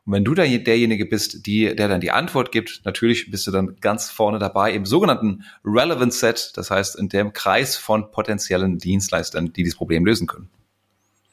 Und 0.04 0.14
wenn 0.14 0.24
du 0.24 0.34
da 0.34 0.46
derjenige 0.46 1.04
bist, 1.04 1.46
die, 1.46 1.74
der 1.74 1.88
dann 1.88 2.00
die 2.00 2.10
Antwort 2.10 2.50
gibt, 2.50 2.80
natürlich 2.84 3.30
bist 3.30 3.46
du 3.46 3.50
dann 3.50 3.76
ganz 3.80 4.10
vorne 4.10 4.38
dabei 4.38 4.72
im 4.72 4.86
sogenannten 4.86 5.44
Relevant 5.64 6.14
Set, 6.14 6.52
das 6.54 6.70
heißt 6.70 6.96
in 6.96 7.08
dem 7.08 7.32
Kreis 7.32 7.76
von 7.76 8.10
potenziellen 8.10 8.78
Dienstleistern, 8.78 9.52
die 9.52 9.64
dieses 9.64 9.76
Problem 9.76 10.06
lösen 10.06 10.26
können. 10.26 10.48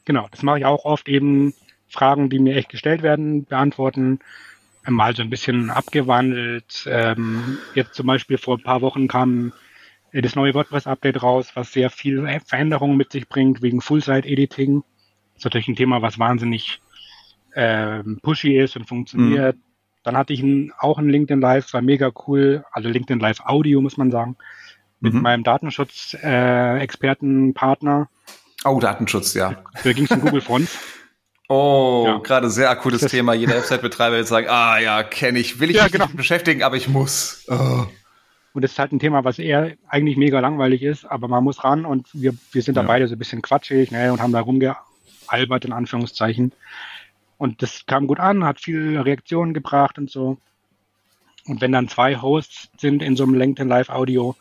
Genau, 0.04 0.28
das 0.30 0.42
mache 0.42 0.58
ich 0.58 0.64
auch 0.66 0.84
oft 0.84 1.08
eben 1.08 1.54
Fragen, 1.88 2.28
die 2.28 2.38
mir 2.38 2.54
echt 2.54 2.68
gestellt 2.68 3.02
werden, 3.02 3.44
beantworten 3.44 4.20
mal 4.88 5.14
so 5.14 5.22
ein 5.22 5.30
bisschen 5.30 5.70
abgewandelt. 5.70 6.88
Ähm, 6.90 7.58
jetzt 7.74 7.94
zum 7.94 8.06
Beispiel 8.06 8.38
vor 8.38 8.58
ein 8.58 8.62
paar 8.62 8.82
Wochen 8.82 9.08
kam 9.08 9.52
das 10.12 10.34
neue 10.34 10.52
WordPress-Update 10.54 11.22
raus, 11.22 11.52
was 11.54 11.72
sehr 11.72 11.90
viel 11.90 12.26
Veränderungen 12.44 12.96
mit 12.96 13.12
sich 13.12 13.28
bringt 13.28 13.62
wegen 13.62 13.80
Full-Site-Editing. 13.80 14.82
Das 15.34 15.40
ist 15.40 15.44
natürlich 15.44 15.68
ein 15.68 15.76
Thema, 15.76 16.02
was 16.02 16.18
wahnsinnig 16.18 16.80
ähm, 17.54 18.18
pushy 18.22 18.58
ist 18.58 18.76
und 18.76 18.86
funktioniert. 18.86 19.56
Mhm. 19.56 19.62
Dann 20.04 20.16
hatte 20.16 20.32
ich 20.32 20.42
ein, 20.42 20.72
auch 20.78 20.98
ein 20.98 21.08
LinkedIn 21.08 21.40
Live, 21.40 21.72
war 21.72 21.82
mega 21.82 22.12
cool, 22.26 22.64
also 22.70 22.88
LinkedIn 22.88 23.18
Live 23.18 23.40
Audio, 23.40 23.80
muss 23.80 23.96
man 23.96 24.12
sagen, 24.12 24.36
mit 25.00 25.14
mhm. 25.14 25.22
meinem 25.22 25.42
Datenschutz-Experten-Partner. 25.42 28.08
Äh, 28.64 28.68
oh, 28.68 28.78
Datenschutz, 28.78 29.34
ja. 29.34 29.64
Da 29.82 29.92
ging 29.92 30.04
es 30.04 30.12
um 30.12 30.20
Google 30.20 30.40
Fonts. 30.40 30.78
Oh, 31.48 32.04
ja. 32.06 32.18
gerade 32.18 32.50
sehr 32.50 32.70
akutes 32.70 33.02
das 33.02 33.10
Thema. 33.10 33.34
Jeder 33.34 33.54
Website-Betreiber 33.54 34.16
wird 34.16 34.26
sagen, 34.26 34.48
ah 34.48 34.78
ja, 34.78 35.02
kenne 35.02 35.38
ich, 35.38 35.60
will 35.60 35.70
ich 35.70 35.76
ja, 35.76 35.84
mich 35.84 35.92
genau. 35.92 36.06
nicht 36.06 36.16
beschäftigen, 36.16 36.62
aber 36.62 36.76
ich 36.76 36.88
muss. 36.88 37.44
Oh. 37.48 37.86
Und 38.52 38.62
das 38.62 38.72
ist 38.72 38.78
halt 38.78 38.92
ein 38.92 38.98
Thema, 38.98 39.22
was 39.24 39.38
eher 39.38 39.76
eigentlich 39.88 40.16
mega 40.16 40.40
langweilig 40.40 40.82
ist, 40.82 41.04
aber 41.04 41.28
man 41.28 41.44
muss 41.44 41.62
ran 41.62 41.84
und 41.84 42.08
wir, 42.14 42.34
wir 42.52 42.62
sind 42.62 42.76
da 42.76 42.80
ja. 42.80 42.86
beide 42.86 43.06
so 43.06 43.14
ein 43.14 43.18
bisschen 43.18 43.42
quatschig 43.42 43.90
ne, 43.90 44.12
und 44.12 44.20
haben 44.20 44.32
da 44.32 44.40
rumgealbert, 44.40 45.64
in 45.64 45.72
Anführungszeichen. 45.72 46.52
Und 47.38 47.62
das 47.62 47.84
kam 47.86 48.06
gut 48.06 48.18
an, 48.18 48.44
hat 48.44 48.60
viele 48.60 49.04
Reaktionen 49.04 49.52
gebracht 49.52 49.98
und 49.98 50.10
so. 50.10 50.38
Und 51.46 51.60
wenn 51.60 51.72
dann 51.72 51.88
zwei 51.88 52.16
Hosts 52.16 52.70
sind 52.78 53.02
in 53.02 53.14
so 53.14 53.24
einem 53.24 53.34
LinkedIn 53.34 53.68
Live 53.68 53.88
Audio, 53.88 54.34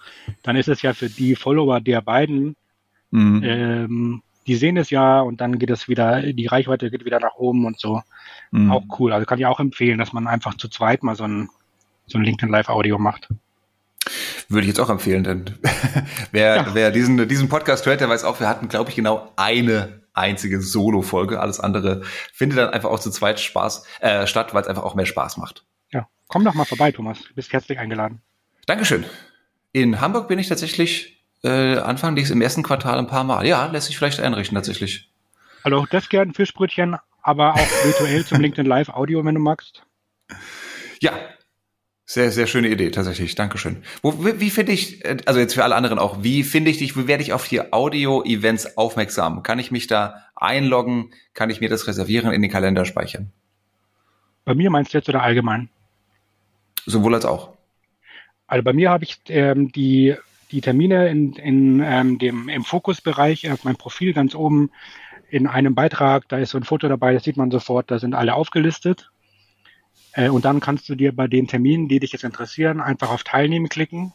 dann 0.44 0.56
ist 0.56 0.70
es 0.70 0.82
ja 0.82 0.94
für 0.94 1.10
die 1.10 1.36
Follower 1.36 1.80
der 1.82 2.02
beiden 2.02 2.56
mhm. 3.12 3.44
ähm, 3.44 4.22
die 4.48 4.56
sehen 4.56 4.78
es 4.78 4.90
ja 4.90 5.22
und 5.22 5.42
dann 5.42 5.58
geht 5.58 5.70
es 5.70 5.88
wieder, 5.88 6.22
die 6.22 6.48
Reichweite 6.48 6.92
geht 6.92 7.06
wieder 7.06 7.20
nach 7.20 7.36
oben 7.36 7.66
und 7.66 7.80
so. 7.80 8.02
Mhm. 8.52 8.72
Auch 8.72 8.84
cool. 9.00 9.14
Also 9.14 9.26
kann 9.26 9.40
ich 9.40 9.46
auch 9.46 9.60
empfehlen, 9.60 9.98
dass 9.98 10.14
man 10.14 10.28
einfach 10.28 10.56
zu 10.56 10.70
zweit 10.70 11.04
mal 11.04 11.16
so 11.16 11.24
ein, 11.24 11.50
so 12.06 12.18
ein 12.18 12.24
LinkedIn 12.24 12.52
Live 12.52 12.70
Audio 12.70 12.98
macht. 12.98 13.30
Würde 14.48 14.62
ich 14.62 14.68
jetzt 14.68 14.80
auch 14.80 14.90
empfehlen, 14.90 15.24
denn 15.24 15.46
wer, 16.32 16.56
ja. 16.58 16.68
wer 16.74 16.92
diesen, 16.92 17.28
diesen 17.28 17.50
Podcast 17.50 17.86
hört, 17.86 18.02
der 18.02 18.10
weiß 18.10 18.24
auch, 18.24 18.40
wir 18.40 18.48
hatten, 18.48 18.68
glaube 18.68 18.92
ich, 18.92 18.96
genau 18.96 19.32
eine 19.36 20.02
einzige 20.14 20.62
Solo-Folge. 20.62 21.40
Alles 21.40 21.60
andere 21.60 22.04
findet 22.32 22.60
dann 22.60 22.70
einfach 22.70 22.90
auch 22.90 23.00
zu 23.00 23.10
zweit 23.10 23.40
Spaß 23.40 23.86
äh, 24.02 24.28
statt, 24.28 24.54
weil 24.54 24.62
es 24.62 24.68
einfach 24.68 24.84
auch 24.84 24.96
mehr 24.96 25.08
Spaß 25.08 25.38
macht. 25.38 25.66
Ja, 25.92 26.08
komm 26.28 26.46
doch 26.46 26.54
mal 26.54 26.66
vorbei, 26.66 26.92
Thomas. 26.92 27.20
Du 27.24 27.34
bist 27.34 27.52
herzlich 27.52 27.80
eingeladen. 27.80 28.22
Dankeschön. 28.68 29.06
In 29.72 30.00
Hamburg 30.00 30.28
bin 30.28 30.40
ich 30.40 30.48
tatsächlich 30.48 31.15
äh, 31.46 31.78
Anfang 31.78 32.16
des 32.16 32.32
im 32.32 32.42
ersten 32.42 32.64
Quartal 32.64 32.98
ein 32.98 33.08
paar 33.08 33.24
Mal. 33.24 33.46
Ja, 33.46 33.68
lässt 33.68 33.88
sich 33.88 33.98
vielleicht 33.98 34.20
einrichten 34.20 34.56
tatsächlich. 34.56 35.10
Also 35.64 35.78
auch 35.78 35.88
das 35.88 36.10
gern 36.10 36.34
Fischbrötchen, 36.34 36.98
aber 37.22 37.54
auch 37.54 37.58
virtuell 37.84 38.26
zum 38.26 38.42
LinkedIn 38.42 38.66
Live 38.66 38.90
Audio, 38.90 39.24
wenn 39.24 39.36
du 39.36 39.42
magst. 39.42 39.84
Ja, 41.02 41.14
sehr, 42.08 42.32
sehr 42.32 42.46
schöne 42.46 42.70
Idee, 42.70 42.92
tatsächlich. 42.92 43.34
Dankeschön. 43.34 43.84
Wo, 44.04 44.26
wie, 44.26 44.40
wie 44.40 44.50
finde 44.52 44.72
ich, 44.72 45.04
äh, 45.06 45.18
also 45.26 45.40
jetzt 45.40 45.56
für 45.56 45.64
alle 45.64 45.76
anderen 45.76 46.00
auch, 46.00 46.24
wie 46.24 46.44
finde 46.44 46.72
ich 46.72 46.78
dich, 46.78 46.96
wie 46.96 47.08
werde 47.08 47.24
ich 47.24 47.34
auf 47.34 47.48
die 47.48 47.74
Audio-Events 47.74 48.78
aufmerksam? 48.78 49.42
Kann 49.44 49.60
ich 49.60 49.72
mich 49.72 49.88
da 49.88 50.24
einloggen? 50.36 51.12
Kann 51.34 51.50
ich 51.50 51.62
mir 51.62 51.70
das 51.70 51.88
reservieren, 51.88 52.32
in 52.32 52.42
den 52.42 52.52
Kalender 52.52 52.86
speichern? 52.86 53.32
Bei 54.46 54.54
mir 54.54 54.70
meinst 54.70 54.94
du 54.94 55.00
jetzt 55.00 55.10
oder 55.10 55.24
allgemein? 55.24 55.70
Sowohl 56.86 57.16
als 57.16 57.26
auch. 57.26 57.56
Also 58.48 58.64
bei 58.64 58.74
mir 58.74 58.92
habe 58.92 59.04
ich 59.04 59.20
ähm, 59.30 59.72
die 59.72 60.16
die 60.52 60.62
Termine 60.62 61.10
in, 61.10 61.34
in 61.34 61.82
ähm, 61.84 62.18
dem, 62.18 62.50
im 62.50 62.64
Fokusbereich 62.64 63.52
auf 63.52 63.64
meinem 63.64 63.78
Profil 63.78 64.14
ganz 64.14 64.36
oben 64.36 64.72
in 65.30 65.48
einem 65.48 65.76
Beitrag, 65.76 66.30
da 66.30 66.38
ist 66.38 66.52
so 66.52 66.58
ein 66.58 66.64
Foto 66.64 66.88
dabei, 66.88 67.14
das 67.14 67.24
sieht 67.24 67.38
man 67.38 67.52
sofort, 67.52 67.90
da 67.90 68.00
sind 68.00 68.14
alle 68.14 68.36
aufgelistet. 68.36 69.10
Äh, 70.14 70.30
und 70.30 70.46
dann 70.46 70.60
kannst 70.60 70.88
du 70.88 70.96
dir 70.96 71.16
bei 71.16 71.28
den 71.28 71.48
Terminen, 71.48 71.88
die 71.88 72.00
dich 72.00 72.12
jetzt 72.14 72.24
interessieren, 72.24 72.80
einfach 72.80 73.10
auf 73.10 73.24
Teilnehmen 73.24 73.70
klicken. 73.70 74.14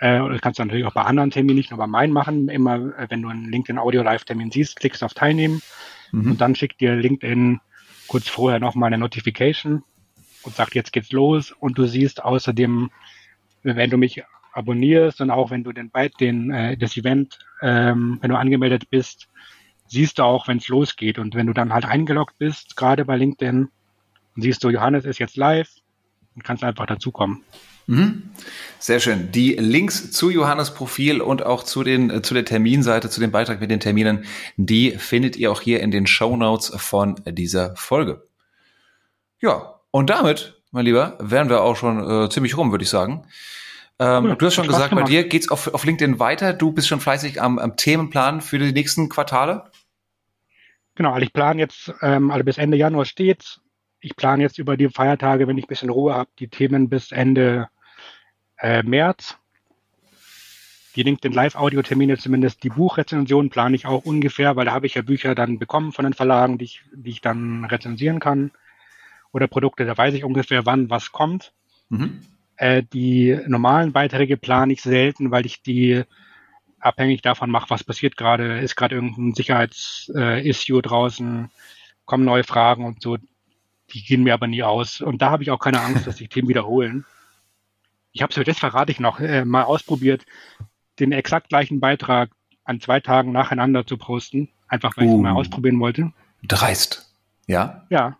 Äh, 0.00 0.18
das 0.28 0.40
kannst 0.40 0.58
du 0.58 0.64
natürlich 0.64 0.84
auch 0.84 0.92
bei 0.92 1.02
anderen 1.02 1.30
Terminen, 1.30 1.56
nicht 1.56 1.70
nur 1.70 1.78
bei 1.78 1.86
meinen 1.86 2.12
machen. 2.12 2.48
Immer, 2.48 2.98
äh, 2.98 3.06
wenn 3.08 3.22
du 3.22 3.28
einen 3.28 3.50
LinkedIn 3.50 3.78
Audio 3.78 4.02
Live 4.02 4.24
Termin 4.24 4.50
siehst, 4.50 4.76
klickst 4.76 5.02
auf 5.02 5.14
Teilnehmen 5.14 5.62
mhm. 6.12 6.32
und 6.32 6.40
dann 6.40 6.54
schickt 6.54 6.80
dir 6.80 6.94
LinkedIn 6.96 7.60
kurz 8.08 8.28
vorher 8.28 8.60
nochmal 8.60 8.88
eine 8.88 8.98
Notification 8.98 9.82
und 10.42 10.54
sagt, 10.54 10.74
jetzt 10.74 10.92
geht's 10.92 11.12
los. 11.12 11.52
Und 11.52 11.78
du 11.78 11.86
siehst 11.86 12.22
außerdem, 12.22 12.90
wenn 13.62 13.90
du 13.90 13.96
mich 13.96 14.22
abonnierst 14.54 15.20
und 15.20 15.30
auch 15.30 15.50
wenn 15.50 15.64
du 15.64 15.72
den, 15.72 15.90
den 16.20 16.50
äh, 16.50 16.76
das 16.76 16.96
Event, 16.96 17.38
ähm, 17.60 18.18
wenn 18.20 18.30
du 18.30 18.38
angemeldet 18.38 18.88
bist, 18.90 19.28
siehst 19.88 20.18
du 20.18 20.22
auch, 20.22 20.48
wenn 20.48 20.58
es 20.58 20.68
losgeht. 20.68 21.18
Und 21.18 21.34
wenn 21.34 21.46
du 21.46 21.52
dann 21.52 21.72
halt 21.72 21.84
eingeloggt 21.84 22.38
bist, 22.38 22.76
gerade 22.76 23.04
bei 23.04 23.16
LinkedIn, 23.16 23.68
siehst 24.36 24.64
du, 24.64 24.70
Johannes 24.70 25.04
ist 25.04 25.18
jetzt 25.18 25.36
live 25.36 25.70
und 26.34 26.44
kannst 26.44 26.64
einfach 26.64 26.86
dazukommen. 26.86 27.42
Mhm. 27.86 28.30
Sehr 28.78 28.98
schön. 28.98 29.30
Die 29.30 29.54
Links 29.54 30.10
zu 30.10 30.30
Johannes 30.30 30.72
Profil 30.72 31.20
und 31.20 31.44
auch 31.44 31.64
zu 31.64 31.84
den 31.84 32.10
äh, 32.10 32.22
zu 32.22 32.32
der 32.32 32.44
Terminseite, 32.44 33.10
zu 33.10 33.20
dem 33.20 33.30
Beitrag 33.30 33.60
mit 33.60 33.70
den 33.70 33.80
Terminen, 33.80 34.24
die 34.56 34.92
findet 34.92 35.36
ihr 35.36 35.52
auch 35.52 35.60
hier 35.60 35.80
in 35.80 35.90
den 35.90 36.06
Show 36.06 36.36
Notes 36.36 36.72
von 36.76 37.16
dieser 37.26 37.76
Folge. 37.76 38.26
Ja, 39.40 39.80
und 39.90 40.08
damit, 40.08 40.62
mein 40.70 40.86
Lieber, 40.86 41.18
wären 41.20 41.50
wir 41.50 41.60
auch 41.60 41.76
schon 41.76 42.24
äh, 42.24 42.30
ziemlich 42.30 42.56
rum, 42.56 42.70
würde 42.70 42.84
ich 42.84 42.90
sagen. 42.90 43.26
Ähm, 44.00 44.24
cool, 44.24 44.36
du 44.36 44.46
hast 44.46 44.54
schon 44.54 44.66
gesagt, 44.66 44.94
bei 44.94 45.02
dir 45.04 45.28
geht's 45.28 45.48
auf, 45.50 45.72
auf 45.72 45.84
LinkedIn 45.84 46.18
weiter. 46.18 46.52
Du 46.52 46.72
bist 46.72 46.88
schon 46.88 47.00
fleißig 47.00 47.40
am, 47.40 47.58
am 47.58 47.76
Themenplan 47.76 48.40
für 48.40 48.58
die 48.58 48.72
nächsten 48.72 49.08
Quartale. 49.08 49.70
Genau, 50.96 51.12
also 51.12 51.24
ich 51.24 51.32
plane 51.32 51.60
jetzt, 51.60 51.92
ähm, 52.02 52.30
also 52.30 52.44
bis 52.44 52.58
Ende 52.58 52.76
Januar 52.76 53.04
steht's. 53.04 53.60
ich 54.00 54.16
plane 54.16 54.42
jetzt 54.42 54.58
über 54.58 54.76
die 54.76 54.88
Feiertage, 54.88 55.48
wenn 55.48 55.56
ich 55.56 55.64
ein 55.64 55.68
bisschen 55.68 55.90
Ruhe 55.90 56.14
habe, 56.14 56.30
die 56.38 56.48
Themen 56.48 56.88
bis 56.88 57.10
Ende 57.10 57.68
äh, 58.58 58.82
März. 58.82 59.36
Die 60.94 61.02
LinkedIn 61.02 61.32
Live-Audio-Termine, 61.32 62.18
zumindest 62.18 62.62
die 62.62 62.68
Buchrezension, 62.68 63.50
plane 63.50 63.74
ich 63.74 63.86
auch 63.86 64.04
ungefähr, 64.04 64.54
weil 64.54 64.66
da 64.66 64.72
habe 64.72 64.86
ich 64.86 64.94
ja 64.94 65.02
Bücher 65.02 65.34
dann 65.34 65.58
bekommen 65.58 65.92
von 65.92 66.04
den 66.04 66.12
Verlagen, 66.12 66.58
die 66.58 66.66
ich, 66.66 66.82
die 66.92 67.10
ich 67.10 67.20
dann 67.20 67.64
rezensieren 67.64 68.20
kann. 68.20 68.52
Oder 69.32 69.48
Produkte, 69.48 69.86
da 69.86 69.96
weiß 69.96 70.14
ich 70.14 70.22
ungefähr, 70.22 70.66
wann 70.66 70.90
was 70.90 71.10
kommt. 71.10 71.52
Mhm. 71.88 72.20
Äh, 72.56 72.82
die 72.82 73.38
normalen 73.46 73.92
Beiträge 73.92 74.36
plane 74.36 74.72
ich 74.72 74.82
selten, 74.82 75.30
weil 75.30 75.46
ich 75.46 75.62
die 75.62 76.04
abhängig 76.78 77.22
davon 77.22 77.50
mache, 77.50 77.70
was 77.70 77.84
passiert 77.84 78.16
gerade. 78.16 78.60
Ist 78.60 78.76
gerade 78.76 78.94
irgendein 78.94 79.34
Sicherheitsissue 79.34 80.78
äh, 80.78 80.82
draußen, 80.82 81.50
kommen 82.04 82.24
neue 82.24 82.44
Fragen 82.44 82.84
und 82.84 83.02
so. 83.02 83.16
Die 83.90 84.02
gehen 84.02 84.22
mir 84.22 84.34
aber 84.34 84.46
nie 84.46 84.62
aus. 84.62 85.00
Und 85.00 85.22
da 85.22 85.30
habe 85.30 85.42
ich 85.42 85.50
auch 85.50 85.58
keine 85.58 85.80
Angst, 85.80 86.06
dass 86.06 86.18
sich 86.18 86.28
Themen 86.28 86.48
wiederholen. 86.48 87.04
Ich 88.12 88.22
habe 88.22 88.32
es, 88.32 88.46
das 88.46 88.58
verrate 88.58 88.92
ich 88.92 89.00
noch, 89.00 89.18
äh, 89.20 89.44
mal 89.44 89.64
ausprobiert, 89.64 90.24
den 91.00 91.12
exakt 91.12 91.48
gleichen 91.48 91.80
Beitrag 91.80 92.30
an 92.64 92.80
zwei 92.80 93.00
Tagen 93.00 93.32
nacheinander 93.32 93.86
zu 93.86 93.96
posten. 93.96 94.48
Einfach 94.68 94.96
weil 94.96 95.06
uh, 95.06 95.08
ich 95.08 95.14
es 95.16 95.22
mal 95.22 95.32
ausprobieren 95.32 95.80
wollte. 95.80 96.12
Dreist. 96.42 97.12
Ja? 97.46 97.86
Ja. 97.90 98.18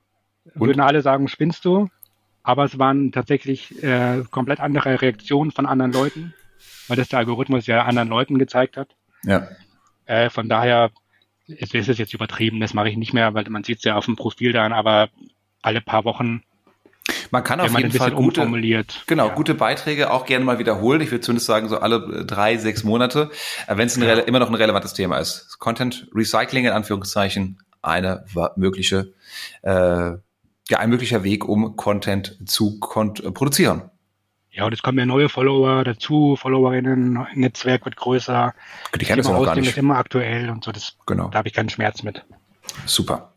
Und? 0.55 0.67
Würden 0.67 0.81
alle 0.81 1.01
sagen, 1.03 1.29
spinnst 1.29 1.65
du? 1.65 1.89
Aber 2.45 2.65
es 2.65 2.79
waren 2.79 3.11
tatsächlich 3.11 3.83
äh, 3.83 4.23
komplett 4.31 4.61
andere 4.61 5.01
Reaktionen 5.01 5.51
von 5.51 5.67
anderen 5.67 5.93
Leuten, 5.93 6.35
weil 6.87 6.97
das 6.97 7.09
der 7.09 7.19
Algorithmus 7.19 7.67
ja 7.67 7.83
anderen 7.85 8.09
Leuten 8.09 8.39
gezeigt 8.39 8.77
hat. 8.77 8.95
Ja. 9.25 9.49
Äh, 10.05 10.31
von 10.31 10.49
daher 10.49 10.91
ist, 11.47 11.75
ist 11.75 11.89
es 11.89 11.99
jetzt 11.99 12.15
übertrieben, 12.15 12.61
das 12.61 12.75
mache 12.75 12.91
ich 12.91 12.97
nicht 12.97 13.15
mehr, 13.15 13.35
weil 13.35 13.49
man 13.49 13.65
sieht 13.65 13.79
es 13.79 13.85
ja 13.85 13.97
auf 13.97 14.05
dem 14.05 14.17
Profil 14.17 14.53
dann, 14.53 14.73
aber 14.73 15.09
alle 15.63 15.81
paar 15.81 16.05
Wochen 16.05 16.43
man 17.31 17.45
kann 17.45 17.61
auf 17.61 17.71
man 17.71 17.83
jeden 17.83 17.97
Fall 17.97 18.13
gute, 18.13 18.47
genau, 19.07 19.29
ja. 19.29 19.35
gute 19.35 19.55
Beiträge 19.55 20.11
auch 20.11 20.25
gerne 20.25 20.45
mal 20.45 20.59
wiederholen. 20.59 21.01
Ich 21.03 21.11
würde 21.11 21.21
zumindest 21.21 21.47
sagen, 21.47 21.69
so 21.69 21.79
alle 21.79 22.25
drei, 22.25 22.57
sechs 22.57 22.83
Monate, 22.85 23.31
äh, 23.67 23.77
wenn 23.77 23.87
es 23.87 23.97
ja. 23.97 24.15
immer 24.21 24.39
noch 24.39 24.49
ein 24.49 24.55
relevantes 24.55 24.95
Thema 24.95 25.19
ist. 25.19 25.59
Content 25.59 26.09
Recycling 26.15 26.65
in 26.65 26.73
Anführungszeichen, 26.73 27.59
eine 27.83 28.25
mögliche, 28.57 29.13
äh, 29.63 30.13
ja, 30.69 30.79
ein 30.79 30.91
möglicher 30.91 31.25
Weg, 31.25 31.45
um 31.47 31.77
Content 31.77 32.39
zu 32.47 32.79
kon 32.81 33.15
produzieren. 33.15 33.91
Ja, 34.51 34.67
und 34.67 34.73
es 34.73 34.83
kommen 34.83 34.99
ja 34.99 35.07
neue 35.07 35.29
Follower 35.29 35.83
dazu, 35.83 36.37
Followerinnen, 36.37 37.27
Netzwerk 37.35 37.85
wird 37.85 37.97
größer. 37.97 38.55
Die 38.95 39.05
kennen 39.05 39.19
das 39.19 39.27
ja 39.27 39.33
noch 39.33 39.45
gar 39.45 39.57
nicht. 39.57 39.69
ist 39.69 39.77
immer 39.77 39.97
aktuell 39.97 40.49
und 40.49 40.63
so, 40.63 40.71
das, 40.71 40.97
genau. 41.07 41.29
da 41.29 41.39
habe 41.39 41.49
ich 41.49 41.55
keinen 41.55 41.71
Schmerz 41.71 42.05
mit. 42.05 42.25
Super. 42.87 43.35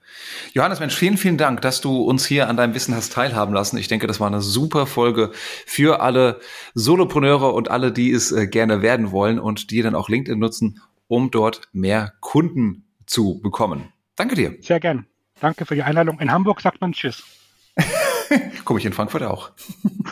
Johannes, 0.54 0.80
Mensch, 0.80 0.96
vielen, 0.96 1.18
vielen 1.18 1.38
Dank, 1.38 1.62
dass 1.62 1.82
du 1.82 2.04
uns 2.04 2.26
hier 2.26 2.48
an 2.48 2.58
deinem 2.58 2.76
Wissen 2.76 2.96
hast 2.96 3.14
teilhaben 3.14 3.54
lassen. 3.54 3.78
Ich 3.78 3.88
denke, 3.88 4.06
das 4.06 4.20
war 4.20 4.28
eine 4.28 4.42
super 4.42 4.86
Folge 4.86 5.32
für 5.66 6.02
alle 6.02 6.40
Solopreneure 6.76 7.54
und 7.54 7.72
alle, 7.72 7.92
die 7.92 8.12
es 8.12 8.32
äh, 8.32 8.48
gerne 8.48 8.82
werden 8.82 9.12
wollen 9.12 9.40
und 9.40 9.72
die 9.72 9.82
dann 9.82 9.96
auch 9.96 10.10
LinkedIn 10.10 10.40
nutzen, 10.40 10.82
um 11.08 11.32
dort 11.32 11.62
mehr 11.72 12.14
Kunden 12.20 12.86
zu 13.06 13.40
bekommen. 13.42 13.92
Danke 14.16 14.36
dir. 14.36 14.56
Sehr 14.62 14.80
gern. 14.80 15.08
Danke 15.40 15.66
für 15.66 15.76
die 15.76 15.84
Einladung. 15.84 16.20
In 16.20 16.32
Hamburg 16.32 16.62
sagt 16.62 16.82
man 16.82 16.94
Tschüss. 16.94 17.24
Komme 18.66 18.80
ich 18.80 18.86
in 18.86 18.94
Frankfurt 18.94 19.24
auch. 19.24 19.52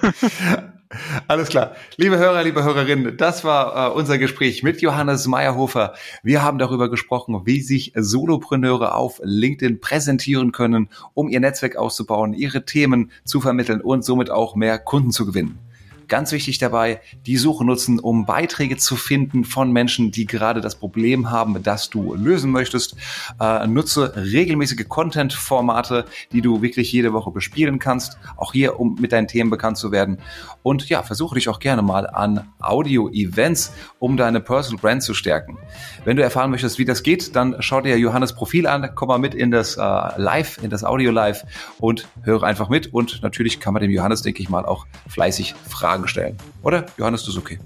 Alles 1.28 1.50
klar. 1.50 1.76
Liebe 1.98 2.18
Hörer, 2.18 2.44
liebe 2.44 2.64
Hörerinnen, 2.64 3.18
das 3.18 3.44
war 3.44 3.92
äh, 3.92 3.94
unser 3.94 4.18
Gespräch 4.18 4.64
mit 4.64 4.82
Johannes 4.82 5.28
Meyerhofer. 5.28 5.96
Wir 6.24 6.44
haben 6.44 6.58
darüber 6.58 6.90
gesprochen, 6.90 7.42
wie 7.46 7.62
sich 7.62 7.92
Solopreneure 7.96 8.96
auf 8.96 9.20
LinkedIn 9.24 9.82
präsentieren 9.82 10.52
können, 10.52 10.90
um 11.14 11.28
ihr 11.28 11.40
Netzwerk 11.40 11.76
auszubauen, 11.76 12.34
ihre 12.34 12.66
Themen 12.66 13.12
zu 13.24 13.42
vermitteln 13.42 13.82
und 13.82 14.06
somit 14.06 14.30
auch 14.30 14.56
mehr 14.56 14.78
Kunden 14.78 15.12
zu 15.12 15.26
gewinnen. 15.26 15.60
Ganz 16.08 16.32
wichtig 16.32 16.60
dabei, 16.60 17.02
die 17.26 17.38
Suche 17.38 17.66
nutzen, 17.66 18.00
um 18.00 18.26
Beiträge 18.26 18.78
zu 18.78 18.96
finden 18.96 19.44
von 19.44 19.72
Menschen, 19.72 20.12
die 20.12 20.26
gerade 20.26 20.62
das 20.62 20.76
Problem 20.76 21.32
haben, 21.32 21.62
das 21.64 21.90
du 21.90 22.14
lösen 22.14 22.52
möchtest. 22.52 22.96
Äh, 23.40 23.66
nutze 23.68 24.14
regelmäßige 24.16 24.88
Content-Formate, 24.88 26.06
die 26.32 26.42
du 26.42 26.62
wirklich 26.62 26.92
jede 26.92 27.14
Woche 27.14 27.32
bespielen 27.32 27.80
kannst. 27.80 28.18
Auch 28.38 28.54
hier, 28.54 28.80
um 28.80 28.96
mit 29.00 29.12
deinen 29.12 29.28
Themen 29.28 29.50
bekannt 29.50 29.78
zu 29.78 29.92
werden. 29.92 30.20
Und 30.64 30.90
ja, 30.90 31.02
versuche 31.02 31.36
dich 31.36 31.50
auch 31.50 31.60
gerne 31.60 31.82
mal 31.82 32.08
an 32.08 32.48
Audio-Events, 32.60 33.74
um 34.00 34.18
deine 34.18 34.42
Personal 34.42 34.82
Brand 34.82 35.04
zu 35.04 35.14
stärken. 35.14 35.58
Wenn 36.04 36.18
du 36.18 36.24
erfahren 36.24 36.52
möchtest, 36.52 36.78
wie 36.78 36.86
das 36.86 37.04
geht, 37.04 37.36
dann 37.36 37.56
schau 37.60 37.82
dir 37.82 37.98
Johannes 37.98 38.34
Profil 38.34 38.68
an, 38.68 38.90
komm 38.96 39.08
mal 39.08 39.18
mit 39.18 39.34
in 39.34 39.52
das 39.52 39.78
äh, 39.78 39.82
Live, 39.82 40.60
in 40.62 40.70
das 40.70 40.84
Audio-Live 40.84 41.46
und 41.80 42.08
höre 42.24 42.44
einfach 42.44 42.70
mit. 42.70 42.94
Und 42.94 43.22
natürlich 43.24 43.60
kann 43.60 43.74
man 43.74 43.82
dem 43.82 43.92
Johannes, 43.92 44.22
denke 44.22 44.42
ich 44.42 44.50
mal, 44.50 44.66
auch 44.66 44.86
fleißig 45.08 45.56
fragen 45.68 45.95
Fragen 45.96 46.08
stellen. 46.08 46.38
Oder? 46.62 46.86
Johannes, 46.98 47.38
okay. 47.38 47.60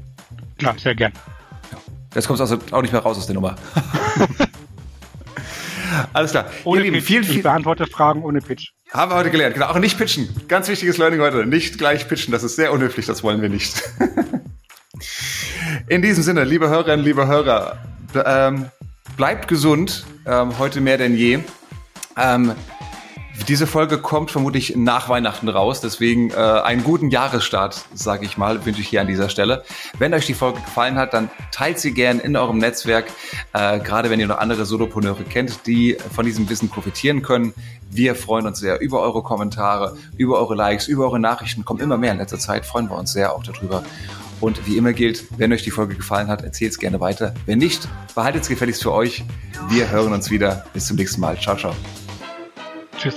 Klar, 0.58 0.76
sehr 0.78 0.96
gern. 0.96 1.12
Ja. 1.72 1.78
Jetzt 2.16 2.28
kommst 2.28 2.40
du 2.40 2.44
also 2.44 2.60
auch 2.72 2.82
nicht 2.82 2.92
mehr 2.92 3.02
raus 3.02 3.18
aus 3.18 3.26
der 3.26 3.36
Nummer. 3.36 3.56
Alles 6.14 6.32
klar. 6.32 6.46
Ohne 6.64 6.82
Lieben, 6.82 7.02
vielen, 7.02 7.24
vielen, 7.24 7.38
ich 7.38 7.44
beantworte 7.44 7.88
Fragen 7.88 8.24
ohne 8.24 8.42
Pitch. 8.42 8.70
Haben 8.92 9.12
wir 9.12 9.16
heute 9.16 9.32
gelernt. 9.32 9.56
Genau, 9.56 9.68
auch 9.68 9.80
nicht 9.80 9.98
pitchen. 9.98 10.30
Ganz 10.48 10.68
wichtiges 10.68 10.98
Learning 10.98 11.20
heute. 11.20 11.46
Nicht 11.46 11.80
gleich 11.80 12.08
pitchen. 12.08 12.32
Das 12.32 12.44
ist 12.44 12.56
sehr 12.56 12.72
unhöflich. 12.72 13.08
Das 13.08 13.24
wollen 13.24 13.42
wir 13.42 13.50
nicht. 13.50 13.82
In 15.88 16.04
diesem 16.04 16.24
Sinne, 16.24 16.44
liebe 16.44 16.70
Hörerinnen, 16.70 17.04
liebe 17.04 17.26
Hörer, 17.28 17.80
ähm, 18.24 18.70
bleibt 19.18 19.48
gesund. 19.48 20.06
Ähm, 20.28 20.60
heute 20.60 20.82
mehr 20.82 21.00
denn 21.00 21.16
je. 21.16 21.40
Ähm, 22.18 22.54
diese 23.48 23.68
Folge 23.68 24.00
kommt 24.00 24.32
vermutlich 24.32 24.76
nach 24.76 25.10
Weihnachten 25.10 25.50
raus, 25.50 25.82
deswegen 25.82 26.32
äh, 26.32 26.36
einen 26.36 26.84
guten 26.84 27.10
Jahresstart, 27.10 27.86
sage 27.94 28.26
ich 28.26 28.38
mal, 28.38 28.66
wünsche 28.66 28.82
ich 28.82 28.88
hier 28.88 29.02
an 29.02 29.08
dieser 29.08 29.30
Stelle. 29.30 29.64
Wenn 29.98 30.14
euch 30.14 30.26
die 30.26 30.34
Folge 30.34 30.62
gefallen 30.62 30.96
hat, 30.96 31.14
dann 31.14 31.30
teilt 31.52 31.80
sie 31.80 31.94
gern 31.94 32.20
in 32.20 32.36
eurem 32.36 32.58
Netzwerk, 32.58 33.06
äh, 33.54 33.80
gerade 33.80 34.10
wenn 34.10 34.20
ihr 34.20 34.28
noch 34.28 34.40
andere 34.40 34.66
Solopreneure 34.66 35.24
kennt, 35.24 35.68
die 35.68 35.98
von 36.14 36.26
diesem 36.26 36.50
Wissen 36.50 36.70
profitieren 36.70 37.22
können. 37.22 37.54
Wir 37.90 38.16
freuen 38.16 38.46
uns 38.46 38.60
sehr 38.60 38.82
über 38.82 39.02
eure 39.02 39.24
Kommentare, 39.24 39.98
über 40.18 40.40
eure 40.40 40.56
Likes, 40.56 40.88
über 40.88 41.06
eure 41.06 41.20
Nachrichten. 41.20 41.66
Kommen 41.66 41.80
immer 41.80 41.98
mehr 41.98 42.12
in 42.12 42.18
letzter 42.18 42.40
Zeit, 42.40 42.66
freuen 42.66 42.90
wir 42.90 42.98
uns 42.98 43.14
sehr 43.14 43.34
auch 43.34 43.44
darüber. 43.44 43.84
Und 44.42 44.66
wie 44.68 44.78
immer 44.78 44.94
gilt, 44.94 45.26
wenn 45.38 45.52
euch 45.52 45.64
die 45.64 45.72
Folge 45.72 45.96
gefallen 45.96 46.28
hat, 46.28 46.44
erzählt 46.44 46.72
es 46.72 46.80
gerne 46.80 47.00
weiter. 47.00 47.34
Wenn 47.46 47.60
nicht, 47.60 47.88
behaltet 48.16 48.44
es 48.44 48.50
gefälligst 48.50 48.84
für 48.84 48.94
euch. 48.94 49.24
Wir 49.70 49.90
hören 49.90 50.14
uns 50.14 50.32
wieder. 50.32 50.66
Bis 50.74 50.86
zum 50.86 50.96
nächsten 50.96 51.20
Mal. 51.20 51.38
Ciao, 51.38 51.58
ciao. 51.58 51.76
Tschüss. 53.00 53.16